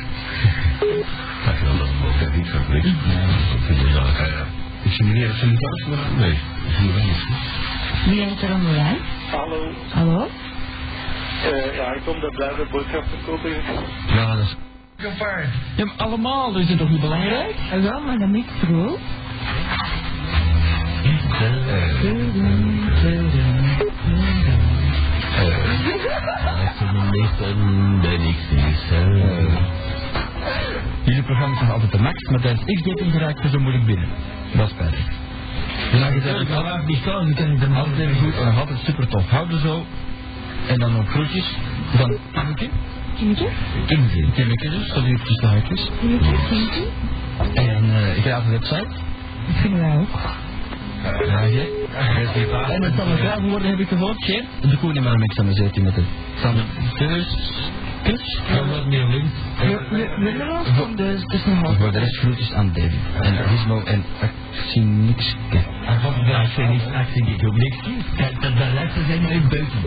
Kijk, 1.45 1.65
dan 1.65 1.79
dan 1.79 1.89
kijk 2.19 2.37
niks 2.37 2.51
van 2.51 2.61
ja, 3.77 4.27
ja. 4.27 4.45
Is 4.83 4.97
die 4.97 5.07
meneer 5.07 5.31
zijn 5.31 5.59
thuis? 5.59 5.85
Nee, 6.19 6.39
is 6.69 6.77
hij 6.77 6.87
wel 6.95 7.05
niet. 7.05 7.27
Wie 8.05 8.23
heeft 8.23 8.43
er 8.43 8.53
aan 8.53 8.61
de 8.65 8.71
lijn? 8.71 8.97
Hallo. 9.31 9.73
Hallo? 9.93 10.29
Eh, 11.43 11.75
ja, 11.77 11.93
ik 11.93 12.03
kom 12.05 12.21
daar 12.21 12.31
blijven 12.31 12.67
boodschappen 12.71 13.19
kopen. 13.27 13.51
Ja, 14.07 14.37
dat 14.37 14.45
is... 14.45 14.57
Ja, 15.77 15.85
maar 15.85 15.95
allemaal, 15.97 16.57
is 16.57 16.69
het 16.69 16.79
toch 16.79 16.91
niet 16.91 17.01
belangrijk? 17.01 17.55
En 17.71 17.83
wel, 17.83 18.01
maar 18.01 18.19
dan 18.19 18.31
niet. 18.31 18.47
Als 26.61 26.79
je 26.79 26.87
mist, 27.11 27.39
dan 27.39 28.01
ben 28.01 28.21
ik 28.21 28.37
ziek. 28.51 29.80
Jullie 31.11 31.25
programma 31.25 31.55
is 31.55 31.61
nog 31.61 31.73
altijd 31.73 31.93
de 31.93 31.99
max, 31.99 32.23
maar 32.31 32.41
tijdens 32.41 32.65
X-dating 32.65 33.13
geraakt 33.13 33.45
er 33.45 33.51
zo 33.51 33.59
moeilijk 33.59 33.87
binnen. 33.87 34.09
Dat 34.53 34.67
is 34.67 34.73
spijtig. 34.73 35.05
Dus 35.91 36.01
dan 36.01 36.41
Ik 36.41 36.47
kan 36.47 36.63
laat 36.63 36.87
niet 36.87 37.05
dan 37.05 37.35
kan 37.35 37.71
ik 37.71 37.77
altijd 37.77 37.99
even 37.99 38.17
goed 38.17 38.37
en 38.37 38.45
nog 38.45 38.59
altijd 38.59 38.79
super 38.79 39.09
tof. 39.09 39.29
Houden 39.29 39.61
zo. 39.61 39.87
En 40.67 40.79
dan 40.79 40.93
nog 40.93 41.11
groetjes 41.11 41.57
van 41.97 42.19
Kimmeke. 42.33 42.69
Kindje? 43.17 43.49
Kimmeke. 43.87 44.31
Kimmeke 44.33 44.71
dus, 44.71 44.89
dat 44.89 45.05
tussen 45.05 45.41
de 45.41 45.47
haakjes. 45.47 45.91
En 47.55 47.85
uh, 47.85 48.17
ik 48.17 48.25
raad 48.25 48.45
de 48.45 48.51
website. 48.51 48.89
Dat 49.47 49.57
vinden 49.63 49.81
wij 49.81 49.97
ook. 49.97 50.19
Ja, 51.27 51.41
je. 51.41 51.87
En 52.69 52.83
het 52.83 52.95
zal 52.95 53.07
een 53.07 53.19
graag 53.19 53.41
worden, 53.41 53.69
heb 53.69 53.79
ik 53.79 53.89
gehoord, 53.89 54.25
Geert. 54.25 54.47
De 54.61 54.77
koning 54.77 55.05
maar 55.05 55.19
mix 55.19 55.39
aan 55.39 55.47
de 55.47 55.55
zet 55.55 55.83
met 55.83 55.95
de 55.95 56.03
Sander. 56.43 56.65
Dus, 56.99 57.37
kus. 58.11 58.41
Ga 58.47 58.67
wat 58.67 58.87
meer 58.87 59.07
links. 59.07 59.31
We 59.91 60.17
willen 60.19 60.47
wel 60.47 60.65
van 60.65 60.97
dus 60.97 61.23
is 61.23 61.45
nog 61.45 61.61
half. 61.61 61.77
Voor 61.77 61.93
de 61.93 61.99
rest 61.99 62.17
groetjes 62.19 62.53
aan 62.53 62.73
David. 62.73 62.99
En 63.21 63.37
Gizmo 63.49 63.83
en 63.85 64.05
Axinixke. 64.55 65.59
Niet 67.23 67.47
op 67.47 67.57
niks. 67.57 67.77
Daar 68.41 68.73
luisteren 68.75 69.07
zijn 69.07 69.21
nu 69.21 69.41
buiten. 69.49 69.79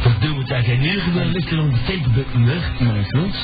Verdomme, 0.00 0.44
daar 0.44 0.62
zijn 0.62 0.78
hier 0.78 1.00
gewoon 1.00 1.26
ligt 1.26 1.50
er 1.50 1.60
om 1.60 1.70
de 1.70 1.82
tekenbutten 1.86 2.46
weg. 2.46 2.80
Meneer 2.80 3.04
Schultz. 3.04 3.38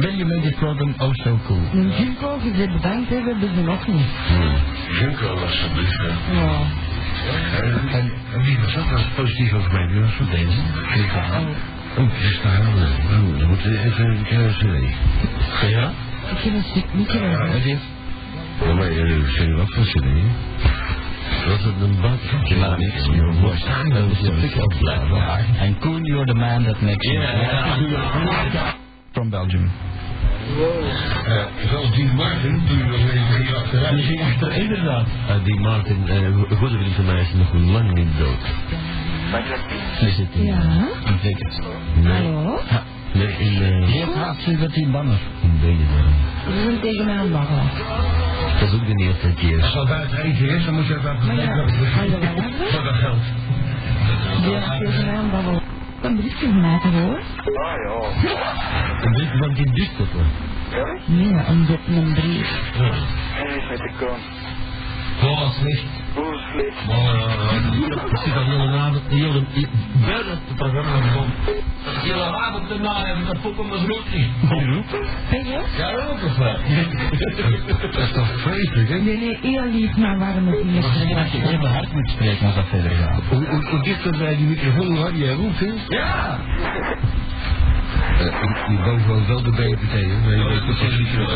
Ben 0.00 0.16
je 0.16 0.24
met 0.24 0.42
dit 0.42 0.56
program 0.56 0.94
oh 0.98 1.10
so 1.12 1.38
cool? 1.46 1.60
Junko, 1.72 2.38
je 2.42 2.50
bent 2.50 2.72
bedankt 2.72 3.08
hebben, 3.08 3.38
hebben 3.38 3.54
ze 3.54 3.62
nog 3.62 3.86
niet. 3.86 4.06
Junko 5.00 5.34
dus. 5.74 5.96
hè. 5.96 6.34
Ja. 6.34 6.60
En, 7.92 8.12
wie 8.42 8.58
was 8.58 8.74
dat? 8.74 8.84
Dat 8.84 8.92
was 8.92 9.06
positief 9.16 9.52
over 9.52 9.72
mij. 9.72 9.86
Wie 9.86 10.00
was 10.00 10.18
dat? 10.18 10.30
Deze. 10.30 10.60
Halen. 11.94 12.88
Oh, 13.10 13.38
dan 13.38 13.48
moeten 13.48 13.72
we 13.72 13.78
even 13.78 14.06
een 14.06 14.52
CD. 14.52 14.94
Ja? 15.70 15.90
Ik 16.30 16.38
heb 16.38 16.54
een 16.54 16.64
stuk 16.70 16.84
niet 16.94 17.12
Ja. 17.12 17.20
Heb 17.20 17.64
je? 17.64 17.76
Ja, 18.64 18.74
maar 18.74 18.92
je 18.92 19.32
zei 19.36 19.54
wat 19.54 19.74
voor 19.74 19.84
CD? 19.84 20.06
Was 21.48 21.64
het 21.64 21.80
een 21.80 22.00
bad? 22.00 22.48
Je 22.48 22.56
laat 22.56 22.78
niks. 22.78 23.08
And 25.60 25.78
Koen, 25.78 26.04
you're 26.04 26.26
the 26.26 26.34
man 26.34 26.64
that 26.64 26.80
makes 26.80 27.06
me. 27.06 27.18
From 29.12 29.30
Belgium. 29.30 29.70
Uh, 30.58 31.44
zoals 31.70 31.90
die 31.94 32.12
Martin, 32.12 32.62
toen 32.66 32.78
je 32.78 32.84
nog 32.84 32.98
even 32.98 33.44
hier 33.44 33.56
achteruit. 33.56 33.96
Die 33.96 34.04
ging 34.04 34.20
achter, 34.20 34.52
inderdaad. 34.52 35.06
Uh, 35.28 35.44
die 35.44 35.60
Martin, 35.60 36.04
uh, 36.06 36.58
goede 36.58 36.78
vriend 36.78 36.94
van 36.94 37.04
mij 37.04 37.20
is 37.20 37.32
nog 37.34 37.52
lang 37.52 37.94
niet 37.94 38.18
dood. 38.18 38.38
Zit 40.00 40.28
in, 40.32 40.44
Ja? 40.44 40.58
in 41.06 41.18
Vegas. 41.18 41.58
Hallo? 42.02 42.60
Ja, 42.70 42.82
Nee, 43.12 43.26
in... 43.38 43.62
eh 43.62 44.26
had 44.26 44.36
ze 44.36 44.56
dat 44.58 44.72
die 44.74 44.86
banner. 44.86 45.18
in 45.42 45.58
Benidorm. 45.60 46.14
Ze 46.44 46.62
zijn 46.62 46.80
tegen 46.80 47.04
mij 47.04 47.14
aan 47.14 47.20
het 47.22 47.32
babbelen. 47.32 47.70
Dat 48.60 48.68
is 48.68 48.74
ook 48.74 48.86
de 48.86 48.94
eerste 49.04 49.62
Als 49.62 49.74
dat 49.74 49.88
buiten 49.88 50.18
eten 50.18 50.48
is, 50.48 50.64
dan 50.64 50.74
moet 50.74 50.86
je 50.86 50.96
even 50.96 51.26
Maar 51.26 51.34
ja? 51.36 51.54
Voor 52.72 52.82
dat 52.84 52.94
geld. 52.94 53.22
Die 54.42 54.54
is 54.56 54.64
tegen 54.78 55.04
mij 55.06 55.14
aan 55.14 55.22
het 55.22 55.30
babbelen. 55.32 55.62
Een 56.02 56.16
briefje 56.16 56.46
van 56.46 56.60
mij 56.60 56.78
te 56.80 56.88
horen? 56.88 57.20
Ah 57.20 57.76
ja. 57.84 57.98
Een 59.04 59.12
brief 59.12 59.30
van 59.38 59.54
die 59.54 59.72
duurstoppen. 59.72 60.26
Really? 60.70 61.00
Nee, 61.06 61.44
een, 61.46 61.78
een 61.96 62.12
brief. 62.14 62.70
Hij 63.32 63.56
is 63.56 63.68
met 63.68 63.78
de 63.78 63.90
kon. 63.98 64.18
Oh, 65.30 65.50
slecht. 65.50 65.84
Gewoon. 66.14 66.38
Hele 71.84 72.22
avond 72.22 72.68
daarna 72.68 73.06
heb 73.06 73.16
ik 73.16 73.26
dat 73.26 73.40
poppen 73.40 73.70
rook 73.70 74.04
niet. 74.12 74.28
Ben 75.30 75.44
je? 75.44 75.60
Ja, 75.76 75.92
ook 75.92 76.24
of 76.24 76.36
wel? 76.36 76.56
Dat 77.92 78.02
is 78.02 78.12
toch 78.12 78.40
vreselijk, 78.40 78.88
hè? 78.88 78.98
Nee, 78.98 79.16
nee, 79.16 79.38
heel 79.42 79.64
lief, 79.64 79.96
maar 79.96 80.18
waarom 80.18 80.46
het 80.46 80.64
niet 80.64 80.72
meer 80.74 80.84
Als 81.16 81.32
je 81.32 81.42
even 81.48 81.70
hard 81.70 81.92
moet 81.92 82.10
spreken 82.10 82.46
als 82.46 82.54
dat 82.54 82.66
verder 82.68 82.90
gaat. 82.90 83.22
Hoe, 83.70 83.82
dichter 83.82 84.18
bij 84.18 84.36
die 84.36 84.46
microfoon 84.46 84.96
had 84.96 85.16
je 85.18 85.34
roept, 85.34 85.58
hè? 85.58 85.72
Ja! 85.96 86.38
Uh, 88.20 88.68
die 88.68 88.78
woont 88.78 89.02
gewoon 89.02 89.26
wel 89.26 89.42
de 89.42 89.50
BPT, 89.50 89.92
hè? 89.92 90.06
Maar 90.24 90.36
je 90.36 90.44
weet 90.44 90.64
precies 90.64 90.98
niet 90.98 91.16
wat 91.16 91.30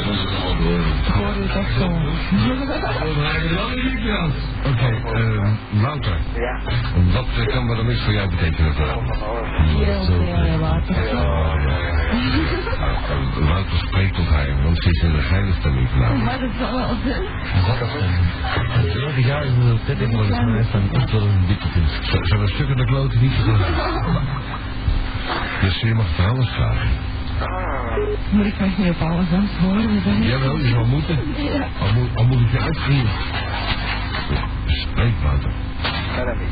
Ik 1.07 1.13
hoor 1.13 1.35
het 1.35 1.57
echt 1.57 1.75
zo. 1.79 1.87
Oké, 4.71 5.09
ehm, 5.13 5.55
Wouter. 5.81 6.17
Ja. 6.35 6.61
Wat 7.13 7.27
eh, 7.39 7.47
kan 7.47 7.67
wat 7.67 7.83
mis 7.85 8.01
voor 8.01 8.13
jou 8.13 8.29
betekenen? 8.29 8.75
Van 8.75 8.87
vanavond? 8.87 9.23
alles. 9.23 9.49
Heel 9.59 10.05
veel 10.05 10.59
water. 10.59 10.95
Ja, 10.95 11.55
ja, 11.57 11.79
ja. 11.79 12.03
Nou, 12.79 13.47
Wouter 13.49 13.79
spreekt 13.87 14.15
tot 14.15 14.27
haar, 14.27 14.63
want 14.63 14.83
ze 14.83 14.91
is 14.91 15.03
in 15.03 15.13
de 15.13 15.21
geile 15.23 15.53
stemming 15.53 15.89
vanavond. 15.89 16.25
Maar 16.25 16.39
dat 16.39 16.51
zal 16.59 16.75
wel 16.77 16.97
zijn. 17.05 17.23
Vorig 18.93 19.27
jaar 19.27 19.45
is 19.45 19.51
het 19.55 19.71
altijd 19.71 20.01
in 20.01 20.11
mij 20.51 20.65
van 20.65 20.91
echt 20.93 21.13
wel 21.13 21.23
een 21.23 21.47
dikke 21.47 21.67
Zullen 22.27 22.45
we 22.45 22.51
stukken 22.51 22.77
de 22.77 22.85
kloten 22.85 23.21
niet? 23.21 23.33
Dus 25.61 25.81
je 25.81 25.95
mag 25.95 26.07
het 26.17 26.27
alles 26.27 26.49
vragen. 26.49 26.89
Ah. 27.41 27.97
Moet 28.31 28.47
ik 28.47 28.61
nog 28.61 28.79
niet 28.79 28.89
op 28.89 29.01
alles 29.01 29.27
antwoorden? 29.33 30.23
Jawel, 30.23 30.59
je 30.59 30.69
zal 30.69 30.85
moeten. 30.85 31.19
Ja. 31.37 31.67
Al 31.81 31.93
moet, 31.93 32.17
al 32.17 32.25
moet 32.25 32.41
ik 32.41 32.51
je 32.51 32.61
uitvrienden. 32.61 33.13
Spreek, 34.67 35.13
Wouter. 35.23 35.51
En 36.19 36.25
dan 36.25 36.39
niet. 36.39 36.49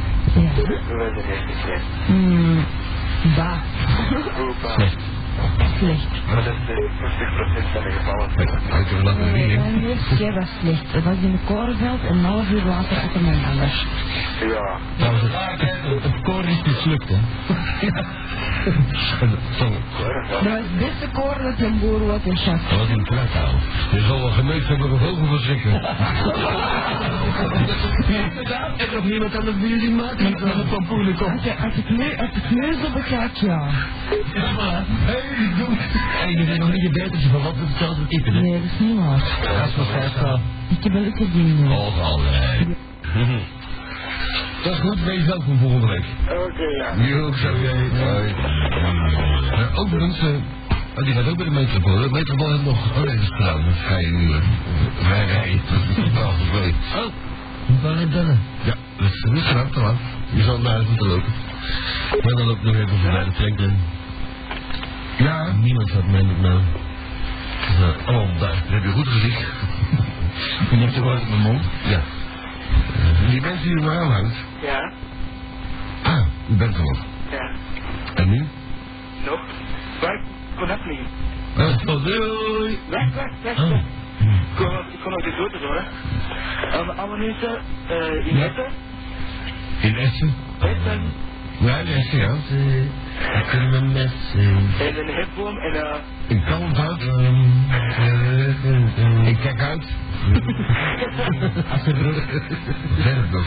Ja. 1.67 1.79
Hmm, 2.07 2.65
bah. 3.37 3.57
Slecht. 4.75 4.97
Slecht. 5.79 6.27
Maar 6.27 6.45
dat 6.45 6.55
is 6.55 6.67
de 6.67 6.91
50% 7.63 7.73
van 7.73 7.83
de 7.83 7.91
gevallen. 7.91 8.29
Uit 8.71 9.19
Nee, 9.19 9.47
wie, 9.47 9.59
hè? 9.59 9.63
mijn 9.63 9.85
eerste 9.85 10.15
keer 10.15 10.35
was 10.35 10.49
slecht. 10.61 10.93
Het 10.93 11.05
was 11.05 11.17
in 11.23 11.33
de 11.33 11.39
korenveld 11.45 12.03
en 12.03 12.17
een 12.19 12.25
half 12.25 12.51
uur 12.51 12.63
later 12.65 12.97
er 13.15 13.21
mijn 13.21 13.45
anders. 13.51 13.87
Ja. 14.41 14.79
Trouwens, 14.97 15.23
het, 15.23 16.03
het 16.03 16.23
koor 16.23 16.45
is 16.45 16.63
mislukt, 16.63 17.09
hè. 17.09 17.19
Zo, 19.59 19.71
Dat 20.31 20.43
was 20.43 20.51
het 20.53 20.79
beste 20.79 21.09
koren 21.13 21.43
dat 21.45 21.67
een 21.67 21.79
boer 21.79 22.07
wat 22.07 22.21
in 22.25 22.37
Chas. 22.37 22.61
Dat 22.71 22.79
was 22.79 22.89
in 22.89 23.05
Krakau. 23.05 23.49
je 23.93 24.01
zal 24.01 24.19
wel 24.19 24.31
geneugd 24.31 24.69
hebben 24.69 24.89
van 24.89 24.99
vogel 24.99 25.27
verschrikken. 25.27 25.73
Inderdaad, 28.09 28.81
er 28.81 28.89
nog 28.95 29.05
niemand 29.05 29.37
aan 29.37 29.45
de 29.45 29.59
die 29.59 29.91
maakt 29.91 30.23
met 30.23 30.41
een 30.43 30.69
pampoenen 30.69 31.15
komt. 31.15 31.31
Als, 31.33 31.43
je, 31.45 31.55
als, 31.57 31.75
ik 31.75 31.89
nu, 31.89 32.17
als 32.17 32.31
ik 32.33 32.51
nu 32.51 32.73
zo 32.73 32.93
bekijk, 32.95 33.37
ja. 33.37 33.69
Doe. 34.33 35.32
En 36.23 36.31
je 36.31 36.45
bent 36.45 36.59
nog 36.59 36.73
niet 36.73 36.93
beter 36.93 37.21
van 37.31 37.43
wat 37.43 37.55
we 37.55 37.65
hetzelfde 37.67 38.07
type, 38.07 38.31
hè. 38.31 38.41
Nee, 38.41 38.53
dat 38.53 38.63
is 38.63 38.79
niet 38.79 38.99
waar. 38.99 39.23
Dat 39.59 39.69
is 39.69 39.77
wat 39.77 39.87
hij 39.89 40.09
staat. 40.09 40.41
Ik 40.69 40.83
heb 40.83 40.93
wel 40.93 41.03
leuke 41.03 41.31
dingen. 41.33 41.71
Och, 41.71 42.01
allee. 42.01 42.77
Dat 44.65 44.73
is 44.73 44.79
goed, 44.79 45.05
wees 45.05 45.25
welkom 45.25 45.59
volgende 45.59 45.87
week. 45.87 46.05
Oké, 46.25 46.63
ja. 46.63 47.07
Jo, 47.07 47.33
zo 47.33 47.57
jij. 47.59 48.35
Overigens, 49.75 50.19
eh, 50.19 50.27
oh, 50.97 51.05
die 51.05 51.15
gaat 51.15 51.29
ook 51.29 51.37
bij 51.37 51.45
de 51.45 51.51
metropool. 51.51 52.01
De 52.01 52.11
metropool 52.11 52.51
heeft 52.51 52.65
nog, 52.65 52.91
oh 52.91 52.97
nee, 52.97 53.15
dat 53.15 53.23
is 53.23 53.29
gedaan. 53.29 53.63
Dan 53.65 53.73
ga 53.73 53.99
je 53.99 54.07
nu 54.11 54.29
uh, 54.29 54.37
vrij 55.01 55.27
rijden. 55.27 55.61
Oh. 56.15 56.27
Oh, 56.97 57.83
kan 57.83 57.99
ik 57.99 58.11
bellen? 58.11 58.41
Ja, 58.63 58.75
dat 58.99 59.13
is 59.13 59.23
niet 59.31 59.43
gedaan, 59.43 59.71
te 59.71 59.81
laat. 59.81 59.97
Je 60.33 60.43
zal 60.43 60.59
naar 60.59 60.73
huis 60.73 60.87
moeten 60.87 61.07
lopen. 61.07 61.33
Maar 62.11 62.35
dan 62.35 62.47
loopt 62.47 62.63
nog 62.63 62.75
even 62.75 62.99
voorbij 63.03 63.25
de 63.25 63.33
Franklin. 63.33 63.77
Ja, 65.19 65.53
Niemand 65.53 65.91
had 65.91 66.07
mij 66.07 66.23
met 66.23 66.41
naam. 66.41 66.63
Ja, 67.81 67.93
allemaal 68.07 68.39
daar. 68.39 68.49
dat 68.65 68.73
heb 68.73 68.83
je 68.83 68.91
goed 68.91 69.09
gezien. 69.09 69.31
Je 70.71 70.77
hebt 70.77 70.95
toch 70.95 71.05
wel 71.05 71.17
in 71.17 71.29
mijn 71.29 71.41
mond? 71.41 71.65
Ja. 71.85 72.01
Die 73.29 73.41
mensen 73.41 73.63
die 73.69 73.77
er 73.77 73.83
maar 73.83 73.99
aan 73.99 74.11
hangt. 74.13 74.35
Ja. 74.63 74.93
Ah, 76.03 76.27
u 76.51 76.55
bent 76.57 76.75
er 76.77 76.83
nog. 76.83 76.99
Ja. 77.31 77.51
En 78.15 78.29
nu? 78.29 78.47
Nog? 79.25 79.41
Waar? 80.01 80.21
Kon 80.57 80.67
dat 80.69 80.85
niet. 80.87 80.99
Oh, 81.89 82.05
doei. 82.05 82.79
Weg, 82.89 83.15
weg, 83.15 83.31
weg. 83.43 83.59
Oh. 83.59 83.71
Ik 83.71 84.57
kon, 84.57 84.69
kon 85.03 85.13
ook 85.15 85.23
de 85.25 85.31
grote 85.31 85.59
zo, 85.59 85.73
hè. 85.73 85.83
Alle, 86.79 86.93
alle 86.93 87.17
mensen 87.19 87.59
uh, 87.91 88.27
in 88.27 88.37
Ja. 88.37 88.45
Essen. 88.45 88.67
in 89.81 89.97
Essen? 89.97 90.35
Essen. 90.61 91.03
Ja, 91.59 91.77
in 91.77 91.87
Essen, 91.87 92.19
ja. 92.19 92.35
Ik 93.19 93.47
kan 93.51 93.71
mijn 93.71 93.93
mes 93.93 94.13
zien. 94.33 94.71
En 94.81 94.99
een 94.99 95.15
hefboom 95.15 95.59
en 95.59 95.75
eh... 95.75 95.95
In 96.27 96.45
Kalmthout. 96.45 97.03
Ik 99.27 99.39
kijk 99.41 99.61
uit. 99.61 99.85
Verder. 103.03 103.45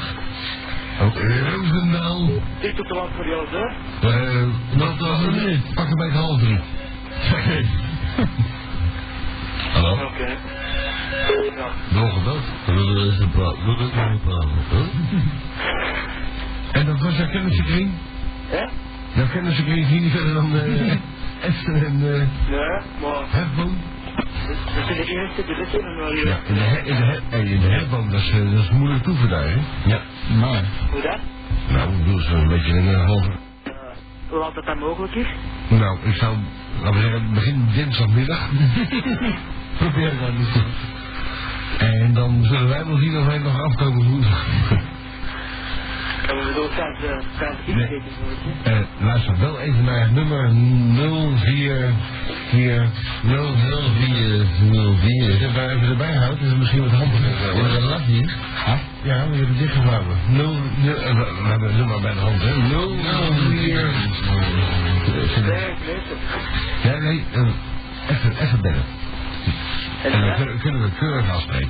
Ook 1.02 1.18
Roosendaal. 1.18 2.30
Ik 2.60 2.76
doe 2.76 2.86
te 2.86 2.94
lang 2.94 3.10
voor 3.16 3.28
jou, 3.28 3.48
hè. 3.50 3.66
Eh, 4.10 4.48
nog 4.78 5.00
nog 5.00 5.24
een 5.24 5.36
minuut. 5.36 5.74
Pak 5.74 5.90
er 5.90 5.96
bij 5.96 6.06
het 6.06 6.16
half 6.16 6.40
drie. 6.40 6.60
Hallo? 9.74 9.94
Oké. 9.94 10.38
Nog 11.90 12.14
gebeld. 12.14 12.44
We 12.66 12.74
willen 12.74 13.06
eens 13.06 13.20
een 13.20 13.32
praat. 13.32 13.56
We 13.58 13.64
willen 13.66 13.80
eens 13.80 13.94
een 13.96 14.20
praten. 14.24 14.90
En 16.72 16.86
dat 16.86 17.00
was 17.00 17.18
jouw 17.18 17.30
kennissenkring? 17.30 17.92
Hè? 18.48 18.66
Jouw 19.16 19.28
kennissenkring 19.28 19.88
ging 19.88 20.02
niet 20.02 20.12
verder 20.12 20.34
dan 20.34 20.56
eh 20.56 20.92
Essen 21.50 21.86
en 21.86 22.14
eh 22.14 22.22
maar... 23.02 23.24
Hefboom? 23.30 23.78
Dat 24.46 24.86
zijn 24.86 24.98
de 24.98 25.04
enige 25.06 25.44
berichten 25.48 25.98
waar 25.98 26.16
je... 26.16 26.26
Ja, 26.26 26.38
in 26.48 26.54
de, 26.54 26.60
he, 26.60 26.78
in 26.78 26.96
de, 26.96 27.22
he, 27.30 27.38
in 27.40 27.60
de 27.60 27.68
Hefboom, 27.68 28.10
dat 28.10 28.22
is, 28.22 28.30
eh, 28.30 28.52
dat 28.52 28.64
is 28.64 28.70
moeilijk 28.70 29.04
toeven 29.04 29.30
daar, 29.30 29.44
hè? 29.44 29.58
Ja. 29.86 30.02
Maar, 30.40 30.64
Hoe 30.92 31.02
dat? 31.02 31.20
Nou, 31.70 31.92
ik 31.92 31.98
bedoel, 31.98 32.20
zo'n 32.20 32.48
beetje 32.48 32.72
een 32.74 33.06
halve... 33.06 33.30
Hoe 34.30 34.40
laat 34.40 34.56
dat 34.56 34.66
dan 34.66 34.78
mogelijk 34.78 35.16
is? 35.16 35.28
Nou, 35.68 35.98
ik 36.04 36.16
zou, 36.16 36.38
laten 36.82 36.96
we 36.96 37.02
zeggen, 37.02 37.34
begin 37.34 37.68
dinsdagmiddag. 37.74 38.50
Probeer 39.78 40.14
dat 40.20 40.34
niet. 40.38 40.64
En 41.78 42.14
dan 42.14 42.44
zullen 42.44 42.68
wij 42.68 42.86
wel 42.86 42.98
zien 42.98 43.18
of 43.18 43.26
wij 43.26 43.38
nog 43.38 43.62
afkomen 43.62 44.10
woensdag. 44.10 44.46
We 46.36 46.42
bedoelen, 46.48 46.76
kan 46.76 46.96
ze, 47.02 47.20
kan 47.40 47.56
ze 47.56 47.72
iets 47.72 47.78
Nee. 47.90 48.02
Eh, 48.64 48.80
luister 49.00 49.40
wel 49.40 49.60
even 49.60 49.84
naar 49.84 50.02
het 50.02 50.12
nummer 50.12 50.50
044 50.50 51.94
0404. 52.52 54.40
Als 55.32 55.40
je 55.40 55.46
het 55.46 55.56
daar 55.56 55.70
even 55.70 55.88
erbij 55.90 56.16
houdt, 56.16 56.42
is 56.42 56.48
het 56.50 56.58
misschien 56.58 56.82
wat 56.82 56.92
handiger. 56.92 57.30
Ja, 57.56 57.62
maar 57.62 57.72
dat 57.72 57.82
lag 57.82 58.06
hier. 58.06 58.34
Ja, 59.04 59.30
we 59.30 59.36
hebben 59.36 59.58
dichtgehouden. 59.58 60.18
0, 60.28 60.54
nul- 60.76 60.96
eh, 60.96 61.16
we 61.16 61.24
we 61.44 61.48
hebben 61.50 61.68
het 61.68 61.78
nummer 61.78 62.02
bij 62.02 62.14
de 62.14 62.20
hand, 62.20 62.42
hè? 62.42 62.54
04... 62.54 63.92
Nee, 65.46 65.70
ik 65.70 65.78
lees 65.86 66.04
het. 66.10 66.24
Ja, 66.84 67.00
nee, 67.00 67.24
eh, 67.32 67.42
even, 68.10 68.32
even 68.42 68.62
bellen. 68.62 68.86
En 70.04 70.12
dan 70.12 70.58
kunnen 70.60 70.82
we 70.82 70.90
keurig 71.00 71.30
afspreken. 71.32 71.70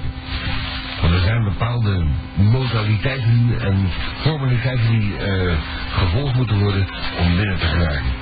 Want 1.06 1.18
er 1.18 1.24
zijn 1.24 1.43
bepaalde 1.43 2.06
modaliteiten 2.36 3.56
en 3.60 3.89
formaliteiten 4.22 4.89
die 4.89 5.18
eh, 5.18 5.58
gevolgd 5.89 6.36
moeten 6.36 6.60
worden 6.60 6.88
om 7.20 7.36
binnen 7.38 7.58
te 7.58 7.66
geraken. 7.66 8.14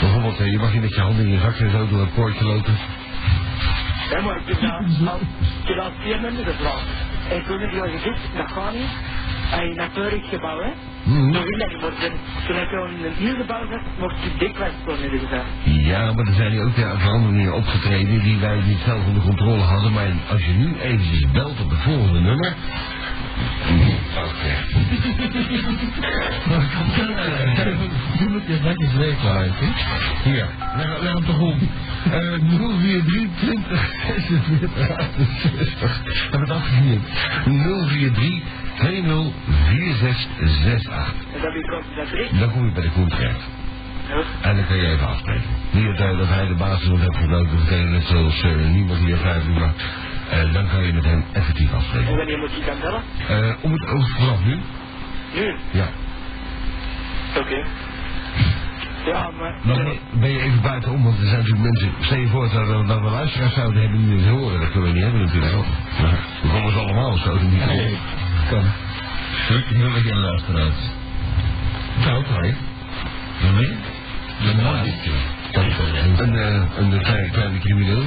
Bijvoorbeeld, 0.00 0.40
eh, 0.40 0.50
je 0.50 0.58
mag 0.58 0.72
niet 0.72 0.82
met 0.82 0.94
je 0.94 1.00
handen 1.00 1.24
in 1.24 1.30
je 1.30 1.38
zak 1.38 1.54
en 1.56 1.70
zo 1.70 1.88
door 1.88 2.00
het 2.00 2.14
poortje 2.14 2.44
lopen. 2.44 2.76
Ja, 4.10 4.20
maar 4.20 4.36
ik 4.36 4.46
heb 4.46 4.60
dat 5.76 5.86
ik 5.86 5.92
vier 6.02 6.20
mensen 6.20 6.44
gevraagd. 6.44 6.86
En 7.30 7.44
toen 7.44 7.60
heb 7.60 7.70
je 7.70 7.98
gezegd, 7.98 8.20
dat 8.36 8.52
gaat 8.52 8.72
niet. 8.72 8.94
In 9.52 9.78
een 9.78 10.22
gebouw, 10.22 10.60
hè. 10.60 10.70
Mhm. 11.02 11.32
Toen 11.32 11.42
wil 11.44 11.58
dat 11.58 11.68
niet 11.68 11.80
worden. 11.80 12.12
Toen 12.46 12.56
ik 12.56 12.70
in 12.70 13.04
een 13.04 13.24
nieuw 13.24 13.34
gebouw 13.34 13.66
zat, 13.70 13.80
mocht 13.98 14.22
je 14.22 14.30
dikwijls 14.38 14.74
hebben 14.84 15.10
ze 15.10 15.18
gezegd. 15.18 15.44
Ja, 15.64 16.12
maar 16.12 16.26
er 16.26 16.34
zijn 16.34 16.60
ook 16.60 16.76
ja, 16.76 16.98
veranderingen 16.98 17.54
opgetreden 17.54 18.22
die 18.22 18.38
wij 18.38 18.60
niet 18.66 18.78
zelf 18.84 19.06
onder 19.06 19.22
controle 19.22 19.62
hadden. 19.62 19.92
Maar 19.92 20.08
als 20.30 20.44
je 20.44 20.52
nu 20.52 20.76
eventjes 20.78 21.30
belt 21.30 21.60
op 21.60 21.70
het 21.70 21.82
volgende 21.82 22.20
nummer... 22.20 22.54
Oké. 24.24 24.54
je 28.18 28.26
moet 28.28 28.42
je 28.46 28.58
hè? 28.62 28.74
Hier, 30.30 30.46
leg, 30.76 31.02
leg 31.02 31.12
hem 31.12 31.24
toch 31.24 31.40
om. 31.40 31.58
Uh, 32.06 32.12
043 32.12 33.30
20 33.36 33.90
46 34.28 34.90
68. 34.90 36.02
Hebben 36.30 36.30
we 36.30 36.38
het 36.38 36.50
afgevierd. 36.50 37.02
043 37.44 38.42
20 38.74 39.32
4668. 39.68 41.14
En 41.34 41.40
dat 41.40 41.54
is 41.54 41.68
concentratie. 41.68 42.38
Dan 42.38 42.50
kom 42.52 42.64
je 42.66 42.72
bij 42.72 42.82
de 42.82 42.90
Koen 42.90 43.08
terecht. 43.08 43.40
Ja. 44.08 44.22
En 44.48 44.56
dan 44.56 44.66
kan 44.66 44.76
je 44.76 44.86
even 44.86 45.08
afspreken. 45.08 45.42
Niet 45.70 45.98
dat, 45.98 46.18
dat 46.18 46.28
hij 46.28 46.46
de 46.46 46.54
basis 46.54 46.88
nog 46.88 47.00
heeft 47.00 47.16
gebruikt, 47.16 47.50
dat 47.50 47.78
net 47.78 48.02
zoals 48.02 48.42
uh, 48.42 48.66
niemand 48.66 48.98
hier 48.98 49.16
vijf 49.16 49.46
uur 49.46 49.72
uh, 50.32 50.52
dan 50.52 50.68
kan 50.68 50.82
je 50.86 50.92
met 50.92 51.04
hem 51.04 51.24
effectief 51.32 51.70
En 51.70 51.76
afspreken. 51.76 52.16
wanneer 52.16 52.38
moet 52.38 52.52
je 52.52 52.64
dan 52.66 52.80
bellen? 52.80 53.02
Uh, 53.30 53.54
om 53.60 53.72
het 53.72 53.86
over 53.86 54.08
vanaf 54.10 54.44
nu? 54.44 54.58
Nu. 55.34 55.54
Ja. 55.70 55.88
Oké. 57.38 57.64
Ja, 59.06 59.30
maar... 59.38 59.54
Dan 59.62 59.98
ben 60.12 60.30
je 60.30 60.40
even 60.40 60.62
buitenom, 60.62 61.04
want 61.04 61.18
er 61.18 61.26
zijn 61.26 61.38
natuurlijk 61.38 61.64
mensen... 61.64 61.90
Stel 62.00 62.18
je 62.18 62.26
voor 62.28 62.48
dat 62.52 62.66
we, 62.66 62.84
dat 62.86 63.00
we 63.00 63.10
luisteraars 63.10 63.54
zouden 63.54 63.80
hebben 63.82 64.06
die 64.06 64.16
het 64.16 64.28
horen. 64.28 64.60
Dat 64.60 64.70
kunnen 64.70 64.88
we 64.88 64.94
niet 64.94 65.02
hebben 65.04 65.20
natuurlijk. 65.24 65.52
Maar 66.00 66.18
we 66.42 66.48
komen 66.48 66.72
ze 66.72 66.78
allemaal 66.78 67.16
zo 67.16 67.38
niet 67.38 67.66
Nee, 67.66 67.96
kan. 68.50 68.64
Ik 69.56 69.64
wil 69.76 69.90
geen 69.90 70.18
luisteraars. 70.18 70.74
Nou, 72.04 72.18
oké. 72.18 72.40
Nee? 73.54 73.74
Ja, 74.38 74.52
nou, 74.62 74.90
kan 75.52 75.64
ik 75.64 75.72
wel 75.76 76.26
Een, 76.26 76.34
uh, 76.34 76.62
een 76.78 76.98
kleine, 77.02 77.30
kleine 77.30 77.58
crimineel. 77.58 78.02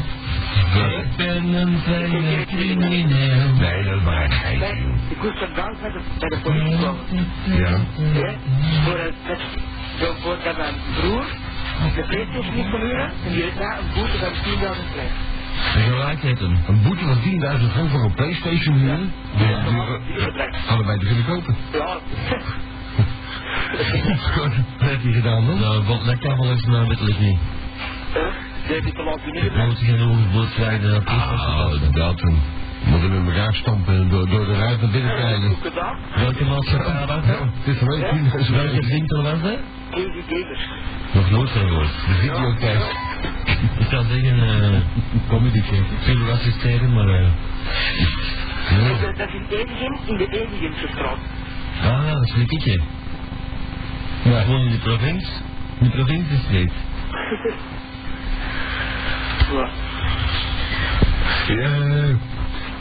Ik 0.60 1.16
ben 1.18 1.54
een 1.54 1.82
kleine 1.84 2.46
crimineel. 2.46 3.54
Nee, 3.60 3.84
dat 3.84 3.96
is 3.96 4.04
maar 4.04 4.24
een 4.24 4.32
geitje, 4.32 4.76
ik 5.10 5.22
moest 5.24 5.38
vandaag 5.38 5.80
bij 5.82 5.92
de, 5.92 6.00
bij 6.20 6.30
de 6.30 6.38
politie 6.44 6.78
komen. 6.78 7.28
Ja. 7.46 7.78
Ja, 8.14 8.34
voor 8.86 8.98
het, 8.98 9.14
het, 9.24 9.40
zo 10.00 10.14
voor 10.22 10.38
dat 10.44 10.58
mijn 10.58 10.74
broer 11.00 11.26
de 11.96 12.02
PlayStation 12.08 12.56
niet 12.56 12.70
kon 12.70 12.80
huren 12.82 13.12
en 13.26 13.32
die 13.34 13.42
heeft 13.42 13.58
daar 13.58 13.78
een 13.80 13.86
boete 13.96 14.18
van 14.18 14.34
10.000 14.34 14.92
krijgt. 14.94 15.14
Gelijk 15.60 16.22
het 16.22 16.40
hem. 16.40 16.58
Een 16.68 16.82
boete 16.84 17.06
van 17.06 17.18
10.000 17.60 17.72
frank 17.72 17.90
voor 17.90 18.04
een 18.04 18.14
Playstation 18.14 18.76
huren? 18.76 19.12
Die, 19.38 19.48
Ja, 19.48 19.62
gebruikt. 19.64 20.56
hadden 20.68 20.86
wij 20.88 20.98
te 20.98 21.06
kunnen 21.06 21.26
kopen. 21.26 21.56
Ja. 21.72 21.98
Wat 24.40 24.52
heb 24.90 25.02
je 25.02 25.14
gedaan 25.14 25.46
dan? 25.46 25.60
Nou, 25.60 25.84
dat 26.06 26.20
kan 26.20 26.38
wel 26.38 26.52
eens, 26.52 26.66
maar 26.66 26.88
weet 26.88 27.00
ik 27.08 27.20
niet. 27.20 27.38
Eh, 28.14 28.22
Te 28.70 29.04
lang 29.04 29.20
niet 29.26 29.34
Je 29.34 29.42
gebruikt. 29.42 29.82
moet 30.32 30.54
krijgen, 30.54 30.92
dat 30.92 31.02
is 31.02 31.08
Ah, 31.08 31.72
dat 31.94 32.20
hem. 32.22 32.38
Moeten 32.86 33.10
we 33.12 33.16
met 33.20 33.36
elkaar 33.36 33.54
stampen 33.54 33.94
en 33.96 34.10
door, 34.10 34.30
door 34.30 34.46
de 34.46 34.54
ruit 34.54 34.82
naar 34.82 34.92
binnen 34.92 35.12
gedaan. 35.62 35.98
Welke 36.16 36.44
maatschappij 36.46 37.06
was 37.08 37.26
dat? 37.28 37.40
Het 37.64 37.76
is 37.76 37.82
10.000 38.48 38.56
Welke 38.56 38.86
winkel 38.88 39.22
was 39.24 39.42
dat? 39.42 39.58
Nog 41.14 41.30
nooit 41.32 41.50
van 41.50 41.62
gehoord. 41.62 41.88
De 42.08 42.14
videotheek. 42.20 42.82
Ik 43.80 43.88
zou 43.90 44.06
zeggen, 44.06 44.40
eh, 44.74 44.80
comedy 45.30 45.62
check. 45.62 45.80
Ik 45.80 46.06
wil 46.06 46.26
wel 46.26 46.34
assisteren, 46.34 46.94
maar. 46.94 47.06
Dus, 47.06 47.28
eh, 48.70 49.18
Dat 49.18 49.28
is 49.28 49.34
in 49.34 49.46
in 50.06 50.18
de 50.18 50.28
Edigemse 50.28 50.88
straat. 50.92 51.18
Ah, 51.84 52.14
dat 52.14 52.24
is 52.24 52.34
een. 52.36 52.82
Ja. 54.24 54.42
Gewoon 54.42 54.62
in 54.62 54.72
de 54.72 54.78
provincie. 54.78 55.34
In 55.80 55.86
de 55.86 55.92
provincie 55.96 56.38
street. 56.38 56.72
Ja. 59.52 59.70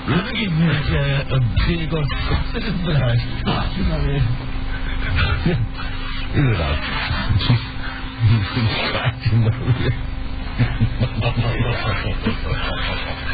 Ja, 0.07 0.15
is 0.33 0.49
dat 0.59 0.87
je 0.89 1.25
een 1.29 1.47
binnenkort 1.67 2.15
ontzettend 2.31 2.81
verhuisd. 2.85 3.27
Ah, 3.43 3.63
maar 3.89 4.03
weer. 4.05 4.23
inderdaad. 6.33 6.77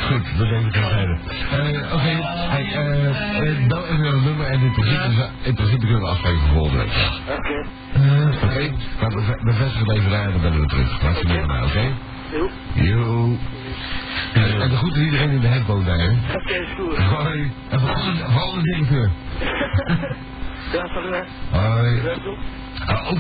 Goed, 0.08 0.22
dat 0.38 0.48
denk 0.48 0.66
ik 0.66 0.74
wel 0.80 0.88
verder. 0.88 1.18
Eh, 1.50 1.94
Oké, 1.94 3.66
bel 3.68 3.84
even 3.86 4.04
een 4.06 4.22
nummer 4.24 4.46
en 4.46 4.60
in 4.60 4.72
principe, 4.72 5.28
in 5.42 5.54
principe 5.54 5.86
kunnen 5.86 6.00
we 6.00 6.16
voor 6.16 6.38
volgende 6.52 6.78
week. 6.78 6.92
Oké. 7.38 7.66
Eh, 7.92 8.44
Oké, 8.44 8.70
maar 9.00 9.36
bevestig 9.42 9.80
het 9.80 9.90
even 9.90 10.10
daar 10.10 10.24
en 10.24 10.30
dan 10.32 10.40
bellen 10.40 10.60
we 10.60 10.66
terug. 10.66 11.02
Laat 11.02 11.18
je 11.20 11.26
met 11.28 11.46
mij, 11.46 11.62
oké? 11.62 11.92
Jo. 12.74 13.38
En, 14.32 14.60
en 14.60 14.68
de 14.68 14.76
groeten 14.76 15.02
iedereen 15.04 15.30
in 15.30 15.40
de 15.40 15.46
headboot 15.46 15.84
daar, 15.86 15.98
hè? 15.98 16.10
Oké, 16.34 16.54
is 16.54 16.68
goed. 16.76 16.96
Hoi. 16.96 17.50
En 17.68 17.80
vooral 17.80 18.52
de 18.54 18.62
directeur. 18.62 19.10
Ja, 20.74 20.88
van 20.92 21.02
de 21.02 21.24
Hoi. 21.50 22.00
Ah, 22.86 23.10
ook 23.10 23.18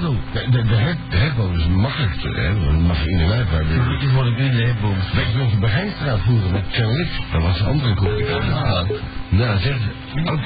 zo. 0.00 0.14
De, 0.32 0.50
de, 0.50 0.62
de, 0.62 0.96
de 1.08 1.16
headboot 1.16 1.54
is 1.56 1.66
makkelijk, 1.66 2.22
hè? 2.22 2.64
Dan 2.64 2.80
mag 2.80 3.06
in 3.06 3.18
en 3.18 3.30
uit. 3.30 3.50
Maar 3.50 3.60
Een 3.60 3.68
de, 3.68 3.88
beetje 3.88 4.08
voor 4.08 4.24
de 4.24 4.52
label. 4.52 4.94
weet 5.12 5.32
je 5.32 5.38
nog 5.38 5.50
de 5.50 5.58
Begijnstraat 5.58 6.20
vroeger 6.20 6.50
met 6.50 6.64
Channel 6.70 7.06
Dat 7.32 7.42
was 7.42 7.60
een 7.60 7.66
andere. 7.66 8.24
Ja. 8.24 8.84
Nou, 9.28 9.58
zegt 9.58 9.80
ook, 10.24 10.40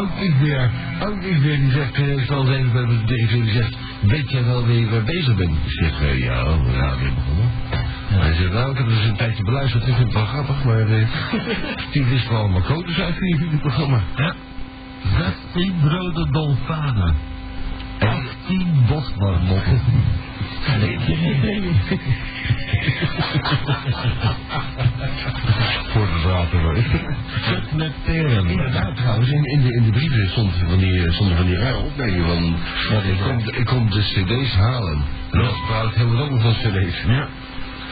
ook 0.00 0.10
ik 0.20 0.34
weer, 0.40 0.70
ook 1.02 1.22
ik 1.22 1.36
weer, 1.36 1.56
die 1.56 1.70
zegt, 1.70 1.94
eh, 1.94 2.16
ik 2.16 2.24
zal 2.26 2.40
eens 2.40 2.56
even 2.56 2.72
bij 2.72 2.84
de 2.86 3.04
directeur, 3.04 3.42
die 3.42 3.52
zegt, 3.52 3.76
weet 4.00 4.30
jij 4.30 4.44
wel 4.44 4.60
waar 4.62 4.72
je 4.72 5.02
bezig 5.04 5.34
bent? 5.34 5.50
Ik 5.50 5.70
zeg, 5.72 6.00
eh, 6.00 6.18
ja, 6.18 6.44
weer 6.98 7.14
begonnen. 7.14 7.50
Hij 8.08 8.34
zegt, 8.34 8.52
nou, 8.52 8.70
ik 8.70 8.76
heb 8.78 8.86
dus 8.88 9.04
een 9.08 9.16
tijdje 9.16 9.44
beluisterd, 9.44 9.86
ik 9.86 9.94
vind 9.94 10.06
het 10.06 10.14
wel 10.14 10.26
grappig, 10.26 10.64
maar 10.64 10.80
eh, 10.80 11.06
die 11.92 12.04
wist 12.04 12.28
wel 12.28 12.38
allemaal 12.38 12.62
codes 12.62 13.00
uit 13.00 13.20
in 13.20 13.36
jullie 13.38 13.58
programma. 13.58 14.00
Ja. 14.16 14.34
16 15.52 15.74
broden 15.80 16.32
dolfanen. 16.32 17.14
18 17.98 18.84
bosmarmotten. 18.88 19.80
Voor 25.92 26.06
de 26.06 26.20
zaten 26.22 26.84
Zet 27.48 27.72
met 27.76 27.92
peren. 28.04 28.46
Inderdaad, 28.46 28.96
trouwens, 28.96 29.30
in, 29.30 29.44
in, 29.44 29.62
de, 29.62 29.74
in 29.74 29.82
de 29.84 29.90
brieven 29.90 30.28
stond 30.28 30.52
van 30.68 30.78
die, 30.78 31.12
stonden 31.12 31.36
van 31.36 31.46
die 31.46 31.58
rare 31.58 31.76
opmerkingen 31.76 32.26
van, 32.26 33.02
ik, 33.02 33.18
kom, 33.20 33.38
ik 33.52 33.64
kom 33.64 33.90
de 33.90 34.00
cd's 34.00 34.54
halen. 34.54 35.02
En 35.30 35.38
dat 35.38 35.50
is 35.50 35.60
trouwens 35.66 35.96
heel 35.96 36.08
wat 36.08 36.20
anders 36.20 36.42
dan 36.42 36.52
cd's. 36.52 37.02
Ja. 37.06 37.28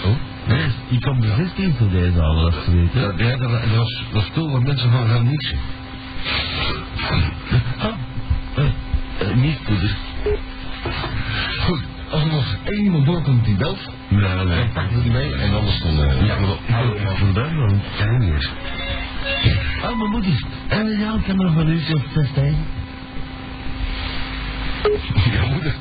Oh? 0.04 0.16
Nee, 0.48 0.70
je 0.88 1.00
komt 1.00 1.22
de 1.22 1.34
16 1.36 1.74
voor 1.74 1.90
deze 1.90 2.20
al, 2.22 2.42
dat 2.42 2.66
weet 2.66 2.92
Ja, 2.92 3.12
ja, 3.16 3.36
dat, 3.36 3.50
was, 3.76 4.02
was 4.12 4.24
spul 4.24 4.50
waar 4.50 4.62
mensen 4.62 4.90
van 4.90 5.06
gaan 5.09 5.24
nietsen. 5.24 5.59
Oh. 7.11 7.94
Eh, 8.54 8.64
eh, 9.28 9.34
niet 9.36 9.62
poeder. 9.64 9.96
Goed, 11.61 11.80
als 12.11 12.20
er 12.22 12.26
nog 12.32 12.56
één 12.64 12.84
iemand 12.84 13.06
doorkomt 13.06 13.44
die 13.44 13.56
belt, 13.56 13.78
Nou, 14.09 14.46
nee. 14.48 14.56
dan 14.59 14.72
pakken 14.72 14.96
we 14.96 15.02
die 15.02 15.12
mee 15.12 15.34
en 15.34 15.54
anders 15.54 15.80
dan... 15.82 15.98
Uh, 16.00 16.26
Ja, 16.26 16.38
maar 16.38 16.48
wel 17.04 17.16
vandaan 17.16 17.56
dan. 17.56 17.80
Niet 18.18 18.32
eens. 18.32 18.50
Oh, 19.82 19.98
mijn 19.98 20.11
moeder. 20.11 20.42
Eh, 20.68 20.98
ja, 21.00 21.14
ik 21.14 21.26
heb 21.26 21.36
nog 21.36 21.56
een 21.56 21.68
uurtje 21.68 21.94
of 21.94 22.02
16. 22.14 22.56
Ja, 25.32 25.46
moeder. 25.52 25.74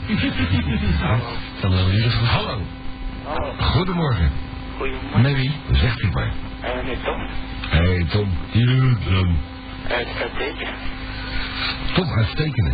Eens 2.01 2.13
Hallo. 2.13 2.61
Hallo. 3.23 3.53
Goedemorgen. 3.59 4.31
Goedemorgen. 4.77 5.21
Met 5.21 5.35
wie? 5.35 5.51
Zegt 5.71 6.01
u 6.01 6.09
maar. 6.11 6.31
Eh, 6.61 6.83
nee, 6.85 6.97
Tom. 7.03 7.27
Hé, 7.69 7.77
hey, 7.77 8.05
Tom. 8.09 8.29
Hier, 8.51 8.97
Tom. 9.09 9.37
Uit, 9.87 10.07
uit 10.21 10.31
Eken. 11.57 11.93
Tom, 11.93 12.17
uitstekende. 12.17 12.71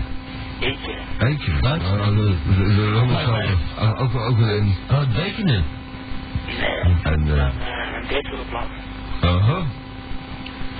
Eken. 0.60 1.60
Ronald 2.94 3.20
zou 3.20 3.98
ook, 3.98 4.16
ook 4.16 4.38
een... 4.38 4.76
Het 4.88 5.16
rekenen. 5.16 5.64
Nee. 6.46 6.94
En, 7.04 7.38
eh... 7.38 7.48
Een 8.10 8.46
plannen. 8.50 8.78
Aha. 9.22 9.62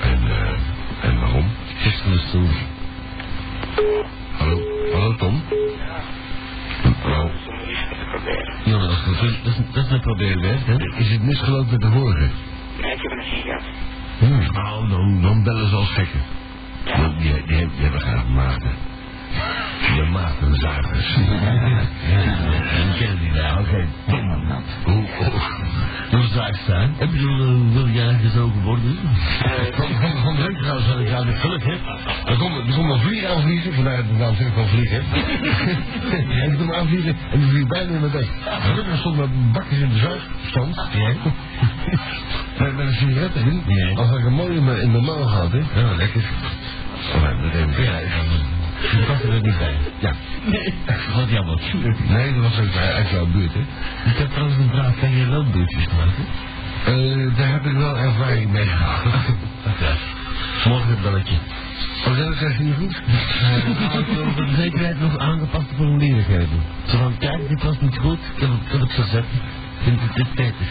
En, 0.02 0.20
eh... 0.28 1.10
En 1.10 1.20
waarom? 1.20 1.46
Gisteren 1.78 2.12
de 2.12 2.20
stoel. 2.20 2.48
Hallo? 4.38 4.60
Hallo, 4.92 5.16
Tom? 5.16 5.42
Hallo? 7.02 7.30
Ja, 8.64 8.78
dat 8.78 8.90
is, 8.90 9.06
dat 9.44 9.54
is, 9.54 9.58
dat 9.72 9.86
is 9.86 9.92
een 9.92 10.00
probeerwerk, 10.00 10.66
hè? 10.66 10.76
Is 10.98 11.12
het 11.12 11.24
misgelopen 11.24 11.72
met 11.72 11.82
de 11.82 11.92
vorige? 11.92 12.30
Nee, 12.82 12.92
ik 12.92 13.02
heb 13.02 13.12
er 13.12 13.24
geen 13.24 13.42
gehad. 13.42 13.64
Hmm. 14.20 14.52
Nou, 14.52 14.88
dan, 14.90 15.22
dan 15.22 15.44
bellen 15.44 15.70
ze 15.70 15.76
als 15.76 15.90
gekken. 15.90 16.22
Die, 16.84 17.34
die, 17.34 17.46
die, 17.46 17.68
hebben 17.82 18.00
graag 18.00 18.28
maten. 18.28 18.72
De 19.96 20.04
matenzuigers. 20.12 21.16
En 21.16 22.94
ken 22.98 23.20
die 23.20 23.32
daar. 23.32 23.60
Oké. 23.60 23.88
Hoe, 24.84 25.06
hoe, 26.10 26.28
zou 26.34 26.48
ik? 26.48 27.00
Ik 27.00 27.12
bedoel, 27.12 27.40
eh, 27.40 27.74
wil 27.74 27.88
jij 27.88 28.20
gezogen 28.22 28.62
worden? 28.62 28.98
Van, 29.72 29.88
van, 30.24 30.36
de 30.36 30.42
week 30.42 30.58
trouwens 30.58 30.88
had 30.88 31.00
ik 31.00 31.12
aan 31.12 31.26
de 31.26 31.34
geluk 31.34 31.64
heb. 31.64 31.80
Er 32.26 32.38
komt, 32.38 32.76
er 32.76 32.80
een 32.80 33.00
vlieg 33.00 33.26
aanvliegen, 33.26 33.74
vandaar 33.74 33.96
dat 33.96 34.06
ik 34.06 34.12
naam 34.12 34.20
natuurlijk 34.20 34.56
van 34.56 34.68
vliegen. 34.76 35.04
en 36.42 36.50
die 36.50 36.58
komt 36.58 36.74
aanvliegen 36.74 37.16
en 37.32 37.40
die 37.40 37.50
vliegt 37.50 37.68
bijna 37.68 37.94
in 37.94 38.00
mijn 38.00 38.12
bek. 38.12 38.28
Gelukkig 38.44 38.98
stond 38.98 39.18
mijn 39.18 39.52
bakjes 39.52 39.80
in 39.80 39.90
de 39.90 39.98
zuigstand. 39.98 40.76
Met, 42.58 42.76
met 42.76 42.88
een 42.88 42.94
sigaret. 42.94 43.32
Ja. 43.68 43.96
Als 43.96 44.18
ik 44.18 44.26
een 44.26 44.34
mooi 44.34 44.56
in 44.56 44.64
mijn, 44.64 44.80
in 44.80 45.04
maag 45.04 45.32
had, 45.32 45.52
hè. 45.52 45.58
Ja, 45.58 45.96
lekker. 45.96 46.24
Oh, 47.16 47.42
dat 47.42 47.52
deed 47.52 47.68
ik. 47.68 49.08
Was 49.08 49.22
er 49.24 49.42
niet 49.42 49.58
bij. 49.58 49.76
Ja. 50.00 50.14
Nee. 50.46 50.74
Wat 51.16 51.30
jammer. 51.30 51.62
Nee, 52.10 52.34
dat 52.34 52.42
was 52.42 52.60
ook 52.60 52.76
uit 52.76 53.10
jouw 53.10 53.26
buurt, 53.26 53.54
hè. 53.54 53.60
Ik 54.10 54.18
heb 54.18 54.30
trouwens 54.30 54.58
een 54.58 54.70
vraag, 54.70 55.00
kan 55.00 55.12
je 55.12 55.28
loonbeurtjes 55.28 55.88
maken? 55.88 56.26
Eh, 56.86 57.38
daar 57.38 57.52
heb 57.52 57.66
ik 57.66 57.74
wel 57.74 57.98
ervaring 57.98 58.52
mee 58.52 58.66
gehad. 58.66 59.04
Ja. 59.80 59.96
Morgen 60.70 60.90
het 60.90 61.02
belletje. 61.02 61.36
Oh, 62.08 62.18
dat 62.18 62.36
krijg 62.36 62.58
je 62.58 62.64
niet 62.64 62.76
goed? 62.76 63.02
Uh, 63.08 64.36
de 64.38 64.56
zekerheid 64.56 65.00
nog 65.00 65.18
aangepaste 65.18 65.76
formulieren 65.76 66.24
geven. 66.24 66.62
Zo 66.88 66.98
van, 66.98 67.18
kijk, 67.18 67.48
dit 67.48 67.64
was 67.64 67.80
niet 67.80 67.98
goed, 67.98 68.20
ik 68.36 68.42
heb 68.42 68.50
het, 68.50 68.60
ik 68.66 68.72
heb 68.72 68.82
het 68.82 68.92
gezet. 68.92 69.26
Vind 69.84 70.00
het 70.02 70.16
dit 70.16 70.34
beter? 70.36 70.68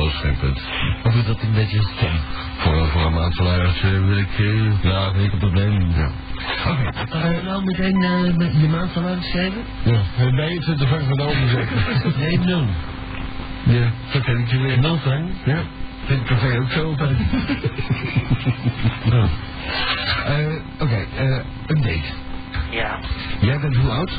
Geen 0.00 0.36
punt. 0.40 0.60
Of 1.04 1.14
is 1.14 1.24
dat 1.26 1.42
een 1.42 1.52
beetje 1.52 1.82
stom? 1.96 2.10
Voor, 2.58 2.86
voor 2.88 3.02
een 3.02 3.12
maand 3.12 3.38
eh, 3.38 3.80
wil 4.06 4.16
ik... 4.18 4.38
eh, 4.38 4.82
Ja, 4.82 5.10
geen 5.16 5.38
probleem. 5.38 5.90
ja. 5.96 6.10
Oké. 7.02 7.28
Je 7.28 7.40
nou 7.44 7.64
meteen 7.64 8.00
uh, 8.02 8.36
met 8.36 8.60
je 8.60 8.68
maandsalaris 8.68 9.28
schrijven? 9.30 9.62
Ja. 9.82 10.00
Eh, 10.18 10.26
Nee, 10.32 10.54
het 10.54 10.64
zit 10.64 10.80
er 10.80 10.88
vang 10.88 11.02
van 11.08 11.16
de 11.16 11.22
open 11.22 11.48
zeker. 11.48 11.76
Nee, 12.18 12.38
nul. 12.38 12.64
Ja, 13.64 13.90
dat 14.12 14.22
ken 14.22 14.38
ik 14.38 14.48
je 14.50 14.58
weer. 14.58 14.78
Nul 14.78 14.98
frank? 14.98 15.30
Ja. 15.44 15.58
Vind 16.04 16.20
ik 16.20 16.26
café 16.26 16.58
ook 16.60 16.70
zo 16.70 16.88
altijd. 16.88 17.16
Eh, 20.26 20.46
Oké, 20.78 21.06
eh, 21.16 21.38
een 21.66 21.82
date. 21.82 22.12
Ja. 22.70 22.98
Jij 23.40 23.58
bent 23.60 23.76
hoe 23.76 23.90
oud? 23.90 24.10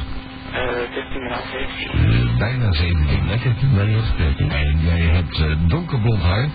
Eh, 0.54 0.60
16,5 0.94 1.50
17. 1.52 2.32
Eh, 2.32 2.38
bijna 2.38 2.72
17. 2.74 3.28
Lekker, 3.28 3.54
niet 3.88 4.04
spreken. 4.14 4.50
En 4.52 4.80
jij 4.80 5.00
hebt 5.00 5.40
eh, 5.40 5.46
donkerblond 5.68 6.22
haar. 6.22 6.48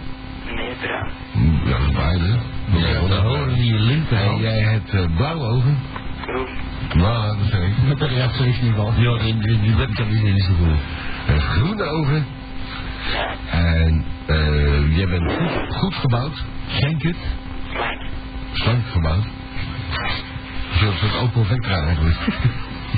Nee, 0.54 0.74
bruin. 0.80 1.10
Ja, 1.64 1.78
dat 1.78 1.88
is 1.88 1.92
beide. 1.94 2.38
Ja, 2.72 3.08
dan 3.08 3.24
horen 3.26 3.54
die 3.54 3.64
je 3.72 3.74
En 3.78 3.82
linkerhand. 3.82 4.40
jij 4.40 4.58
hebt 4.58 4.94
eh, 4.94 5.04
blauwe 5.16 5.44
ogen. 5.44 5.78
Groen. 6.22 6.46
Nou, 6.94 7.38
dat 7.38 7.46
zeg 7.50 7.60
ik. 7.60 7.72
Met 7.88 7.98
de 7.98 8.06
reactie 8.06 8.46
is 8.48 8.60
niet 8.60 8.74
wel. 8.74 8.92
Ja, 8.96 9.18
die, 9.22 9.38
die, 9.38 9.60
die 9.60 9.74
webcam 9.76 10.08
is 10.08 10.20
niet 10.22 10.42
zo 10.44 10.52
goed. 10.54 10.78
Eh, 11.26 11.42
groene 11.50 11.84
ogen. 11.84 12.26
Ja. 13.12 13.34
En 13.50 14.04
eh, 14.26 14.96
jij 14.96 15.06
bent 15.06 15.32
goed, 15.32 15.76
goed 15.76 15.94
gebouwd. 15.94 16.44
Geen 16.68 16.98
kut. 16.98 17.16
Slank. 17.72 18.00
Slank 18.52 18.82
gebouwd. 18.92 19.24
Zo'n 20.80 20.92
soort 21.00 21.18
Opel 21.22 21.44
Vectra 21.44 21.82
eigenlijk. 21.86 22.16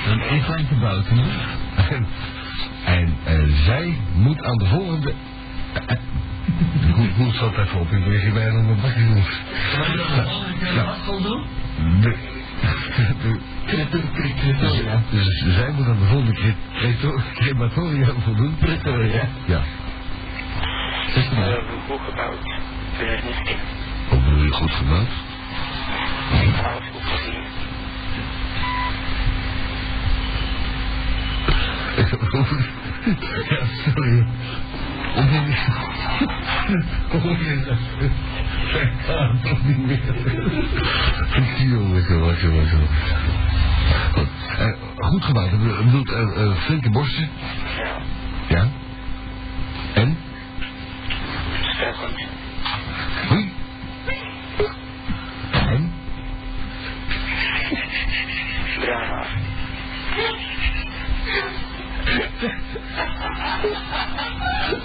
Een 0.06 0.66
gebouwd, 0.66 1.06
hè? 1.08 1.94
En, 1.94 2.06
en 2.84 3.16
eh, 3.24 3.64
zij 3.64 3.98
moet 4.14 4.42
aan 4.44 4.56
de 4.56 4.66
volgende... 4.66 5.14
Hoe, 6.94 7.08
hoe 7.16 7.32
staat 7.32 7.56
dat 7.56 7.66
even 7.66 7.80
op? 7.80 7.90
Ik 7.90 8.04
weet 8.04 8.24
niet 8.24 8.34
bijna 8.34 8.60
mijn 8.60 8.80
bakje 8.80 9.06
doen. 9.06 9.24
Ja. 10.74 10.96
Wat 11.06 11.22
doen? 11.22 11.44
De, 12.00 12.16
dus 15.10 15.44
zij 15.54 15.70
moet 15.70 15.86
aan 15.86 15.98
de 15.98 16.06
volgende 16.06 16.54
crematorium 17.34 18.20
voldoen. 18.20 18.56
Pretoria. 18.58 19.28
Ja. 19.44 19.62
Eh, 21.14 21.54
goed 21.88 22.00
gebouwd. 22.08 22.38
2019. 22.96 23.56
Hoe 24.08 24.18
bedoel 24.18 24.44
je 24.44 24.52
goed 24.52 24.70
gebouwd? 24.70 25.08
Alles 26.64 26.84
goed 26.92 27.02
gezien. 27.02 27.49
Ja, 33.48 33.66
sorry. 33.84 34.26
Ik 38.74 38.92
kan 39.06 39.38
toch 39.42 39.64
niet 39.64 39.86
meer. 39.86 40.00
Goed, 44.12 44.28
eh, 44.58 44.72
goed 44.96 45.24
gebouwd. 45.24 45.52
Ik 45.52 45.58
bedoel, 45.58 46.04
eh, 46.04 46.42
eh, 46.42 46.56
flinke 46.56 46.90
borsten. 46.90 47.28
Ja. 47.76 47.98
Ja. 48.48 48.68
En? 49.94 50.16